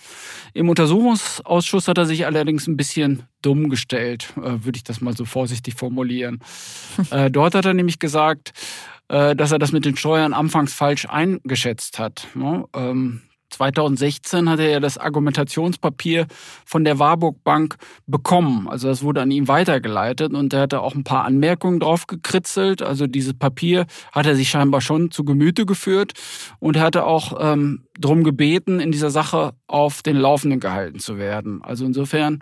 Im 0.52 0.68
Untersuchungsausschuss 0.68 1.86
hat 1.86 1.98
er 1.98 2.06
sich 2.06 2.26
allerdings 2.26 2.66
ein 2.66 2.76
bisschen 2.76 3.22
dumm 3.44 3.68
gestellt, 3.68 4.32
äh, 4.36 4.64
würde 4.64 4.76
ich 4.76 4.84
das 4.84 5.00
mal 5.00 5.16
so 5.16 5.24
vorsichtig 5.24 5.74
formulieren. 5.74 6.40
äh, 7.10 7.30
dort 7.30 7.54
hat 7.54 7.66
er 7.66 7.74
nämlich 7.74 7.98
gesagt, 7.98 8.52
dass 9.08 9.52
er 9.52 9.58
das 9.58 9.72
mit 9.72 9.84
den 9.84 9.96
Steuern 9.96 10.32
anfangs 10.32 10.72
falsch 10.72 11.06
eingeschätzt 11.06 11.98
hat. 11.98 12.26
2016 13.54 14.48
hatte 14.48 14.64
er 14.64 14.80
das 14.80 14.98
Argumentationspapier 14.98 16.26
von 16.64 16.84
der 16.84 16.98
Warburg 16.98 17.42
Bank 17.44 17.76
bekommen. 18.06 18.68
Also 18.68 18.88
das 18.88 19.02
wurde 19.02 19.22
an 19.22 19.30
ihn 19.30 19.48
weitergeleitet 19.48 20.34
und 20.34 20.52
er 20.52 20.62
hatte 20.62 20.80
auch 20.80 20.94
ein 20.94 21.04
paar 21.04 21.24
Anmerkungen 21.24 21.80
drauf 21.80 22.06
gekritzelt. 22.06 22.82
Also 22.82 23.06
dieses 23.06 23.34
Papier 23.34 23.86
hat 24.12 24.26
er 24.26 24.34
sich 24.34 24.50
scheinbar 24.50 24.80
schon 24.80 25.10
zu 25.10 25.24
Gemüte 25.24 25.66
geführt 25.66 26.12
und 26.58 26.76
er 26.76 26.82
hatte 26.82 27.04
auch 27.04 27.38
ähm, 27.40 27.84
darum 27.98 28.24
gebeten, 28.24 28.80
in 28.80 28.92
dieser 28.92 29.10
Sache 29.10 29.54
auf 29.66 30.02
den 30.02 30.16
Laufenden 30.16 30.60
gehalten 30.60 30.98
zu 30.98 31.16
werden. 31.16 31.62
Also 31.62 31.84
insofern 31.84 32.40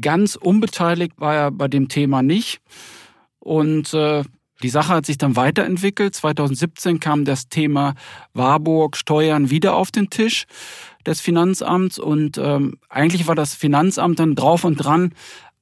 ganz 0.00 0.36
unbeteiligt 0.36 1.12
war 1.18 1.34
er 1.34 1.50
bei 1.50 1.68
dem 1.68 1.88
Thema 1.88 2.22
nicht. 2.22 2.60
Und 3.40 3.94
äh, 3.94 4.24
die 4.62 4.68
Sache 4.68 4.92
hat 4.94 5.06
sich 5.06 5.18
dann 5.18 5.36
weiterentwickelt. 5.36 6.14
2017 6.14 7.00
kam 7.00 7.24
das 7.24 7.48
Thema 7.48 7.94
Warburg 8.34 8.96
Steuern 8.96 9.50
wieder 9.50 9.76
auf 9.76 9.90
den 9.90 10.10
Tisch 10.10 10.46
des 11.06 11.20
Finanzamts 11.20 11.98
und 11.98 12.38
ähm, 12.38 12.78
eigentlich 12.88 13.26
war 13.26 13.34
das 13.34 13.54
Finanzamt 13.54 14.18
dann 14.18 14.34
drauf 14.34 14.64
und 14.64 14.76
dran, 14.76 15.12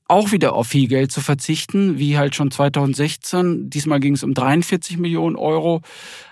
auch 0.09 0.33
wieder 0.33 0.55
auf 0.55 0.69
viel 0.69 0.89
Geld 0.89 1.11
zu 1.11 1.21
verzichten, 1.21 1.99
wie 1.99 2.17
halt 2.17 2.35
schon 2.35 2.51
2016. 2.51 3.71
Diesmal 3.71 4.01
ging 4.01 4.15
es 4.15 4.23
um 4.23 4.35
43 4.35 4.99
Millionen 4.99 5.37
Euro. 5.37 5.83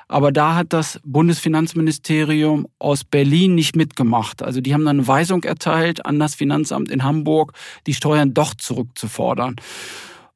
Aber 0.06 0.30
da 0.30 0.54
hat 0.54 0.72
das 0.72 1.00
Bundesfinanzministerium 1.04 2.68
aus 2.78 3.04
Berlin 3.04 3.54
nicht 3.54 3.74
mitgemacht. 3.74 4.42
Also 4.42 4.60
die 4.60 4.74
haben 4.74 4.84
dann 4.84 4.98
eine 4.98 5.08
Weisung 5.08 5.42
erteilt 5.42 6.06
an 6.06 6.20
das 6.20 6.34
Finanzamt 6.34 6.90
in 6.90 7.02
Hamburg, 7.02 7.52
die 7.86 7.94
Steuern 7.94 8.32
doch 8.32 8.54
zurückzufordern. 8.54 9.56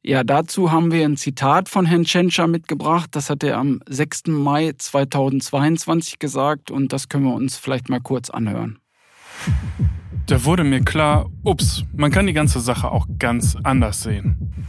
Ja, 0.09 0.24
dazu 0.24 0.72
haben 0.72 0.90
wir 0.90 1.04
ein 1.04 1.18
Zitat 1.18 1.68
von 1.68 1.84
Herrn 1.84 2.04
Tschentscher 2.04 2.46
mitgebracht. 2.46 3.11
Das 3.12 3.28
hat 3.28 3.42
er 3.42 3.59
am 3.59 3.82
6. 3.90 4.28
Mai 4.28 4.72
2022 4.74 6.18
gesagt 6.18 6.70
und 6.70 6.94
das 6.94 7.11
können 7.11 7.24
wir 7.24 7.34
uns 7.34 7.59
vielleicht 7.59 7.90
mal 7.90 8.00
kurz 8.00 8.30
anhören. 8.30 8.78
Da 10.24 10.46
wurde 10.46 10.64
mir 10.64 10.80
klar, 10.80 11.28
ups, 11.44 11.84
man 11.94 12.11
kann 12.11 12.26
die 12.26 12.32
ganze 12.32 12.61
Sache 12.61 12.90
auch 12.90 13.06
ganz 13.18 13.54
anders 13.64 14.02
sehen. 14.02 14.66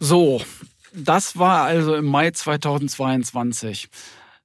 So, 0.00 0.40
das 0.94 1.36
war 1.36 1.64
also 1.64 1.94
im 1.94 2.06
Mai 2.06 2.30
2022. 2.30 3.90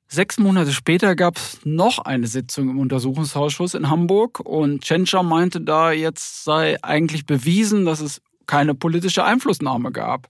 Sechs 0.09 0.37
Monate 0.37 0.73
später 0.73 1.15
gab 1.15 1.37
es 1.37 1.61
noch 1.63 1.99
eine 1.99 2.27
Sitzung 2.27 2.71
im 2.71 2.77
Untersuchungsausschuss 2.77 3.73
in 3.73 3.89
Hamburg 3.89 4.41
und 4.41 4.83
Tschentscher 4.83 5.23
meinte 5.23 5.61
da, 5.61 5.93
jetzt 5.93 6.43
sei 6.43 6.77
eigentlich 6.83 7.25
bewiesen, 7.25 7.85
dass 7.85 8.01
es 8.01 8.21
keine 8.47 8.75
politische 8.75 9.23
Einflussnahme 9.23 9.91
gab. 9.91 10.29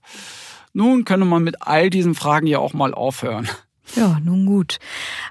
Nun 0.72 1.04
könne 1.04 1.24
man 1.24 1.44
mit 1.44 1.62
all 1.62 1.90
diesen 1.90 2.14
Fragen 2.14 2.46
ja 2.46 2.58
auch 2.58 2.72
mal 2.72 2.94
aufhören. 2.94 3.48
Ja, 3.96 4.18
nun 4.18 4.46
gut. 4.46 4.78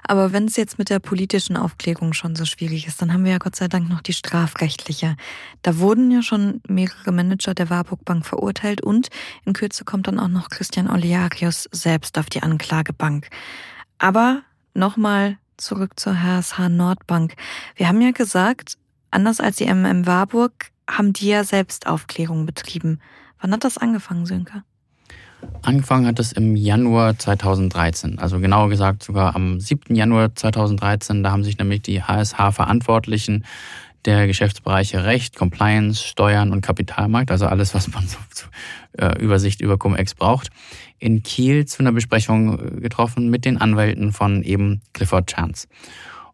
Aber 0.06 0.32
wenn 0.32 0.44
es 0.46 0.56
jetzt 0.56 0.78
mit 0.78 0.88
der 0.88 1.00
politischen 1.00 1.56
Aufklärung 1.56 2.12
schon 2.12 2.36
so 2.36 2.44
schwierig 2.44 2.86
ist, 2.86 3.02
dann 3.02 3.12
haben 3.12 3.24
wir 3.24 3.32
ja 3.32 3.38
Gott 3.38 3.56
sei 3.56 3.68
Dank 3.68 3.88
noch 3.88 4.00
die 4.00 4.12
strafrechtliche. 4.12 5.16
Da 5.62 5.78
wurden 5.78 6.10
ja 6.10 6.22
schon 6.22 6.62
mehrere 6.68 7.12
Manager 7.12 7.52
der 7.52 7.68
Warburg 7.68 8.04
Bank 8.04 8.24
verurteilt 8.24 8.80
und 8.80 9.08
in 9.44 9.52
Kürze 9.54 9.84
kommt 9.84 10.06
dann 10.06 10.20
auch 10.20 10.28
noch 10.28 10.48
Christian 10.50 10.88
Oliarius 10.88 11.68
selbst 11.72 12.16
auf 12.16 12.30
die 12.30 12.42
Anklagebank. 12.42 13.28
Aber 13.98 14.42
nochmal 14.72 15.36
zurück 15.56 15.98
zur 15.98 16.22
HSH 16.22 16.68
Nordbank. 16.68 17.34
Wir 17.76 17.88
haben 17.88 18.00
ja 18.00 18.12
gesagt, 18.12 18.78
anders 19.10 19.40
als 19.40 19.56
die 19.56 19.66
MM 19.66 20.06
Warburg 20.06 20.70
haben 20.88 21.12
die 21.12 21.28
ja 21.28 21.44
selbst 21.44 21.86
Aufklärung 21.86 22.46
betrieben. 22.46 23.00
Wann 23.40 23.52
hat 23.52 23.64
das 23.64 23.78
angefangen, 23.78 24.26
Sönke? 24.26 24.62
Angefangen 25.62 26.06
hat 26.06 26.18
es 26.18 26.32
im 26.32 26.56
Januar 26.56 27.18
2013, 27.18 28.18
also 28.18 28.40
genauer 28.40 28.70
gesagt 28.70 29.02
sogar 29.02 29.36
am 29.36 29.60
7. 29.60 29.94
Januar 29.94 30.34
2013. 30.34 31.22
Da 31.22 31.30
haben 31.30 31.44
sich 31.44 31.58
nämlich 31.58 31.82
die 31.82 32.02
HSH-Verantwortlichen 32.02 33.44
der 34.04 34.26
Geschäftsbereiche 34.26 35.04
Recht, 35.04 35.36
Compliance, 35.36 36.02
Steuern 36.02 36.52
und 36.52 36.60
Kapitalmarkt, 36.60 37.30
also 37.30 37.46
alles, 37.46 37.74
was 37.74 37.88
man 37.88 38.06
so 38.06 38.18
zur 38.30 38.48
äh, 38.98 39.18
Übersicht 39.18 39.60
über 39.60 39.78
Cum-Ex 39.78 40.14
braucht, 40.14 40.50
in 40.98 41.22
Kiel 41.22 41.64
zu 41.64 41.80
einer 41.80 41.92
Besprechung 41.92 42.80
getroffen 42.80 43.30
mit 43.30 43.44
den 43.44 43.58
Anwälten 43.58 44.12
von 44.12 44.42
eben 44.42 44.82
Clifford 44.92 45.28
Chance. 45.28 45.68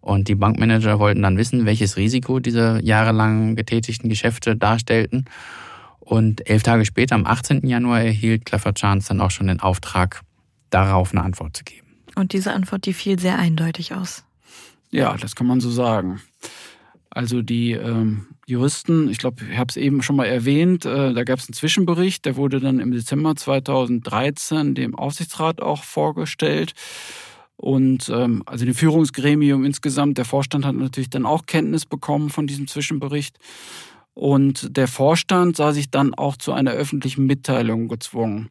Und 0.01 0.28
die 0.28 0.34
Bankmanager 0.34 0.98
wollten 0.98 1.22
dann 1.22 1.36
wissen, 1.36 1.66
welches 1.66 1.96
Risiko 1.96 2.40
diese 2.40 2.80
jahrelang 2.82 3.55
getätigten 3.55 4.09
Geschäfte 4.09 4.57
darstellten. 4.57 5.26
Und 5.98 6.48
elf 6.48 6.62
Tage 6.62 6.84
später, 6.84 7.14
am 7.14 7.26
18. 7.26 7.66
Januar, 7.66 8.01
erhielt 8.01 8.46
Clifford 8.46 8.78
Chance 8.78 9.09
dann 9.09 9.20
auch 9.20 9.30
schon 9.30 9.46
den 9.46 9.61
Auftrag, 9.61 10.22
darauf 10.70 11.12
eine 11.12 11.22
Antwort 11.22 11.57
zu 11.57 11.64
geben. 11.64 11.86
Und 12.16 12.32
diese 12.32 12.53
Antwort, 12.53 12.86
die 12.86 12.92
fiel 12.92 13.18
sehr 13.18 13.38
eindeutig 13.38 13.94
aus. 13.94 14.24
Ja, 14.90 15.16
das 15.16 15.36
kann 15.36 15.46
man 15.46 15.61
so 15.61 15.70
sagen. 15.70 16.20
Also 17.11 17.42
die 17.42 17.72
ähm, 17.72 18.26
Juristen, 18.46 19.09
ich 19.09 19.18
glaube, 19.18 19.44
ich 19.51 19.59
habe 19.59 19.68
es 19.68 19.76
eben 19.76 20.03
schon 20.03 20.16
mal 20.16 20.26
erwähnt, 20.26 20.84
äh, 20.84 21.12
da 21.12 21.24
gab 21.24 21.38
es 21.38 21.48
einen 21.48 21.55
Zwischenbericht, 21.55 22.24
der 22.24 22.36
wurde 22.36 22.61
dann 22.61 22.78
im 22.78 22.92
Dezember 22.92 23.34
2013 23.34 24.74
dem 24.74 24.94
Aufsichtsrat 24.94 25.61
auch 25.61 25.84
vorgestellt. 25.84 26.72
Und 27.61 28.09
ähm, 28.09 28.43
also 28.47 28.65
dem 28.65 28.75
Führungsgremium 28.75 29.67
insgesamt, 29.67 30.17
der 30.17 30.25
Vorstand 30.25 30.65
hat 30.65 30.75
natürlich 30.75 31.11
dann 31.11 31.27
auch 31.27 31.45
Kenntnis 31.45 31.85
bekommen 31.85 32.31
von 32.31 32.47
diesem 32.47 32.67
Zwischenbericht. 32.67 33.37
Und 34.15 34.79
der 34.79 34.89
Vorstand 34.89 35.59
sah 35.59 35.73
sich 35.73 35.91
dann 35.91 36.15
auch 36.15 36.39
zu 36.39 36.55
einer 36.55 36.71
öffentlichen 36.71 37.27
Mitteilung 37.27 37.89
gezwungen. 37.89 38.49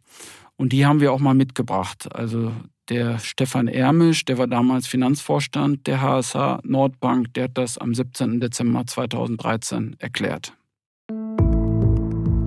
Und 0.58 0.74
die 0.74 0.86
haben 0.86 1.00
wir 1.00 1.12
auch 1.12 1.20
mal 1.20 1.34
mitgebracht. 1.34 2.14
Also 2.14 2.52
der 2.90 3.18
Stefan 3.18 3.68
Ermisch, 3.68 4.26
der 4.26 4.38
war 4.38 4.46
damals 4.46 4.86
Finanzvorstand 4.86 5.88
der 5.88 6.04
HSH 6.04 6.60
Nordbank, 6.62 7.34
der 7.34 7.46
hat 7.46 7.58
das 7.58 7.80
am 7.80 7.96
17. 7.96 8.40
Dezember 8.40 8.86
2013 8.86 9.96
erklärt. 9.98 10.54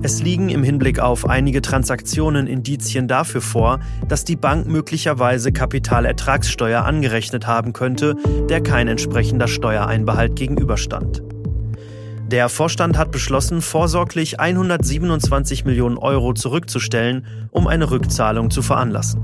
Es 0.05 0.21
liegen 0.21 0.49
im 0.49 0.63
Hinblick 0.63 0.99
auf 0.99 1.29
einige 1.29 1.61
Transaktionen 1.61 2.45
Indizien 2.45 3.07
dafür 3.07 3.39
vor, 3.39 3.79
dass 4.09 4.25
die 4.25 4.35
Bank 4.35 4.67
möglicherweise 4.67 5.53
Kapitalertragssteuer 5.53 6.83
angerechnet 6.83 7.47
haben 7.47 7.71
könnte, 7.71 8.17
der 8.49 8.61
kein 8.61 8.89
entsprechender 8.89 9.47
Steuereinbehalt 9.47 10.35
gegenüberstand. 10.35 11.23
Der 12.27 12.49
Vorstand 12.49 12.97
hat 12.97 13.13
beschlossen, 13.13 13.61
vorsorglich 13.61 14.41
127 14.41 15.63
Millionen 15.63 15.97
Euro 15.97 16.33
zurückzustellen, 16.33 17.25
um 17.51 17.65
eine 17.67 17.89
Rückzahlung 17.89 18.51
zu 18.51 18.61
veranlassen. 18.61 19.21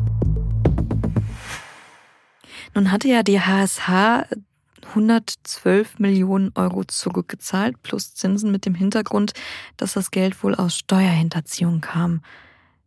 Nun 2.74 2.90
hatte 2.90 3.10
ja 3.10 3.22
die 3.22 3.42
HSH 3.42 4.28
112 4.90 6.00
Millionen 6.00 6.52
Euro 6.56 6.84
zurückgezahlt, 6.84 7.82
plus 7.84 8.14
Zinsen 8.14 8.52
mit 8.52 8.66
dem 8.66 8.76
Hintergrund, 8.76 9.34
dass 9.78 9.94
das 9.94 10.12
Geld 10.12 10.44
wohl 10.44 10.56
aus 10.56 10.78
Steuerhinterziehung 10.78 11.82
kam. 11.82 12.22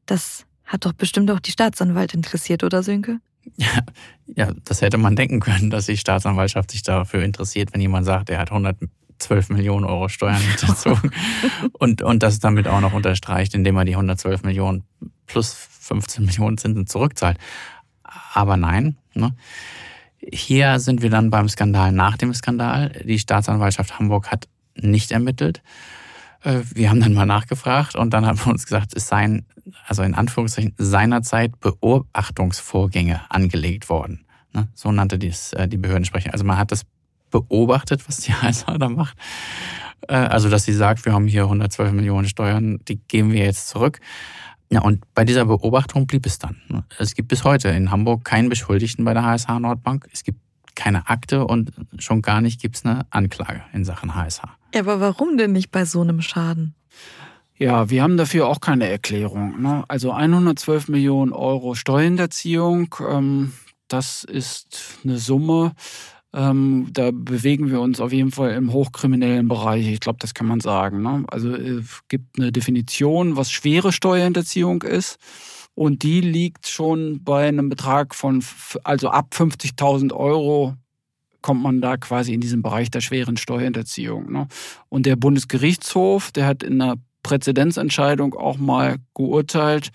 Das 0.07 0.47
hat 0.65 0.85
doch 0.85 0.93
bestimmt 0.93 1.31
auch 1.31 1.41
die 1.41 1.51
Staatsanwalt 1.51 2.15
interessiert, 2.15 2.65
oder 2.65 2.83
Sönke? 2.83 3.21
Ja, 4.35 4.53
das 4.65 4.81
hätte 4.81 4.99
man 4.99 5.17
denken 5.17 5.41
können, 5.41 5.71
dass 5.71 5.87
die 5.87 5.97
Staatsanwaltschaft 5.97 6.71
sich 6.71 6.83
dafür 6.83 7.23
interessiert, 7.23 7.73
wenn 7.73 7.81
jemand 7.81 8.07
sagt, 8.07 8.31
er 8.31 8.39
hat 8.39 8.51
112 8.53 9.51
Millionen 9.51 9.85
Euro 9.85 10.09
Steuern 10.09 10.41
hinterzogen 10.41 11.11
und, 11.73 12.03
und 12.03 12.23
das 12.23 12.39
damit 12.39 12.69
auch 12.69 12.81
noch 12.81 12.93
unterstreicht, 12.93 13.55
indem 13.55 13.77
er 13.77 13.85
die 13.85 13.95
112 13.95 14.45
Millionen 14.45 14.85
plus 15.27 15.53
15 15.53 16.25
Millionen 16.25 16.57
Zinsen 16.59 16.87
zurückzahlt. 16.87 17.39
Aber 18.33 18.57
nein, 18.57 18.97
ne? 19.15 19.35
Hier 20.31 20.79
sind 20.79 21.03
wir 21.03 21.11
dann 21.11 21.31
beim 21.31 21.49
Skandal 21.49 21.93
nach 21.93 22.17
dem 22.17 22.33
Skandal. 22.35 22.91
Die 23.05 23.19
Staatsanwaltschaft 23.19 23.99
Hamburg 23.99 24.31
hat 24.31 24.49
nicht 24.77 25.11
ermittelt. 25.11 25.63
Äh, 26.43 26.61
wir 26.75 26.91
haben 26.91 27.01
dann 27.01 27.15
mal 27.15 27.27
nachgefragt 27.27 27.97
und 27.97 28.13
dann 28.13 28.27
haben 28.27 28.39
wir 28.39 28.49
uns 28.49 28.65
gesagt, 28.65 28.93
es 28.95 29.09
seien, 29.09 29.47
also 29.87 30.03
in 30.03 30.15
Anführungszeichen, 30.15 30.75
seinerzeit 30.79 31.59
Beobachtungsvorgänge 31.61 33.23
angelegt 33.29 33.89
worden. 33.89 34.25
Ne? 34.53 34.69
So 34.75 34.93
nannte 34.93 35.19
dies 35.19 35.53
äh, 35.55 35.69
die 35.69 35.79
Behördensprecher. 35.79 36.33
Also 36.33 36.45
man 36.45 36.59
hat 36.59 36.73
das 36.73 36.83
beobachtet, 37.31 38.07
was 38.07 38.19
die 38.19 38.33
HSA 38.43 38.79
da 38.79 38.89
macht. 38.89 39.17
Äh, 40.09 40.15
also, 40.15 40.49
dass 40.49 40.65
sie 40.65 40.73
sagt, 40.73 41.05
wir 41.05 41.13
haben 41.13 41.27
hier 41.27 41.45
112 41.45 41.93
Millionen 41.93 42.29
Steuern, 42.29 42.79
die 42.87 42.97
geben 42.97 43.33
wir 43.33 43.45
jetzt 43.45 43.69
zurück. 43.69 44.01
Ja, 44.73 44.81
und 44.81 45.05
bei 45.15 45.27
dieser 45.27 45.45
Beobachtung 45.45 46.07
blieb 46.07 46.25
es 46.25 46.39
dann. 46.39 46.57
Ne? 46.69 46.83
Es 46.99 47.15
gibt 47.15 47.29
bis 47.29 47.45
heute 47.45 47.69
in 47.69 47.91
Hamburg 47.91 48.25
keinen 48.25 48.49
Beschuldigten 48.49 49.05
bei 49.05 49.13
der 49.13 49.23
HSH 49.23 49.59
Nordbank. 49.61 50.09
Es 50.11 50.25
gibt 50.25 50.41
keine 50.75 51.11
Akte 51.11 51.47
und 51.47 51.73
schon 51.99 52.23
gar 52.23 52.41
nicht 52.41 52.59
gibt 52.59 52.77
es 52.77 52.85
eine 52.87 53.07
Anklage 53.11 53.63
in 53.75 53.85
Sachen 53.85 54.15
HSH. 54.15 54.45
Ja, 54.75 54.81
aber 54.81 54.99
warum 54.99 55.37
denn 55.37 55.53
nicht 55.53 55.71
bei 55.71 55.85
so 55.85 56.01
einem 56.01 56.23
Schaden? 56.23 56.75
Ja, 57.59 57.91
wir 57.91 58.03
haben 58.03 58.17
dafür 58.17 58.49
auch 58.49 58.61
keine 58.61 58.89
Erklärung. 58.89 59.61
Ne? 59.61 59.85
Also 59.89 60.13
112 60.13 60.89
Millionen 60.89 61.35
Euro 61.35 61.75
Steuerhinterziehung, 61.75 62.95
ähm, 63.07 63.53
das 63.89 64.25
ist 64.25 64.99
eine 65.05 65.19
Summe, 65.19 65.73
ähm, 66.35 66.89
da 66.93 67.11
bewegen 67.13 67.71
wir 67.71 67.81
uns 67.81 68.01
auf 68.01 68.13
jeden 68.13 68.31
Fall 68.31 68.53
im 68.53 68.73
hochkriminellen 68.73 69.49
Bereich. 69.49 69.87
Ich 69.89 70.01
glaube, 70.01 70.19
das 70.21 70.35
kann 70.35 70.47
man 70.47 70.61
sagen. 70.61 71.03
Ne? 71.03 71.25
Also 71.29 71.55
es 71.55 72.01
gibt 72.09 72.39
eine 72.39 72.53
Definition, 72.53 73.37
was 73.37 73.51
schwere 73.51 73.93
Steuerhinterziehung 73.93 74.83
ist. 74.83 75.19
Und 75.75 76.03
die 76.03 76.21
liegt 76.21 76.67
schon 76.67 77.23
bei 77.25 77.49
einem 77.49 77.69
Betrag 77.69 78.15
von, 78.15 78.45
also 78.85 79.09
ab 79.09 79.35
50.000 79.35 80.13
Euro 80.13 80.75
kommt 81.41 81.63
man 81.63 81.81
da 81.81 81.97
quasi 81.97 82.33
in 82.33 82.41
diesen 82.41 82.63
Bereich 82.63 82.91
der 82.91 83.01
schweren 83.01 83.37
Steuerhinterziehung. 83.37 84.31
Ne? 84.33 84.49
Und 84.89 85.07
der 85.07 85.17
Bundesgerichtshof, 85.17 86.31
der 86.31 86.47
hat 86.47 86.63
in 86.63 86.81
einer 86.81 86.97
Präzedenzentscheidung 87.23 88.35
auch 88.35 88.59
mal 88.59 88.97
geurteilt, 89.15 89.91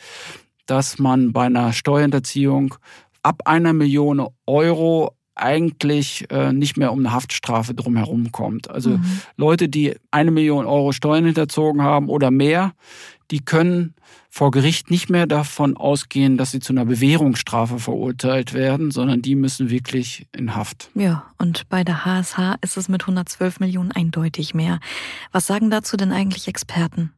dass 0.65 0.99
man 0.99 1.33
bei 1.33 1.45
einer 1.45 1.73
Steuerhinterziehung 1.73 2.75
ab 3.23 3.41
einer 3.45 3.73
Million 3.73 4.27
Euro 4.45 5.16
eigentlich 5.39 6.29
äh, 6.31 6.51
nicht 6.51 6.77
mehr 6.77 6.91
um 6.91 6.99
eine 6.99 7.11
Haftstrafe 7.11 7.73
drumherum 7.73 8.31
kommt. 8.31 8.69
Also 8.69 8.91
mhm. 8.91 9.21
Leute, 9.35 9.69
die 9.69 9.95
eine 10.11 10.31
Million 10.31 10.65
Euro 10.65 10.91
Steuern 10.91 11.25
hinterzogen 11.25 11.81
haben 11.81 12.09
oder 12.09 12.31
mehr, 12.31 12.73
die 13.31 13.43
können 13.43 13.93
vor 14.29 14.51
Gericht 14.51 14.91
nicht 14.91 15.09
mehr 15.09 15.25
davon 15.25 15.75
ausgehen, 15.75 16.38
dass 16.38 16.51
sie 16.51 16.59
zu 16.59 16.71
einer 16.71 16.85
Bewährungsstrafe 16.85 17.79
verurteilt 17.79 18.53
werden, 18.53 18.91
sondern 18.91 19.21
die 19.21 19.35
müssen 19.35 19.69
wirklich 19.69 20.27
in 20.31 20.55
Haft. 20.55 20.89
Ja, 20.93 21.25
und 21.38 21.67
bei 21.69 21.83
der 21.83 22.05
HSH 22.05 22.55
ist 22.61 22.77
es 22.77 22.88
mit 22.88 23.01
112 23.01 23.59
Millionen 23.59 23.91
eindeutig 23.91 24.53
mehr. 24.53 24.79
Was 25.31 25.47
sagen 25.47 25.69
dazu 25.71 25.97
denn 25.97 26.11
eigentlich 26.11 26.47
Experten? 26.47 27.11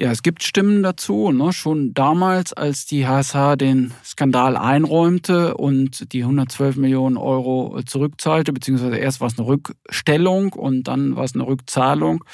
Ja, 0.00 0.10
es 0.10 0.22
gibt 0.22 0.42
Stimmen 0.42 0.82
dazu. 0.82 1.30
Ne? 1.30 1.52
Schon 1.52 1.92
damals, 1.92 2.54
als 2.54 2.86
die 2.86 3.06
HSH 3.06 3.56
den 3.56 3.92
Skandal 4.02 4.56
einräumte 4.56 5.58
und 5.58 6.14
die 6.14 6.22
112 6.22 6.76
Millionen 6.76 7.18
Euro 7.18 7.78
zurückzahlte, 7.84 8.54
beziehungsweise 8.54 8.96
erst 8.96 9.20
war 9.20 9.28
es 9.28 9.38
eine 9.38 9.46
Rückstellung 9.46 10.54
und 10.54 10.84
dann 10.84 11.16
war 11.16 11.24
es 11.24 11.34
eine 11.34 11.46
Rückzahlung. 11.46 12.24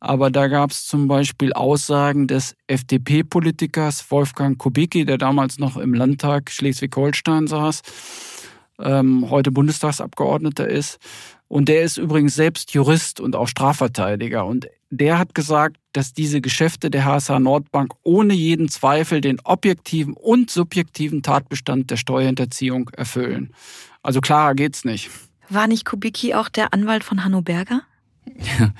Aber 0.00 0.30
da 0.30 0.48
gab 0.48 0.70
es 0.70 0.86
zum 0.86 1.08
Beispiel 1.08 1.52
Aussagen 1.52 2.26
des 2.26 2.56
FDP-Politikers 2.68 4.10
Wolfgang 4.10 4.56
Kubicki, 4.56 5.04
der 5.04 5.18
damals 5.18 5.58
noch 5.58 5.76
im 5.76 5.92
Landtag 5.92 6.50
Schleswig-Holstein 6.50 7.48
saß, 7.48 7.82
ähm, 8.78 9.28
heute 9.28 9.50
Bundestagsabgeordneter 9.50 10.66
ist. 10.66 10.98
Und 11.48 11.68
der 11.68 11.82
ist 11.82 11.98
übrigens 11.98 12.34
selbst 12.34 12.72
Jurist 12.72 13.20
und 13.20 13.36
auch 13.36 13.48
Strafverteidiger. 13.48 14.46
Und 14.46 14.68
der 14.90 15.18
hat 15.18 15.34
gesagt, 15.34 15.76
dass 15.92 16.12
diese 16.12 16.40
Geschäfte 16.40 16.90
der 16.90 17.04
HSH 17.04 17.38
Nordbank 17.38 17.92
ohne 18.02 18.34
jeden 18.34 18.68
Zweifel 18.68 19.20
den 19.20 19.40
objektiven 19.40 20.14
und 20.14 20.50
subjektiven 20.50 21.22
Tatbestand 21.22 21.90
der 21.90 21.96
Steuerhinterziehung 21.96 22.90
erfüllen. 22.90 23.54
Also 24.02 24.20
klarer 24.20 24.54
geht's 24.54 24.84
nicht. 24.84 25.10
War 25.48 25.66
nicht 25.66 25.84
Kubicki 25.84 26.34
auch 26.34 26.48
der 26.48 26.72
Anwalt 26.72 27.04
von 27.04 27.24
Hanno 27.24 27.42
Berger? 27.42 27.82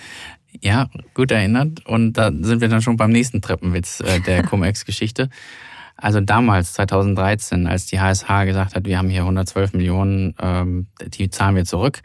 Ja, 0.62 0.90
gut 1.14 1.30
erinnert. 1.30 1.86
Und 1.86 2.14
da 2.14 2.32
sind 2.32 2.60
wir 2.60 2.68
dann 2.68 2.82
schon 2.82 2.96
beim 2.96 3.12
nächsten 3.12 3.40
Treppenwitz 3.40 4.00
äh, 4.00 4.20
der 4.20 4.42
Cum-Ex-Geschichte. 4.46 5.30
Also 5.96 6.20
damals, 6.20 6.72
2013, 6.72 7.66
als 7.66 7.86
die 7.86 8.00
HSH 8.00 8.44
gesagt 8.46 8.74
hat, 8.74 8.84
wir 8.84 8.98
haben 8.98 9.10
hier 9.10 9.20
112 9.20 9.74
Millionen, 9.74 10.34
ähm, 10.40 10.88
die 11.00 11.30
zahlen 11.30 11.56
wir 11.56 11.64
zurück, 11.64 12.00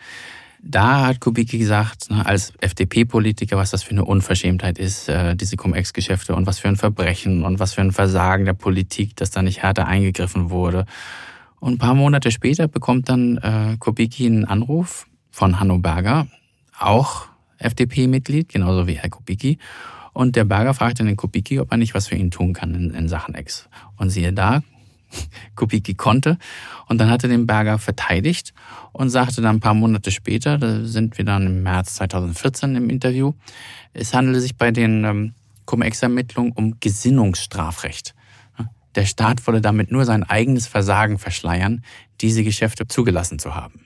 da 0.68 1.05
hat 1.05 1.20
Kubicki 1.20 1.59
gesagt, 1.59 2.09
ne, 2.09 2.26
als 2.26 2.53
FDP-Politiker, 2.59 3.55
was 3.55 3.70
das 3.70 3.84
für 3.84 3.91
eine 3.91 4.03
Unverschämtheit 4.03 4.80
ist, 4.80 5.07
äh, 5.07 5.36
diese 5.36 5.57
Cum-Ex-Geschäfte 5.57 6.36
und 6.36 6.47
was 6.47 6.59
für 6.59 6.68
ein 6.68 6.76
Verbrechen 6.76 7.43
und 7.43 7.59
was 7.59 7.76
für 7.76 7.82
ein 7.82 7.91
Versagen 7.91 8.45
der 8.45 8.53
Politik, 8.53 9.16
dass 9.16 9.30
da 9.30 9.43
nicht 9.43 9.61
härter 9.61 9.88
eingegriffen 9.88 10.49
wurde. 10.49 10.86
Und 11.59 11.74
ein 11.74 11.78
paar 11.78 11.93
Monate 11.93 12.32
später 12.32 12.68
bekommt 12.68 13.09
dann 13.09 13.38
äh, 13.38 13.78
Kubicki 13.80 14.26
einen 14.26 14.45
Anruf 14.45 15.05
von 15.30 15.59
Hanno 15.59 15.78
Berger, 15.78 16.28
auch 16.80 17.28
FDP-Mitglied, 17.59 18.49
genauso 18.49 18.88
wie 18.88 18.93
Herr 18.93 19.09
Kubicki. 19.09 19.59
Und 20.13 20.36
der 20.36 20.45
Berger 20.45 20.74
fragte 20.74 21.03
den 21.03 21.16
Kubicki, 21.16 21.59
ob 21.59 21.72
er 21.72 21.78
nicht 21.78 21.93
was 21.93 22.07
für 22.07 22.16
ihn 22.16 22.32
tun 22.32 22.53
kann 22.53 22.74
in 22.91 23.07
Sachen 23.07 23.36
Ex. 23.36 23.70
Und 23.97 24.09
siehe 24.09 24.34
da, 24.34 24.63
Kubicki 25.55 25.93
konnte. 25.93 26.38
Und 26.88 26.99
dann 26.99 27.09
hat 27.09 27.24
er 27.24 27.30
den 27.30 27.47
Berger 27.47 27.80
verteidigt 27.80 28.53
und 28.91 29.09
sagte 29.09 29.41
dann 29.41 29.57
ein 29.57 29.59
paar 29.61 29.74
Monate 29.74 30.11
später, 30.11 30.57
da 30.57 30.84
sind 30.84 31.18
wir 31.18 31.26
dann 31.26 31.45
im 31.45 31.63
März 31.63 31.95
2014 31.95 32.76
im 32.76 32.89
Interview, 32.89 33.34
es 33.93 34.13
handele 34.13 34.39
sich 34.39 34.57
bei 34.57 34.72
den 34.72 35.03
ähm, 35.03 35.34
Cum-Ex-Ermittlungen 35.66 36.51
um 36.51 36.80
Gesinnungsstrafrecht. 36.80 38.13
Der 38.95 39.05
Staat 39.05 39.45
wolle 39.45 39.61
damit 39.61 39.91
nur 39.91 40.05
sein 40.05 40.24
eigenes 40.24 40.68
Versagen 40.68 41.20
verschleiern, 41.20 41.84
diese 42.22 42.43
Geschäfte 42.43 42.88
zugelassen 42.88 43.39
zu 43.39 43.53
haben. 43.53 43.82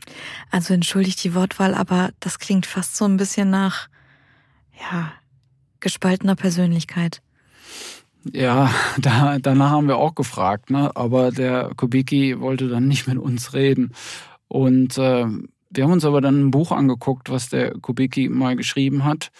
Also 0.51 0.73
entschuldigt 0.73 1.23
die 1.23 1.33
Wortwahl, 1.33 1.73
aber 1.73 2.11
das 2.19 2.37
klingt 2.37 2.67
fast 2.67 2.95
so 2.95 3.05
ein 3.05 3.17
bisschen 3.17 3.49
nach, 3.49 3.89
ja, 4.79 5.11
gespaltener 5.79 6.35
Persönlichkeit. 6.35 7.21
Ja, 8.33 8.71
da, 8.97 9.39
danach 9.39 9.71
haben 9.71 9.87
wir 9.87 9.97
auch 9.97 10.15
gefragt, 10.15 10.69
ne? 10.69 10.95
aber 10.95 11.31
der 11.31 11.71
Kubicki 11.75 12.39
wollte 12.39 12.67
dann 12.67 12.87
nicht 12.87 13.07
mit 13.07 13.17
uns 13.17 13.53
reden. 13.53 13.93
Und 14.47 14.97
äh, 14.97 15.25
wir 15.69 15.83
haben 15.83 15.91
uns 15.91 16.05
aber 16.05 16.21
dann 16.21 16.47
ein 16.47 16.51
Buch 16.51 16.71
angeguckt, 16.71 17.29
was 17.29 17.49
der 17.49 17.73
Kubicki 17.79 18.29
mal 18.29 18.55
geschrieben 18.55 19.05
hat. 19.05 19.31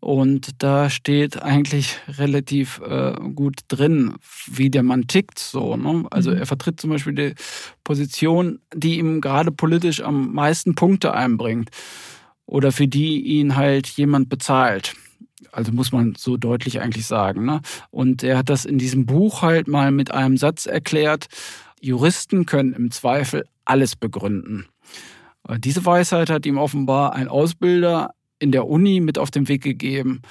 Und 0.00 0.62
da 0.62 0.90
steht 0.90 1.42
eigentlich 1.42 1.96
relativ 2.06 2.80
äh, 2.86 3.14
gut 3.34 3.62
drin, 3.66 4.14
wie 4.46 4.70
der 4.70 4.84
Mann 4.84 5.08
tickt. 5.08 5.40
So, 5.40 5.76
ne? 5.76 6.04
Also 6.10 6.30
mhm. 6.30 6.36
er 6.36 6.46
vertritt 6.46 6.80
zum 6.80 6.90
Beispiel 6.90 7.14
die 7.14 7.34
Position, 7.82 8.60
die 8.72 8.98
ihm 8.98 9.20
gerade 9.20 9.50
politisch 9.50 10.00
am 10.00 10.32
meisten 10.32 10.76
Punkte 10.76 11.14
einbringt 11.14 11.70
oder 12.46 12.70
für 12.70 12.86
die 12.86 13.20
ihn 13.22 13.56
halt 13.56 13.88
jemand 13.88 14.28
bezahlt. 14.28 14.94
Also 15.52 15.72
muss 15.72 15.92
man 15.92 16.14
so 16.16 16.36
deutlich 16.36 16.80
eigentlich 16.80 17.06
sagen. 17.06 17.44
Ne? 17.44 17.60
Und 17.90 18.22
er 18.22 18.38
hat 18.38 18.48
das 18.48 18.64
in 18.64 18.78
diesem 18.78 19.06
Buch 19.06 19.42
halt 19.42 19.68
mal 19.68 19.90
mit 19.90 20.10
einem 20.10 20.36
Satz 20.36 20.66
erklärt. 20.66 21.26
Juristen 21.80 22.46
können 22.46 22.72
im 22.72 22.90
Zweifel 22.90 23.44
alles 23.64 23.96
begründen. 23.96 24.66
Diese 25.58 25.84
Weisheit 25.86 26.28
hat 26.30 26.44
ihm 26.44 26.58
offenbar 26.58 27.14
ein 27.14 27.28
Ausbilder 27.28 28.14
in 28.38 28.52
der 28.52 28.66
Uni 28.66 29.00
mit 29.00 29.18
auf 29.18 29.30
den 29.30 29.48
Weg 29.48 29.62
gegeben. 29.62 30.22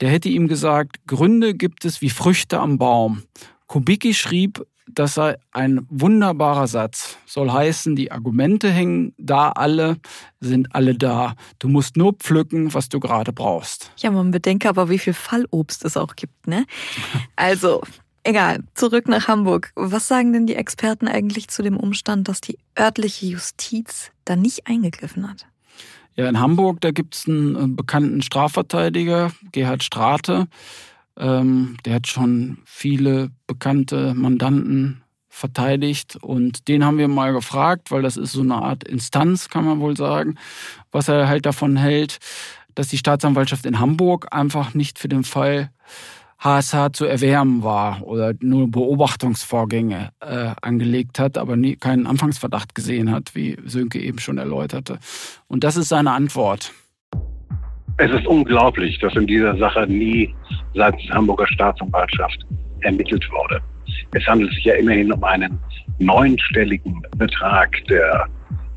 Der 0.00 0.10
hätte 0.10 0.28
ihm 0.28 0.48
gesagt, 0.48 1.06
Gründe 1.06 1.54
gibt 1.54 1.84
es 1.84 2.00
wie 2.00 2.10
Früchte 2.10 2.60
am 2.60 2.78
Baum. 2.78 3.22
Kubicki 3.66 4.14
schrieb, 4.14 4.64
das 4.94 5.14
sei 5.14 5.36
ein 5.52 5.86
wunderbarer 5.88 6.66
Satz. 6.66 7.16
Soll 7.26 7.50
heißen, 7.50 7.96
die 7.96 8.12
Argumente 8.12 8.70
hängen 8.70 9.14
da 9.18 9.50
alle, 9.50 9.96
sind 10.40 10.74
alle 10.74 10.94
da. 10.94 11.34
Du 11.58 11.68
musst 11.68 11.96
nur 11.96 12.14
pflücken, 12.14 12.74
was 12.74 12.88
du 12.88 13.00
gerade 13.00 13.32
brauchst. 13.32 13.92
Ja, 13.98 14.10
man 14.10 14.30
bedenke 14.30 14.68
aber, 14.68 14.88
wie 14.88 14.98
viel 14.98 15.14
Fallobst 15.14 15.84
es 15.84 15.96
auch 15.96 16.16
gibt, 16.16 16.46
ne? 16.46 16.66
Also, 17.36 17.82
egal, 18.24 18.64
zurück 18.74 19.08
nach 19.08 19.28
Hamburg. 19.28 19.72
Was 19.74 20.08
sagen 20.08 20.32
denn 20.32 20.46
die 20.46 20.56
Experten 20.56 21.08
eigentlich 21.08 21.48
zu 21.48 21.62
dem 21.62 21.76
Umstand, 21.76 22.28
dass 22.28 22.40
die 22.40 22.58
örtliche 22.78 23.26
Justiz 23.26 24.10
da 24.24 24.36
nicht 24.36 24.66
eingegriffen 24.66 25.28
hat? 25.28 25.46
Ja, 26.18 26.28
in 26.28 26.40
Hamburg, 26.40 26.80
da 26.80 26.90
gibt 26.90 27.14
es 27.14 27.28
einen 27.28 27.54
äh, 27.54 27.68
bekannten 27.68 28.22
Strafverteidiger, 28.22 29.30
Gerhard 29.52 29.84
Strate. 29.84 30.48
Ähm, 31.18 31.76
der 31.84 31.94
hat 31.94 32.06
schon 32.06 32.58
viele 32.64 33.30
bekannte 33.46 34.14
Mandanten 34.14 35.02
verteidigt. 35.28 36.16
Und 36.16 36.68
den 36.68 36.84
haben 36.84 36.98
wir 36.98 37.08
mal 37.08 37.32
gefragt, 37.32 37.90
weil 37.90 38.02
das 38.02 38.16
ist 38.16 38.32
so 38.32 38.42
eine 38.42 38.56
Art 38.56 38.84
Instanz, 38.84 39.48
kann 39.48 39.64
man 39.64 39.80
wohl 39.80 39.96
sagen, 39.96 40.36
was 40.90 41.08
er 41.08 41.28
halt 41.28 41.46
davon 41.46 41.76
hält, 41.76 42.18
dass 42.74 42.88
die 42.88 42.98
Staatsanwaltschaft 42.98 43.66
in 43.66 43.78
Hamburg 43.78 44.28
einfach 44.30 44.74
nicht 44.74 44.98
für 44.98 45.08
den 45.08 45.24
Fall 45.24 45.70
HSH 46.38 46.92
zu 46.92 47.04
erwärmen 47.04 47.64
war 47.64 48.02
oder 48.02 48.32
nur 48.40 48.70
Beobachtungsvorgänge 48.70 50.10
äh, 50.20 50.54
angelegt 50.62 51.18
hat, 51.18 51.36
aber 51.36 51.56
nie, 51.56 51.74
keinen 51.74 52.06
Anfangsverdacht 52.06 52.76
gesehen 52.76 53.10
hat, 53.10 53.34
wie 53.34 53.56
Sönke 53.64 54.00
eben 54.00 54.20
schon 54.20 54.38
erläuterte. 54.38 55.00
Und 55.48 55.64
das 55.64 55.76
ist 55.76 55.88
seine 55.88 56.12
Antwort. 56.12 56.72
Es 58.00 58.12
ist 58.12 58.26
unglaublich, 58.28 58.96
dass 59.00 59.14
in 59.16 59.26
dieser 59.26 59.56
Sache 59.56 59.84
nie 59.88 60.32
seitens 60.74 61.10
Hamburger 61.10 61.48
Staatsanwaltschaft 61.48 62.46
ermittelt 62.82 63.28
wurde. 63.32 63.60
Es 64.12 64.24
handelt 64.24 64.52
sich 64.52 64.64
ja 64.64 64.74
immerhin 64.74 65.12
um 65.12 65.24
einen 65.24 65.58
neunstelligen 65.98 67.02
Betrag, 67.16 67.72
der 67.88 68.28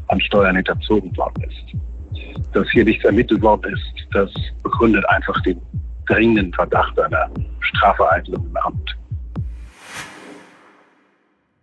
an 0.08 0.20
Steuern 0.22 0.56
hinterzogen 0.56 1.16
worden 1.16 1.44
ist. 1.44 2.52
Dass 2.54 2.68
hier 2.72 2.84
nichts 2.84 3.06
ermittelt 3.06 3.44
worden 3.44 3.74
ist, 3.74 4.08
das 4.12 4.32
begründet 4.64 5.08
einfach 5.10 5.40
den 5.44 5.62
dringenden 6.08 6.52
Verdacht 6.54 7.00
einer 7.00 7.30
Strafvereitelung 7.60 8.44
im 8.48 8.58
Amt. 8.58 8.98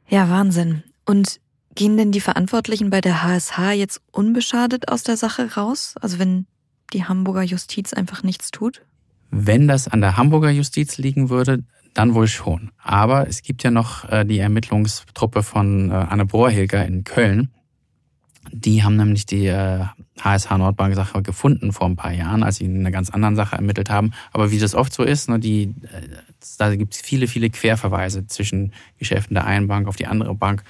Ja, 0.09 0.30
Wahnsinn. 0.30 0.84
Und 1.04 1.40
gehen 1.74 1.96
denn 1.96 2.12
die 2.12 2.20
Verantwortlichen 2.20 2.90
bei 2.90 3.00
der 3.00 3.24
HSH 3.24 3.72
jetzt 3.72 4.00
unbeschadet 4.12 4.88
aus 4.88 5.02
der 5.02 5.16
Sache 5.16 5.54
raus? 5.56 5.96
Also 6.00 6.20
wenn 6.20 6.46
die 6.93 7.05
Hamburger 7.05 7.43
Justiz 7.43 7.93
einfach 7.93 8.22
nichts 8.22 8.51
tut? 8.51 8.82
Wenn 9.30 9.68
das 9.68 9.89
an 9.89 10.01
der 10.01 10.16
Hamburger 10.16 10.51
Justiz 10.51 10.99
liegen 10.99 11.28
würde, 11.28 11.64
dann 11.95 12.14
wohl 12.14 12.28
schon. 12.28 12.70
Aber 12.82 13.28
es 13.28 13.43
gibt 13.43 13.62
ja 13.62 13.70
noch 13.70 14.09
äh, 14.09 14.24
die 14.24 14.39
Ermittlungstruppe 14.39 15.43
von 15.43 15.91
äh, 15.91 15.95
Anne 15.95 16.26
Brohrhilger 16.26 16.86
in 16.86 17.05
Köln. 17.05 17.51
Die 18.51 18.82
haben 18.82 18.97
nämlich 18.97 19.26
die 19.26 19.51
HSH 19.51 20.51
äh, 20.51 20.59
Nordbank-Sache 20.59 21.22
gefunden 21.22 21.72
vor 21.72 21.86
ein 21.86 21.97
paar 21.97 22.12
Jahren, 22.12 22.43
als 22.43 22.57
sie 22.57 22.64
in 22.64 22.80
einer 22.80 22.91
ganz 22.91 23.11
anderen 23.11 23.36
Sache 23.36 23.57
ermittelt 23.57 23.91
haben. 23.91 24.12
Aber 24.32 24.51
wie 24.51 24.59
das 24.59 24.74
oft 24.74 24.93
so 24.93 25.03
ist, 25.03 25.28
ne, 25.28 25.39
die, 25.39 25.74
da 26.57 26.74
gibt 26.74 26.95
es 26.95 27.01
viele, 27.01 27.26
viele 27.26 27.51
Querverweise 27.51 28.26
zwischen 28.26 28.72
Geschäften 28.99 29.34
der 29.34 29.47
einen 29.47 29.68
Bank 29.68 29.86
auf 29.86 29.97
die 29.97 30.07
andere 30.07 30.34
Bank. 30.34 30.62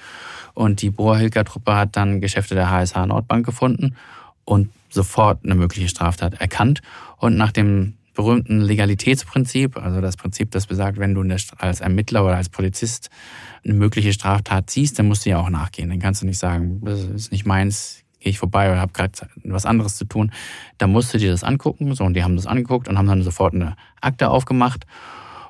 Und 0.53 0.81
die 0.81 0.89
Brohrhilger-Truppe 0.89 1.75
hat 1.75 1.95
dann 1.95 2.19
Geschäfte 2.19 2.55
der 2.55 2.69
HSH 2.69 3.05
Nordbank 3.05 3.45
gefunden 3.45 3.95
und 4.49 4.69
sofort 4.89 5.45
eine 5.45 5.53
mögliche 5.53 5.87
Straftat 5.87 6.41
erkannt. 6.41 6.81
Und 7.17 7.37
nach 7.37 7.51
dem 7.51 7.93
berühmten 8.15 8.61
Legalitätsprinzip, 8.61 9.77
also 9.77 10.01
das 10.01 10.17
Prinzip, 10.17 10.49
das 10.51 10.65
besagt, 10.65 10.97
wenn 10.97 11.13
du 11.13 11.23
als 11.57 11.81
Ermittler 11.81 12.25
oder 12.25 12.35
als 12.35 12.49
Polizist 12.49 13.09
eine 13.63 13.75
mögliche 13.75 14.11
Straftat 14.11 14.71
siehst, 14.71 14.97
dann 14.97 15.07
musst 15.07 15.25
du 15.25 15.29
ja 15.29 15.37
auch 15.37 15.49
nachgehen. 15.49 15.89
Dann 15.89 15.99
kannst 15.99 16.23
du 16.23 16.25
nicht 16.25 16.39
sagen, 16.39 16.81
das 16.83 17.03
ist 17.03 17.31
nicht 17.31 17.45
meins, 17.45 18.03
gehe 18.19 18.31
ich 18.31 18.39
vorbei 18.39 18.71
oder 18.71 18.81
habe 18.81 18.91
gerade 18.91 19.11
was 19.43 19.67
anderes 19.67 19.95
zu 19.95 20.05
tun. 20.05 20.31
Da 20.79 20.87
musst 20.87 21.13
du 21.13 21.19
dir 21.19 21.29
das 21.29 21.43
angucken. 21.43 21.93
So, 21.93 22.03
und 22.03 22.15
die 22.15 22.23
haben 22.23 22.35
das 22.35 22.47
angeguckt 22.47 22.87
und 22.87 22.97
haben 22.97 23.07
dann 23.07 23.21
sofort 23.21 23.53
eine 23.53 23.75
Akte 24.01 24.29
aufgemacht. 24.29 24.87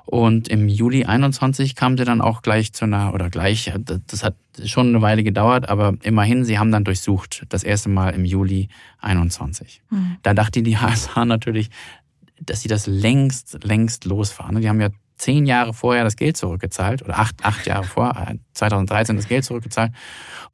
Und 0.10 0.47
im 0.47 0.68
Juli 0.68 1.05
21 1.05 1.76
kam 1.76 1.95
sie 1.95 2.03
dann 2.03 2.20
auch 2.20 2.41
gleich 2.41 2.74
zu 2.74 2.86
einer, 2.86 3.14
oder 3.14 3.30
gleich, 3.30 3.72
das 4.07 4.24
hat 4.24 4.34
schon 4.66 4.88
eine 4.88 5.03
Weile 5.03 5.24
gedauert, 5.24 5.70
aber 5.70 5.97
immerhin, 6.01 6.43
sie 6.45 6.57
haben 6.57 6.72
dann 6.72 6.84
durchsucht, 6.84 7.45
das 7.49 7.64
erste 7.64 7.89
Mal 7.89 8.16
im 8.16 8.26
Juli 8.26 8.70
21. 9.01 9.84
Mhm. 9.91 10.18
Da 10.24 10.34
dachte 10.34 10.64
die 10.64 10.78
HSH 10.82 11.26
natürlich, 11.26 11.70
dass 12.41 12.62
sie 12.62 12.68
das 12.68 12.88
längst, 12.88 13.64
längst 13.64 14.05
losfahren. 14.05 14.60
Die 14.60 14.68
haben 14.68 14.82
ja 14.82 14.89
zehn 15.18 15.45
Jahre 15.45 15.76
vorher 15.76 16.05
das 16.05 16.16
Geld 16.16 16.38
zurückgezahlt 16.38 17.03
oder 17.03 17.20
acht, 17.20 17.45
acht 17.45 17.68
Jahre 17.68 17.84
vor, 17.84 18.16
2013 18.53 19.16
das 19.16 19.28
Geld 19.28 19.45
zurückgezahlt. 19.45 19.91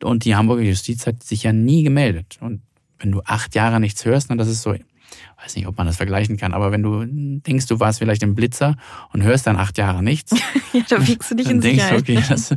Und 0.03 0.25
die 0.25 0.35
Hamburger 0.35 0.63
Justiz 0.63 1.07
hat 1.07 1.23
sich 1.23 1.43
ja 1.43 1.53
nie 1.53 1.83
gemeldet. 1.83 2.39
Und 2.41 2.61
wenn 2.99 3.13
du 3.13 3.21
acht 3.23 3.55
Jahre 3.55 3.79
nichts 3.79 4.03
hörst, 4.03 4.29
dann 4.29 4.37
das 4.37 4.49
ist 4.49 4.63
so 4.63 4.75
weiß 5.41 5.55
nicht, 5.55 5.67
ob 5.67 5.77
man 5.77 5.87
das 5.87 5.97
vergleichen 5.97 6.37
kann, 6.37 6.53
aber 6.53 6.71
wenn 6.71 6.81
du 6.81 7.05
denkst, 7.05 7.67
du 7.67 7.79
warst 7.79 7.99
vielleicht 7.99 8.23
im 8.23 8.35
Blitzer 8.35 8.75
und 9.13 9.23
hörst 9.23 9.47
dann 9.47 9.57
acht 9.57 9.77
Jahre 9.77 10.03
nichts, 10.03 10.31
ja, 10.73 10.81
da 10.87 11.07
wiegst 11.07 11.31
du 11.31 11.35
dich 11.35 11.49
in 11.49 11.61
denkst, 11.61 11.83
Sicherheit. 11.83 12.01
okay, 12.01 12.23
das, 12.27 12.55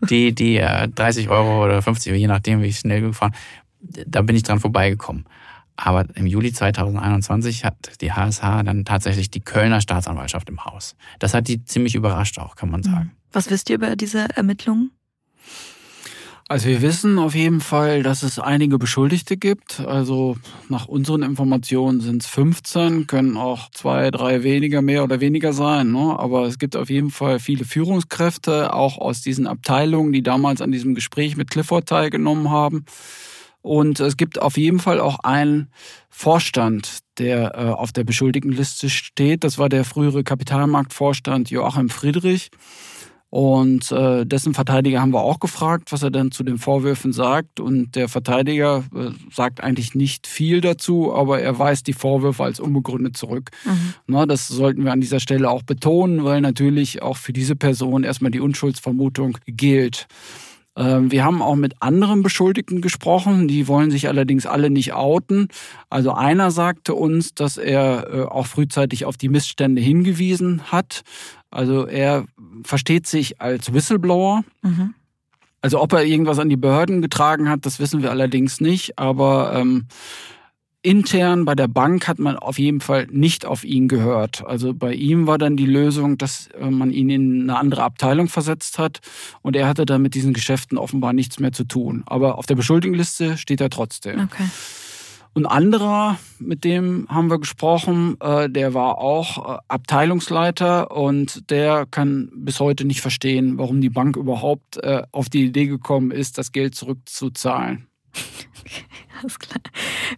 die, 0.10 0.34
die 0.34 0.58
30 0.58 1.26
äh, 1.26 1.28
Euro 1.28 1.64
oder 1.64 1.82
50 1.82 2.12
Euro, 2.12 2.20
je 2.20 2.26
nachdem, 2.26 2.62
wie 2.62 2.72
schnell 2.72 3.00
gefahren, 3.00 3.34
da 3.80 4.22
bin 4.22 4.36
ich 4.36 4.42
dran 4.42 4.60
vorbeigekommen. 4.60 5.24
Aber 5.76 6.06
im 6.14 6.26
Juli 6.26 6.52
2021 6.52 7.64
hat 7.64 8.00
die 8.00 8.12
HSH 8.12 8.62
dann 8.62 8.84
tatsächlich 8.84 9.30
die 9.30 9.40
Kölner 9.40 9.80
Staatsanwaltschaft 9.80 10.48
im 10.48 10.64
Haus. 10.64 10.94
Das 11.18 11.34
hat 11.34 11.48
die 11.48 11.64
ziemlich 11.64 11.96
überrascht 11.96 12.38
auch, 12.38 12.54
kann 12.54 12.70
man 12.70 12.82
sagen. 12.82 13.12
Was 13.32 13.50
wisst 13.50 13.70
ihr 13.70 13.76
über 13.76 13.96
diese 13.96 14.28
Ermittlungen? 14.36 14.92
Also 16.54 16.68
wir 16.68 16.82
wissen 16.82 17.18
auf 17.18 17.34
jeden 17.34 17.60
Fall, 17.60 18.04
dass 18.04 18.22
es 18.22 18.38
einige 18.38 18.78
Beschuldigte 18.78 19.36
gibt. 19.36 19.80
Also 19.80 20.36
nach 20.68 20.86
unseren 20.86 21.24
Informationen 21.24 22.00
sind 22.00 22.22
es 22.22 22.28
15, 22.28 23.08
können 23.08 23.36
auch 23.36 23.72
zwei, 23.72 24.12
drei 24.12 24.44
weniger, 24.44 24.80
mehr 24.80 25.02
oder 25.02 25.18
weniger 25.18 25.52
sein. 25.52 25.90
Ne? 25.90 26.16
Aber 26.16 26.46
es 26.46 26.60
gibt 26.60 26.76
auf 26.76 26.90
jeden 26.90 27.10
Fall 27.10 27.40
viele 27.40 27.64
Führungskräfte, 27.64 28.72
auch 28.72 28.98
aus 28.98 29.20
diesen 29.20 29.48
Abteilungen, 29.48 30.12
die 30.12 30.22
damals 30.22 30.62
an 30.62 30.70
diesem 30.70 30.94
Gespräch 30.94 31.36
mit 31.36 31.50
Clifford 31.50 31.88
teilgenommen 31.88 32.48
haben. 32.50 32.84
Und 33.60 33.98
es 33.98 34.16
gibt 34.16 34.40
auf 34.40 34.56
jeden 34.56 34.78
Fall 34.78 35.00
auch 35.00 35.18
einen 35.24 35.72
Vorstand, 36.08 37.00
der 37.18 37.56
äh, 37.56 37.70
auf 37.70 37.90
der 37.90 38.04
Beschuldigtenliste 38.04 38.90
steht. 38.90 39.42
Das 39.42 39.58
war 39.58 39.68
der 39.68 39.84
frühere 39.84 40.22
Kapitalmarktvorstand 40.22 41.50
Joachim 41.50 41.88
Friedrich. 41.88 42.52
Und 43.34 43.90
äh, 43.90 44.24
dessen 44.24 44.54
Verteidiger 44.54 45.00
haben 45.00 45.12
wir 45.12 45.22
auch 45.22 45.40
gefragt, 45.40 45.90
was 45.90 46.04
er 46.04 46.12
denn 46.12 46.30
zu 46.30 46.44
den 46.44 46.56
Vorwürfen 46.56 47.12
sagt. 47.12 47.58
Und 47.58 47.96
der 47.96 48.08
Verteidiger 48.08 48.84
äh, 48.94 49.10
sagt 49.32 49.60
eigentlich 49.60 49.96
nicht 49.96 50.28
viel 50.28 50.60
dazu, 50.60 51.12
aber 51.12 51.40
er 51.40 51.58
weist 51.58 51.88
die 51.88 51.94
Vorwürfe 51.94 52.44
als 52.44 52.60
unbegründet 52.60 53.16
zurück. 53.16 53.50
Mhm. 53.64 53.94
Na, 54.06 54.26
das 54.26 54.46
sollten 54.46 54.84
wir 54.84 54.92
an 54.92 55.00
dieser 55.00 55.18
Stelle 55.18 55.50
auch 55.50 55.64
betonen, 55.64 56.22
weil 56.22 56.42
natürlich 56.42 57.02
auch 57.02 57.16
für 57.16 57.32
diese 57.32 57.56
Person 57.56 58.04
erstmal 58.04 58.30
die 58.30 58.38
Unschuldsvermutung 58.38 59.36
gilt. 59.48 60.06
Ähm, 60.76 61.10
wir 61.10 61.24
haben 61.24 61.42
auch 61.42 61.56
mit 61.56 61.74
anderen 61.80 62.22
Beschuldigten 62.22 62.80
gesprochen, 62.80 63.48
die 63.48 63.68
wollen 63.68 63.90
sich 63.90 64.08
allerdings 64.08 64.46
alle 64.46 64.70
nicht 64.70 64.92
outen. 64.92 65.48
Also 65.88 66.12
einer 66.12 66.50
sagte 66.50 66.94
uns, 66.94 67.34
dass 67.34 67.56
er 67.56 68.08
äh, 68.12 68.22
auch 68.22 68.46
frühzeitig 68.46 69.04
auf 69.04 69.16
die 69.16 69.28
Missstände 69.28 69.80
hingewiesen 69.80 70.72
hat. 70.72 71.02
Also 71.54 71.86
er 71.86 72.26
versteht 72.64 73.06
sich 73.06 73.40
als 73.40 73.72
Whistleblower. 73.72 74.44
Mhm. 74.62 74.94
Also 75.60 75.80
ob 75.80 75.92
er 75.94 76.04
irgendwas 76.04 76.38
an 76.38 76.50
die 76.50 76.56
Behörden 76.56 77.00
getragen 77.00 77.48
hat, 77.48 77.64
das 77.64 77.80
wissen 77.80 78.02
wir 78.02 78.10
allerdings 78.10 78.60
nicht. 78.60 78.98
Aber 78.98 79.54
ähm, 79.54 79.86
intern 80.82 81.46
bei 81.46 81.54
der 81.54 81.68
Bank 81.68 82.06
hat 82.06 82.18
man 82.18 82.36
auf 82.36 82.58
jeden 82.58 82.80
Fall 82.80 83.06
nicht 83.10 83.46
auf 83.46 83.64
ihn 83.64 83.88
gehört. 83.88 84.44
Also 84.44 84.74
bei 84.74 84.92
ihm 84.92 85.26
war 85.26 85.38
dann 85.38 85.56
die 85.56 85.66
Lösung, 85.66 86.18
dass 86.18 86.48
äh, 86.48 86.70
man 86.70 86.90
ihn 86.90 87.08
in 87.08 87.42
eine 87.42 87.58
andere 87.58 87.82
Abteilung 87.82 88.28
versetzt 88.28 88.78
hat 88.78 89.00
und 89.40 89.56
er 89.56 89.66
hatte 89.66 89.86
dann 89.86 90.02
mit 90.02 90.14
diesen 90.14 90.34
Geschäften 90.34 90.76
offenbar 90.76 91.14
nichts 91.14 91.40
mehr 91.40 91.52
zu 91.52 91.64
tun. 91.64 92.02
Aber 92.04 92.36
auf 92.36 92.44
der 92.44 92.56
Beschuldigungsliste 92.56 93.38
steht 93.38 93.62
er 93.62 93.70
trotzdem. 93.70 94.20
Okay. 94.20 94.44
Und 95.34 95.46
anderer, 95.46 96.18
mit 96.38 96.64
dem 96.64 97.06
haben 97.08 97.28
wir 97.28 97.40
gesprochen, 97.40 98.16
äh, 98.20 98.48
der 98.48 98.72
war 98.72 98.98
auch 98.98 99.56
äh, 99.56 99.58
Abteilungsleiter 99.68 100.92
und 100.92 101.50
der 101.50 101.86
kann 101.90 102.30
bis 102.34 102.60
heute 102.60 102.84
nicht 102.84 103.00
verstehen, 103.00 103.58
warum 103.58 103.80
die 103.80 103.90
Bank 103.90 104.16
überhaupt 104.16 104.82
auf 105.12 105.28
die 105.28 105.44
Idee 105.44 105.66
gekommen 105.66 106.10
ist, 106.10 106.38
das 106.38 106.52
Geld 106.52 106.74
zurückzuzahlen. 106.74 107.86
Alles 109.20 109.38
klar. 109.38 109.60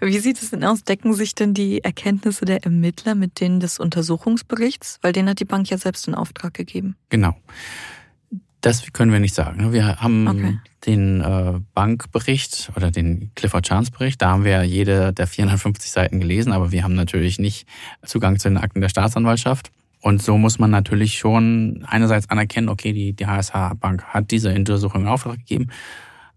Wie 0.00 0.18
sieht 0.18 0.40
es 0.40 0.50
denn 0.50 0.64
aus? 0.64 0.84
Decken 0.84 1.14
sich 1.14 1.34
denn 1.34 1.54
die 1.54 1.82
Erkenntnisse 1.82 2.44
der 2.44 2.64
Ermittler 2.64 3.14
mit 3.14 3.40
denen 3.40 3.60
des 3.60 3.78
Untersuchungsberichts? 3.78 4.98
Weil 5.02 5.12
den 5.12 5.28
hat 5.28 5.40
die 5.40 5.44
Bank 5.44 5.68
ja 5.70 5.78
selbst 5.78 6.08
in 6.08 6.14
Auftrag 6.14 6.54
gegeben. 6.54 6.96
Genau. 7.08 7.36
Das 8.66 8.92
können 8.92 9.12
wir 9.12 9.20
nicht 9.20 9.34
sagen. 9.34 9.72
Wir 9.72 9.96
haben 9.96 10.26
okay. 10.26 10.58
den 10.86 11.20
äh, 11.20 11.60
Bankbericht 11.72 12.72
oder 12.76 12.90
den 12.90 13.30
Clifford 13.34 13.66
Chance 13.66 13.92
Bericht. 13.92 14.20
Da 14.20 14.30
haben 14.30 14.44
wir 14.44 14.64
jede 14.64 15.12
der 15.12 15.26
450 15.26 15.90
Seiten 15.90 16.20
gelesen, 16.20 16.52
aber 16.52 16.72
wir 16.72 16.82
haben 16.82 16.94
natürlich 16.94 17.38
nicht 17.38 17.66
Zugang 18.04 18.38
zu 18.38 18.48
den 18.48 18.58
Akten 18.58 18.80
der 18.80 18.88
Staatsanwaltschaft. 18.88 19.70
Und 20.00 20.22
so 20.22 20.36
muss 20.36 20.58
man 20.58 20.70
natürlich 20.70 21.18
schon 21.18 21.84
einerseits 21.86 22.28
anerkennen, 22.28 22.68
okay, 22.68 22.92
die, 22.92 23.12
die 23.12 23.26
HSH 23.26 23.74
Bank 23.80 24.04
hat 24.04 24.30
diese 24.30 24.52
Untersuchung 24.52 25.02
in 25.02 25.08
Auftrag 25.08 25.38
gegeben. 25.38 25.68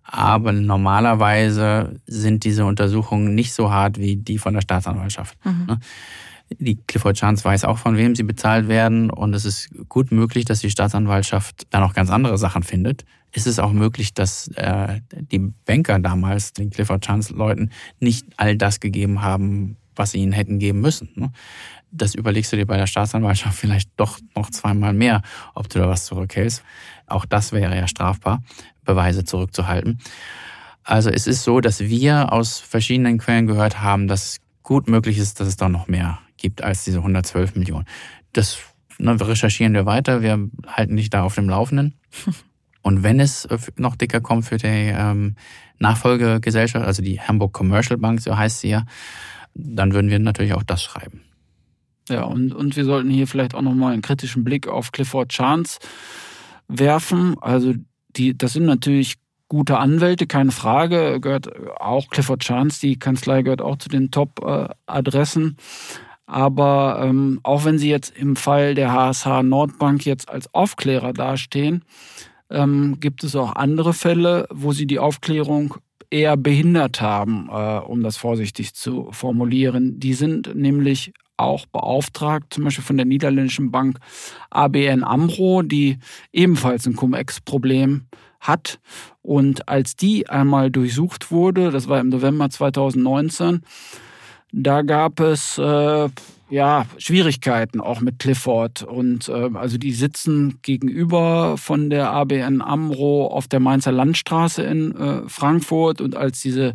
Aber 0.03 0.51
normalerweise 0.51 1.99
sind 2.07 2.43
diese 2.43 2.65
Untersuchungen 2.65 3.36
nicht 3.36 3.53
so 3.53 3.71
hart 3.71 3.99
wie 3.99 4.15
die 4.15 4.38
von 4.39 4.53
der 4.53 4.61
Staatsanwaltschaft. 4.61 5.38
Mhm. 5.45 5.77
Die 6.57 6.77
Clifford 6.87 7.17
Chance 7.17 7.45
weiß 7.45 7.65
auch, 7.65 7.77
von 7.77 7.95
wem 7.95 8.15
sie 8.15 8.23
bezahlt 8.23 8.67
werden. 8.67 9.11
Und 9.11 9.33
es 9.33 9.45
ist 9.45 9.69
gut 9.87 10.11
möglich, 10.11 10.45
dass 10.45 10.61
die 10.61 10.69
Staatsanwaltschaft 10.69 11.67
da 11.69 11.79
noch 11.79 11.93
ganz 11.93 12.09
andere 12.09 12.37
Sachen 12.37 12.63
findet. 12.63 13.05
Es 13.31 13.45
ist 13.45 13.59
auch 13.59 13.71
möglich, 13.71 14.13
dass 14.13 14.47
äh, 14.55 15.01
die 15.11 15.39
Banker 15.65 15.99
damals 15.99 16.53
den 16.53 16.71
Clifford 16.71 17.05
Chance 17.05 17.33
Leuten 17.33 17.69
nicht 17.99 18.25
all 18.37 18.57
das 18.57 18.79
gegeben 18.79 19.21
haben, 19.21 19.77
was 19.95 20.11
sie 20.11 20.19
ihnen 20.19 20.31
hätten 20.31 20.57
geben 20.57 20.81
müssen. 20.81 21.09
Ne? 21.15 21.31
das 21.91 22.15
überlegst 22.15 22.51
du 22.51 22.57
dir 22.57 22.65
bei 22.65 22.77
der 22.77 22.87
Staatsanwaltschaft 22.87 23.57
vielleicht 23.57 23.89
doch 23.97 24.19
noch 24.35 24.49
zweimal 24.49 24.93
mehr, 24.93 25.21
ob 25.55 25.69
du 25.69 25.79
da 25.79 25.89
was 25.89 26.05
zurückhältst. 26.05 26.63
Auch 27.07 27.25
das 27.25 27.51
wäre 27.51 27.75
ja 27.75 27.87
strafbar, 27.87 28.43
Beweise 28.83 29.23
zurückzuhalten. 29.23 29.99
Also 30.83 31.09
es 31.09 31.27
ist 31.27 31.43
so, 31.43 31.61
dass 31.61 31.81
wir 31.81 32.31
aus 32.31 32.59
verschiedenen 32.59 33.17
Quellen 33.17 33.47
gehört 33.47 33.81
haben, 33.81 34.07
dass 34.07 34.25
es 34.25 34.37
gut 34.63 34.87
möglich 34.87 35.17
ist, 35.17 35.39
dass 35.39 35.47
es 35.47 35.57
da 35.57 35.69
noch 35.69 35.87
mehr 35.87 36.19
gibt 36.39 36.63
als 36.63 36.83
diese 36.83 36.99
112 36.99 37.55
Millionen. 37.55 37.85
Das 38.33 38.59
ne, 38.97 39.19
recherchieren 39.19 39.73
wir 39.73 39.85
weiter, 39.85 40.21
wir 40.21 40.49
halten 40.67 40.95
dich 40.95 41.09
da 41.09 41.23
auf 41.23 41.35
dem 41.35 41.49
Laufenden. 41.49 41.95
Und 42.81 43.03
wenn 43.03 43.19
es 43.19 43.47
noch 43.75 43.95
dicker 43.97 44.21
kommt 44.21 44.45
für 44.45 44.57
die 44.57 44.67
ähm, 44.67 45.35
Nachfolgegesellschaft, 45.79 46.85
also 46.85 47.01
die 47.01 47.19
Hamburg 47.19 47.53
Commercial 47.53 47.97
Bank, 47.97 48.21
so 48.21 48.37
heißt 48.37 48.61
sie 48.61 48.69
ja, 48.69 48.85
dann 49.53 49.93
würden 49.93 50.09
wir 50.09 50.19
natürlich 50.19 50.53
auch 50.53 50.63
das 50.63 50.81
schreiben. 50.81 51.21
Ja, 52.09 52.23
und, 52.23 52.53
und 52.53 52.75
wir 52.75 52.85
sollten 52.85 53.09
hier 53.09 53.27
vielleicht 53.27 53.53
auch 53.53 53.61
nochmal 53.61 53.93
einen 53.93 54.01
kritischen 54.01 54.43
Blick 54.43 54.67
auf 54.67 54.91
Clifford 54.91 55.29
Chance 55.29 55.79
werfen. 56.67 57.35
Also 57.41 57.73
die, 58.15 58.37
das 58.37 58.53
sind 58.53 58.65
natürlich 58.65 59.15
gute 59.47 59.77
Anwälte, 59.77 60.25
keine 60.25 60.51
Frage. 60.51 61.19
Gehört 61.19 61.49
auch 61.79 62.07
Clifford 62.09 62.41
Chance, 62.41 62.79
die 62.81 62.97
Kanzlei 62.97 63.41
gehört 63.41 63.61
auch 63.61 63.77
zu 63.77 63.89
den 63.89 64.09
Top-Adressen. 64.09 65.57
Aber 66.30 67.01
ähm, 67.03 67.39
auch 67.41 67.65
wenn 67.65 67.80
sie 67.80 67.89
jetzt 67.89 68.15
im 68.15 68.36
Fall 68.36 68.75
der 68.75 68.93
HSH 68.93 69.41
Nordbank 69.41 70.05
jetzt 70.05 70.30
als 70.30 70.53
Aufklärer 70.53 71.11
dastehen, 71.11 71.84
ähm, 72.51 72.97
gibt 72.99 73.23
es 73.23 73.36
auch 73.36 73.55
andere 73.55 73.93
Fälle, 73.93 74.47
wo 74.51 74.71
sie 74.71 74.86
die 74.86 74.99
Aufklärung 74.99 75.73
eher 76.11 76.38
behindert 76.38 77.01
haben, 77.01 77.49
äh, 77.51 77.80
um 77.80 78.03
das 78.03 78.17
vorsichtig 78.17 78.75
zu 78.75 79.09
formulieren. 79.11 79.99
Die 79.99 80.13
sind 80.13 80.55
nämlich 80.55 81.13
auch 81.36 81.65
beauftragt, 81.65 82.53
zum 82.53 82.65
Beispiel 82.65 82.84
von 82.84 82.97
der 82.97 83.07
niederländischen 83.07 83.71
Bank 83.71 83.97
ABN 84.51 85.03
Amro, 85.03 85.63
die 85.63 85.97
ebenfalls 86.32 86.86
ein 86.86 86.95
Cum-Ex-Problem 86.95 88.05
hat. 88.39 88.80
Und 89.23 89.67
als 89.67 89.95
die 89.95 90.30
einmal 90.30 90.69
durchsucht 90.69 91.32
wurde, 91.32 91.71
das 91.71 91.88
war 91.88 91.99
im 91.99 92.09
November 92.09 92.51
2019, 92.51 93.61
da 94.51 94.81
gab 94.81 95.19
es 95.19 95.57
äh, 95.57 96.09
ja 96.49 96.85
Schwierigkeiten 96.97 97.79
auch 97.79 98.01
mit 98.01 98.19
Clifford. 98.19 98.83
Und 98.83 99.29
äh, 99.29 99.49
also 99.53 99.77
die 99.77 99.93
sitzen 99.93 100.59
gegenüber 100.61 101.57
von 101.57 101.89
der 101.89 102.11
ABN 102.11 102.61
Amro 102.61 103.27
auf 103.27 103.47
der 103.47 103.59
Mainzer 103.59 103.91
Landstraße 103.91 104.63
in 104.63 104.95
äh, 104.95 105.21
Frankfurt. 105.27 106.01
Und 106.01 106.15
als 106.15 106.41
diese 106.41 106.73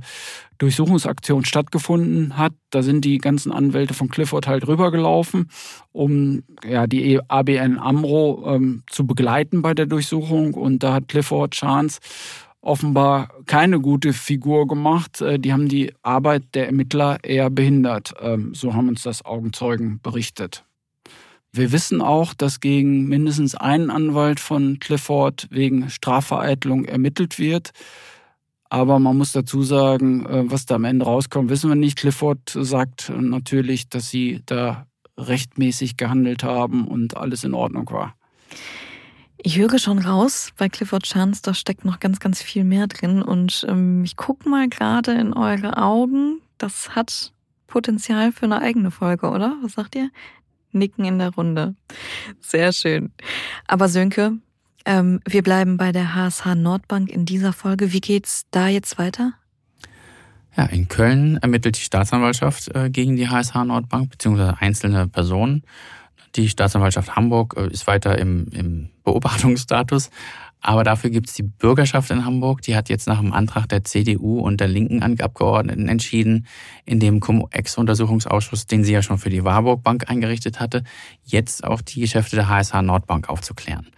Durchsuchungsaktion 0.59 1.45
stattgefunden 1.45 2.37
hat, 2.37 2.53
da 2.71 2.83
sind 2.83 3.05
die 3.05 3.19
ganzen 3.19 3.51
Anwälte 3.51 3.93
von 3.93 4.09
Clifford 4.09 4.47
halt 4.47 4.69
rübergelaufen, 4.69 5.51
um 5.91 6.45
ja 6.65 6.87
die 6.87 7.21
ABN 7.27 7.79
Amro 7.79 8.45
ähm, 8.55 8.85
zu 8.89 9.07
begleiten 9.07 9.63
bei 9.63 9.75
der 9.75 9.87
Durchsuchung. 9.87 10.55
Und 10.55 10.85
da 10.85 10.95
hat 10.95 11.09
Clifford 11.09 11.55
Chance 11.55 11.99
offenbar 12.65 13.29
keine 13.47 13.81
gute 13.81 14.13
Figur 14.13 14.67
gemacht. 14.67 15.21
Äh, 15.21 15.39
die 15.39 15.53
haben 15.53 15.69
die 15.69 15.93
Arbeit 16.03 16.55
der 16.55 16.67
Ermittler 16.67 17.23
eher 17.23 17.51
behindert. 17.51 18.15
Ähm, 18.21 18.55
so 18.55 18.75
haben 18.75 18.89
uns 18.89 19.03
das 19.03 19.25
Augenzeugen 19.25 20.01
berichtet. 20.03 20.65
Wir 21.53 21.71
wissen 21.71 22.01
auch, 22.01 22.35
dass 22.35 22.61
gegen 22.61 23.07
mindestens 23.07 23.55
einen 23.55 23.91
Anwalt 23.91 24.41
von 24.41 24.79
Clifford 24.81 25.47
wegen 25.51 25.89
Strafvereitelung 25.89 26.85
ermittelt 26.85 27.39
wird. 27.39 27.71
Aber 28.71 28.99
man 28.99 29.17
muss 29.17 29.33
dazu 29.33 29.63
sagen, 29.63 30.27
äh, 30.27 30.51
was 30.51 30.67
da 30.67 30.77
am 30.77 30.85
Ende 30.85 31.05
rauskommt, 31.05 31.51
wissen 31.51 31.71
wir 31.71 31.77
nicht. 31.77 31.99
Clifford 31.99 32.41
sagt 32.49 33.13
natürlich, 33.17 33.89
dass 33.89 34.11
sie 34.11 34.43
da 34.47 34.87
rechtmäßig 35.19 35.97
gehandelt 35.97 36.43
haben 36.43 36.89
und 36.89 37.17
alles 37.17 37.45
in 37.45 37.55
Ordnung 37.55 37.89
war. 37.91 38.17
Ich 39.47 39.59
höre 39.59 39.79
schon 39.79 39.99
raus, 39.99 40.55
bei 40.57 40.71
Clifford 40.71 41.03
Chance, 41.03 41.43
da 41.45 41.53
steckt 41.53 41.85
noch 41.85 42.01
ganz, 42.01 42.19
ganz 42.19 42.41
viel 42.41 42.65
mehr 42.65 42.87
drin. 42.87 43.21
Und 43.21 43.67
ähm, 43.69 44.03
ich 44.03 44.17
gucke 44.17 44.49
mal 44.49 44.71
gerade 44.71 45.13
in 45.13 45.35
eure 45.35 45.77
Augen. 45.77 46.41
Das 46.57 46.97
hat 46.97 47.35
Potenzial 47.67 48.33
für 48.33 48.47
eine 48.47 48.63
eigene 48.63 48.91
Folge, 48.91 49.29
oder? 49.29 49.55
Was 49.61 49.75
sagt 49.75 49.97
ihr? 49.97 50.09
Nicken 50.73 51.05
in 51.05 51.19
der 51.19 51.35
Runde. 51.35 51.75
Sehr 52.41 52.73
schön. 52.73 53.13
Aber 53.69 53.91
Sönke, 53.91 54.39
ähm, 54.87 55.21
wir 55.29 55.43
bleiben 55.43 55.77
bei 55.77 55.93
der 55.93 56.15
HSH 56.15 56.55
Nordbank 56.55 57.11
in 57.11 57.27
dieser 57.27 57.53
Folge. 57.53 57.93
Wie 57.93 58.01
geht's 58.01 58.47
da 58.51 58.69
jetzt 58.69 58.97
weiter? 58.97 59.35
Ja, 60.57 60.65
in 60.65 60.89
Köln 60.89 61.37
ermittelt 61.37 61.77
die 61.77 61.83
Staatsanwaltschaft 61.83 62.75
äh, 62.75 62.89
gegen 62.89 63.17
die 63.17 63.29
HSH 63.29 63.63
Nordbank 63.63 64.09
beziehungsweise 64.09 64.57
einzelne 64.59 65.07
Personen. 65.07 65.65
Die 66.35 66.49
Staatsanwaltschaft 66.49 67.15
Hamburg 67.15 67.57
äh, 67.59 67.69
ist 67.69 67.87
weiter 67.87 68.17
im, 68.19 68.47
im 68.53 68.89
Beobachtungsstatus. 69.05 70.11
Aber 70.61 70.83
dafür 70.83 71.11
gibt 71.11 71.29
es 71.29 71.35
die 71.35 71.43
Bürgerschaft 71.43 72.11
in 72.11 72.25
Hamburg, 72.25 72.63
die 72.63 72.75
hat 72.75 72.89
jetzt 72.89 73.07
nach 73.07 73.21
dem 73.21 73.35
Antrag 73.35 73.69
der 73.69 73.85
CDU 73.85 74.41
und 74.41 74.61
der 74.61 74.69
linken 74.69 75.03
Abgeordneten 75.21 75.89
entschieden, 75.89 76.47
in 76.87 77.01
dem 77.01 77.21
Cum-Ex-Untersuchungsausschuss, 77.21 78.67
den 78.67 78.83
sie 78.83 78.95
ja 78.95 79.03
schon 79.03 79.19
für 79.19 79.29
die 79.29 79.45
Warburg 79.45 79.83
Bank 79.83 80.09
eingerichtet 80.09 80.61
hatte, 80.61 80.83
jetzt 81.23 81.65
auch 81.65 81.83
die 81.83 82.01
Geschäfte 82.01 82.37
der 82.37 82.49
HSH 82.49 82.81
Nordbank 82.81 83.29
aufzuklären. 83.29 83.89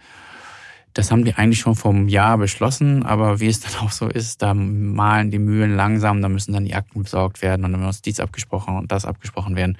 Das 0.93 1.09
haben 1.09 1.23
die 1.23 1.35
eigentlich 1.35 1.59
schon 1.59 1.75
vom 1.75 2.09
Jahr 2.09 2.37
beschlossen, 2.37 3.05
aber 3.05 3.39
wie 3.39 3.47
es 3.47 3.61
dann 3.61 3.75
auch 3.85 3.91
so 3.91 4.09
ist, 4.09 4.41
da 4.41 4.53
malen 4.53 5.31
die 5.31 5.39
Mühlen 5.39 5.73
langsam, 5.73 6.21
da 6.21 6.27
müssen 6.27 6.51
dann 6.51 6.65
die 6.65 6.75
Akten 6.75 7.03
besorgt 7.03 7.41
werden 7.41 7.63
und 7.63 7.71
dann 7.71 7.81
muss 7.81 8.01
dies 8.01 8.19
abgesprochen 8.19 8.75
und 8.75 8.91
das 8.91 9.05
abgesprochen 9.05 9.55
werden. 9.55 9.77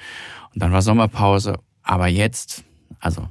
Und 0.54 0.62
dann 0.62 0.72
war 0.72 0.82
Sommerpause 0.82 1.60
aber 1.84 2.08
jetzt, 2.08 2.64
also 3.02 3.28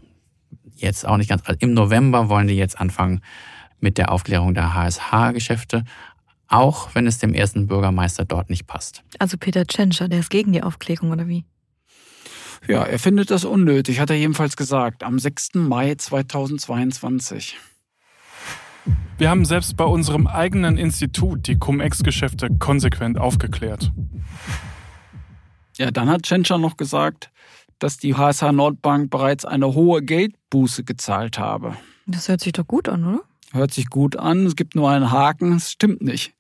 jetzt 0.76 1.06
auch 1.06 1.16
nicht 1.16 1.28
ganz, 1.28 1.42
also 1.44 1.58
im 1.60 1.74
November 1.74 2.28
wollen 2.28 2.46
die 2.46 2.54
jetzt 2.54 2.80
anfangen 2.80 3.20
mit 3.80 3.98
der 3.98 4.10
Aufklärung 4.10 4.54
der 4.54 4.74
HSH-Geschäfte, 4.74 5.84
auch 6.48 6.94
wenn 6.94 7.06
es 7.06 7.18
dem 7.18 7.34
ersten 7.34 7.66
Bürgermeister 7.66 8.24
dort 8.24 8.50
nicht 8.50 8.66
passt. 8.66 9.02
Also 9.18 9.36
Peter 9.36 9.66
Tschentscher, 9.66 10.08
der 10.08 10.20
ist 10.20 10.30
gegen 10.30 10.52
die 10.52 10.62
Aufklärung 10.62 11.10
oder 11.10 11.26
wie? 11.26 11.44
Ja, 12.66 12.84
er 12.84 12.98
findet 12.98 13.30
das 13.30 13.44
unnötig, 13.44 14.00
hat 14.00 14.10
er 14.10 14.16
jedenfalls 14.16 14.56
gesagt, 14.56 15.02
am 15.02 15.18
6. 15.18 15.54
Mai 15.54 15.94
2022. 15.94 17.58
Wir 19.18 19.30
haben 19.30 19.44
selbst 19.44 19.76
bei 19.76 19.84
unserem 19.84 20.26
eigenen 20.26 20.76
Institut 20.76 21.46
die 21.46 21.58
Cum-Ex-Geschäfte 21.58 22.48
konsequent 22.58 23.18
aufgeklärt. 23.18 23.92
Ja, 25.76 25.90
dann 25.90 26.08
hat 26.08 26.22
Tschentscher 26.22 26.58
noch 26.58 26.76
gesagt, 26.76 27.30
dass 27.78 27.98
die 27.98 28.14
HSH 28.14 28.52
Nordbank 28.52 29.10
bereits 29.10 29.44
eine 29.44 29.74
hohe 29.74 30.02
Geldbuße 30.02 30.84
gezahlt 30.84 31.38
habe. 31.38 31.76
Das 32.06 32.28
hört 32.28 32.40
sich 32.40 32.52
doch 32.52 32.66
gut 32.66 32.88
an, 32.88 33.04
oder? 33.04 33.22
Hört 33.52 33.72
sich 33.72 33.88
gut 33.88 34.16
an. 34.16 34.46
Es 34.46 34.56
gibt 34.56 34.74
nur 34.74 34.90
einen 34.90 35.10
Haken. 35.10 35.56
Es 35.56 35.70
stimmt 35.70 36.02
nicht. 36.02 36.34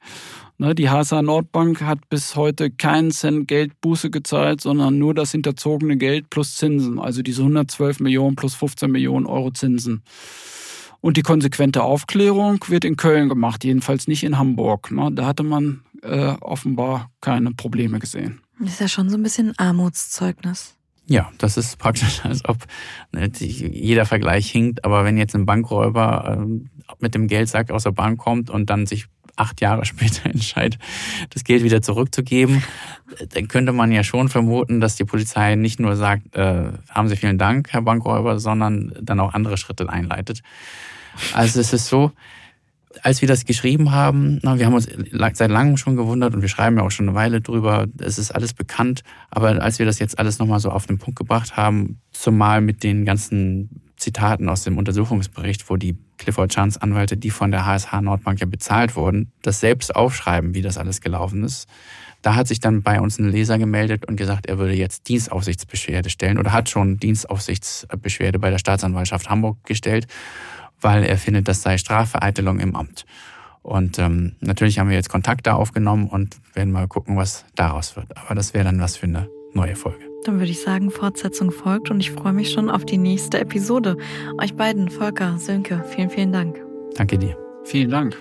Ne, 0.58 0.74
die 0.74 0.88
HSH 0.88 1.22
Nordbank 1.22 1.82
hat 1.82 2.08
bis 2.08 2.34
heute 2.34 2.70
keinen 2.70 3.10
Cent 3.10 3.46
Geldbuße 3.46 4.10
gezahlt, 4.10 4.62
sondern 4.62 4.98
nur 4.98 5.14
das 5.14 5.32
hinterzogene 5.32 5.98
Geld 5.98 6.30
plus 6.30 6.56
Zinsen. 6.56 6.98
Also 6.98 7.22
diese 7.22 7.42
112 7.42 8.00
Millionen 8.00 8.36
plus 8.36 8.54
15 8.54 8.90
Millionen 8.90 9.26
Euro 9.26 9.50
Zinsen. 9.50 10.02
Und 11.02 11.18
die 11.18 11.22
konsequente 11.22 11.82
Aufklärung 11.82 12.64
wird 12.68 12.86
in 12.86 12.96
Köln 12.96 13.28
gemacht, 13.28 13.64
jedenfalls 13.64 14.08
nicht 14.08 14.24
in 14.24 14.38
Hamburg. 14.38 14.90
Ne, 14.90 15.10
da 15.12 15.26
hatte 15.26 15.42
man 15.42 15.82
äh, 16.02 16.34
offenbar 16.40 17.10
keine 17.20 17.52
Probleme 17.52 17.98
gesehen. 17.98 18.40
Das 18.58 18.70
ist 18.70 18.80
ja 18.80 18.88
schon 18.88 19.10
so 19.10 19.18
ein 19.18 19.22
bisschen 19.22 19.52
Armutszeugnis. 19.58 20.75
Ja, 21.08 21.30
das 21.38 21.56
ist 21.56 21.78
praktisch, 21.78 22.20
als 22.24 22.44
ob 22.44 22.58
ne, 23.12 23.30
jeder 23.38 24.06
Vergleich 24.06 24.50
hinkt. 24.50 24.84
Aber 24.84 25.04
wenn 25.04 25.16
jetzt 25.16 25.34
ein 25.34 25.46
Bankräuber 25.46 26.38
äh, 26.40 26.94
mit 26.98 27.14
dem 27.14 27.28
Geldsack 27.28 27.70
aus 27.70 27.84
der 27.84 27.92
Bank 27.92 28.18
kommt 28.18 28.50
und 28.50 28.70
dann 28.70 28.86
sich 28.86 29.06
acht 29.36 29.60
Jahre 29.60 29.84
später 29.86 30.28
entscheidet, 30.28 30.80
das 31.30 31.44
Geld 31.44 31.62
wieder 31.62 31.82
zurückzugeben, 31.82 32.62
dann 33.34 33.48
könnte 33.48 33.72
man 33.72 33.92
ja 33.92 34.02
schon 34.02 34.28
vermuten, 34.28 34.80
dass 34.80 34.96
die 34.96 35.04
Polizei 35.04 35.54
nicht 35.54 35.78
nur 35.78 35.96
sagt, 35.96 36.34
äh, 36.34 36.72
haben 36.90 37.08
Sie 37.08 37.16
vielen 37.16 37.38
Dank, 37.38 37.72
Herr 37.72 37.82
Bankräuber, 37.82 38.38
sondern 38.40 38.92
dann 39.00 39.20
auch 39.20 39.34
andere 39.34 39.56
Schritte 39.56 39.88
einleitet. 39.88 40.42
Also 41.32 41.60
es 41.60 41.72
ist 41.72 41.86
so, 41.86 42.12
als 43.02 43.20
wir 43.20 43.28
das 43.28 43.44
geschrieben 43.44 43.92
haben, 43.92 44.38
na, 44.42 44.58
wir 44.58 44.66
haben 44.66 44.74
uns 44.74 44.88
seit 45.34 45.50
langem 45.50 45.76
schon 45.76 45.96
gewundert 45.96 46.34
und 46.34 46.42
wir 46.42 46.48
schreiben 46.48 46.76
ja 46.76 46.82
auch 46.82 46.90
schon 46.90 47.08
eine 47.08 47.16
Weile 47.16 47.40
drüber, 47.40 47.86
es 47.98 48.18
ist 48.18 48.30
alles 48.30 48.54
bekannt, 48.54 49.02
aber 49.30 49.62
als 49.62 49.78
wir 49.78 49.86
das 49.86 49.98
jetzt 49.98 50.18
alles 50.18 50.38
nochmal 50.38 50.60
so 50.60 50.70
auf 50.70 50.86
den 50.86 50.98
Punkt 50.98 51.18
gebracht 51.18 51.56
haben, 51.56 52.00
zumal 52.12 52.60
mit 52.60 52.82
den 52.82 53.04
ganzen 53.04 53.82
Zitaten 53.96 54.48
aus 54.48 54.62
dem 54.62 54.76
Untersuchungsbericht, 54.78 55.68
wo 55.70 55.76
die 55.76 55.96
Clifford 56.18 56.52
Chance 56.52 56.80
Anwälte, 56.82 57.16
die 57.16 57.30
von 57.30 57.50
der 57.50 57.66
HSH 57.66 58.00
Nordbank 58.00 58.40
ja 58.40 58.46
bezahlt 58.46 58.96
wurden, 58.96 59.32
das 59.42 59.60
selbst 59.60 59.94
aufschreiben, 59.94 60.54
wie 60.54 60.62
das 60.62 60.78
alles 60.78 61.00
gelaufen 61.00 61.44
ist. 61.44 61.66
Da 62.22 62.34
hat 62.34 62.48
sich 62.48 62.60
dann 62.60 62.82
bei 62.82 63.00
uns 63.00 63.18
ein 63.18 63.30
Leser 63.30 63.58
gemeldet 63.58 64.06
und 64.06 64.16
gesagt, 64.16 64.46
er 64.46 64.58
würde 64.58 64.74
jetzt 64.74 65.08
Dienstaufsichtsbeschwerde 65.08 66.10
stellen 66.10 66.38
oder 66.38 66.52
hat 66.52 66.68
schon 66.68 66.98
Dienstaufsichtsbeschwerde 66.98 68.38
bei 68.38 68.50
der 68.50 68.58
Staatsanwaltschaft 68.58 69.30
Hamburg 69.30 69.64
gestellt 69.64 70.06
weil 70.80 71.04
er 71.04 71.18
findet, 71.18 71.48
das 71.48 71.62
sei 71.62 71.78
Strafvereitelung 71.78 72.60
im 72.60 72.76
Amt. 72.76 73.04
Und 73.62 73.98
ähm, 73.98 74.36
natürlich 74.40 74.78
haben 74.78 74.88
wir 74.88 74.96
jetzt 74.96 75.08
Kontakte 75.08 75.54
aufgenommen 75.54 76.08
und 76.08 76.36
werden 76.54 76.72
mal 76.72 76.86
gucken, 76.86 77.16
was 77.16 77.44
daraus 77.56 77.96
wird. 77.96 78.16
Aber 78.16 78.34
das 78.36 78.54
wäre 78.54 78.64
dann 78.64 78.80
was 78.80 78.96
für 78.96 79.06
eine 79.06 79.28
neue 79.54 79.74
Folge. 79.74 80.04
Dann 80.24 80.38
würde 80.38 80.50
ich 80.50 80.62
sagen, 80.62 80.90
Fortsetzung 80.90 81.50
folgt 81.50 81.90
und 81.90 82.00
ich 82.00 82.12
freue 82.12 82.32
mich 82.32 82.52
schon 82.52 82.70
auf 82.70 82.84
die 82.84 82.98
nächste 82.98 83.40
Episode. 83.40 83.96
Euch 84.40 84.54
beiden, 84.54 84.88
Volker, 84.88 85.38
Sönke, 85.38 85.84
vielen, 85.88 86.10
vielen 86.10 86.32
Dank. 86.32 86.60
Danke 86.94 87.18
dir. 87.18 87.36
Vielen 87.64 87.90
Dank. 87.90 88.16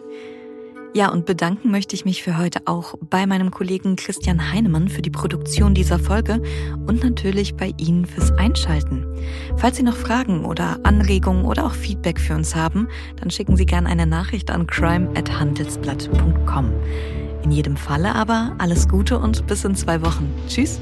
Ja, 0.95 1.09
und 1.09 1.25
bedanken 1.25 1.71
möchte 1.71 1.93
ich 1.93 2.05
mich 2.05 2.23
für 2.23 2.37
heute 2.37 2.61
auch 2.63 2.95
bei 3.09 3.27
meinem 3.27 3.51
Kollegen 3.51 3.97
Christian 3.97 4.53
Heinemann 4.53 4.87
für 4.87 5.01
die 5.01 5.09
Produktion 5.09 5.73
dieser 5.73 5.99
Folge 5.99 6.41
und 6.87 7.03
natürlich 7.03 7.55
bei 7.55 7.73
Ihnen 7.75 8.05
fürs 8.05 8.31
Einschalten. 8.37 9.05
Falls 9.57 9.75
Sie 9.75 9.83
noch 9.83 9.97
Fragen 9.97 10.45
oder 10.45 10.79
Anregungen 10.83 11.43
oder 11.43 11.65
auch 11.65 11.73
Feedback 11.73 12.17
für 12.17 12.33
uns 12.33 12.55
haben, 12.55 12.87
dann 13.17 13.29
schicken 13.29 13.57
Sie 13.57 13.65
gerne 13.65 13.89
eine 13.89 14.07
Nachricht 14.07 14.49
an 14.49 14.67
crime@handelsblatt.com. 14.67 16.71
In 17.43 17.51
jedem 17.51 17.75
Falle 17.75 18.15
aber 18.15 18.55
alles 18.57 18.87
Gute 18.87 19.19
und 19.19 19.45
bis 19.47 19.65
in 19.65 19.75
zwei 19.75 20.01
Wochen. 20.01 20.33
Tschüss. 20.47 20.79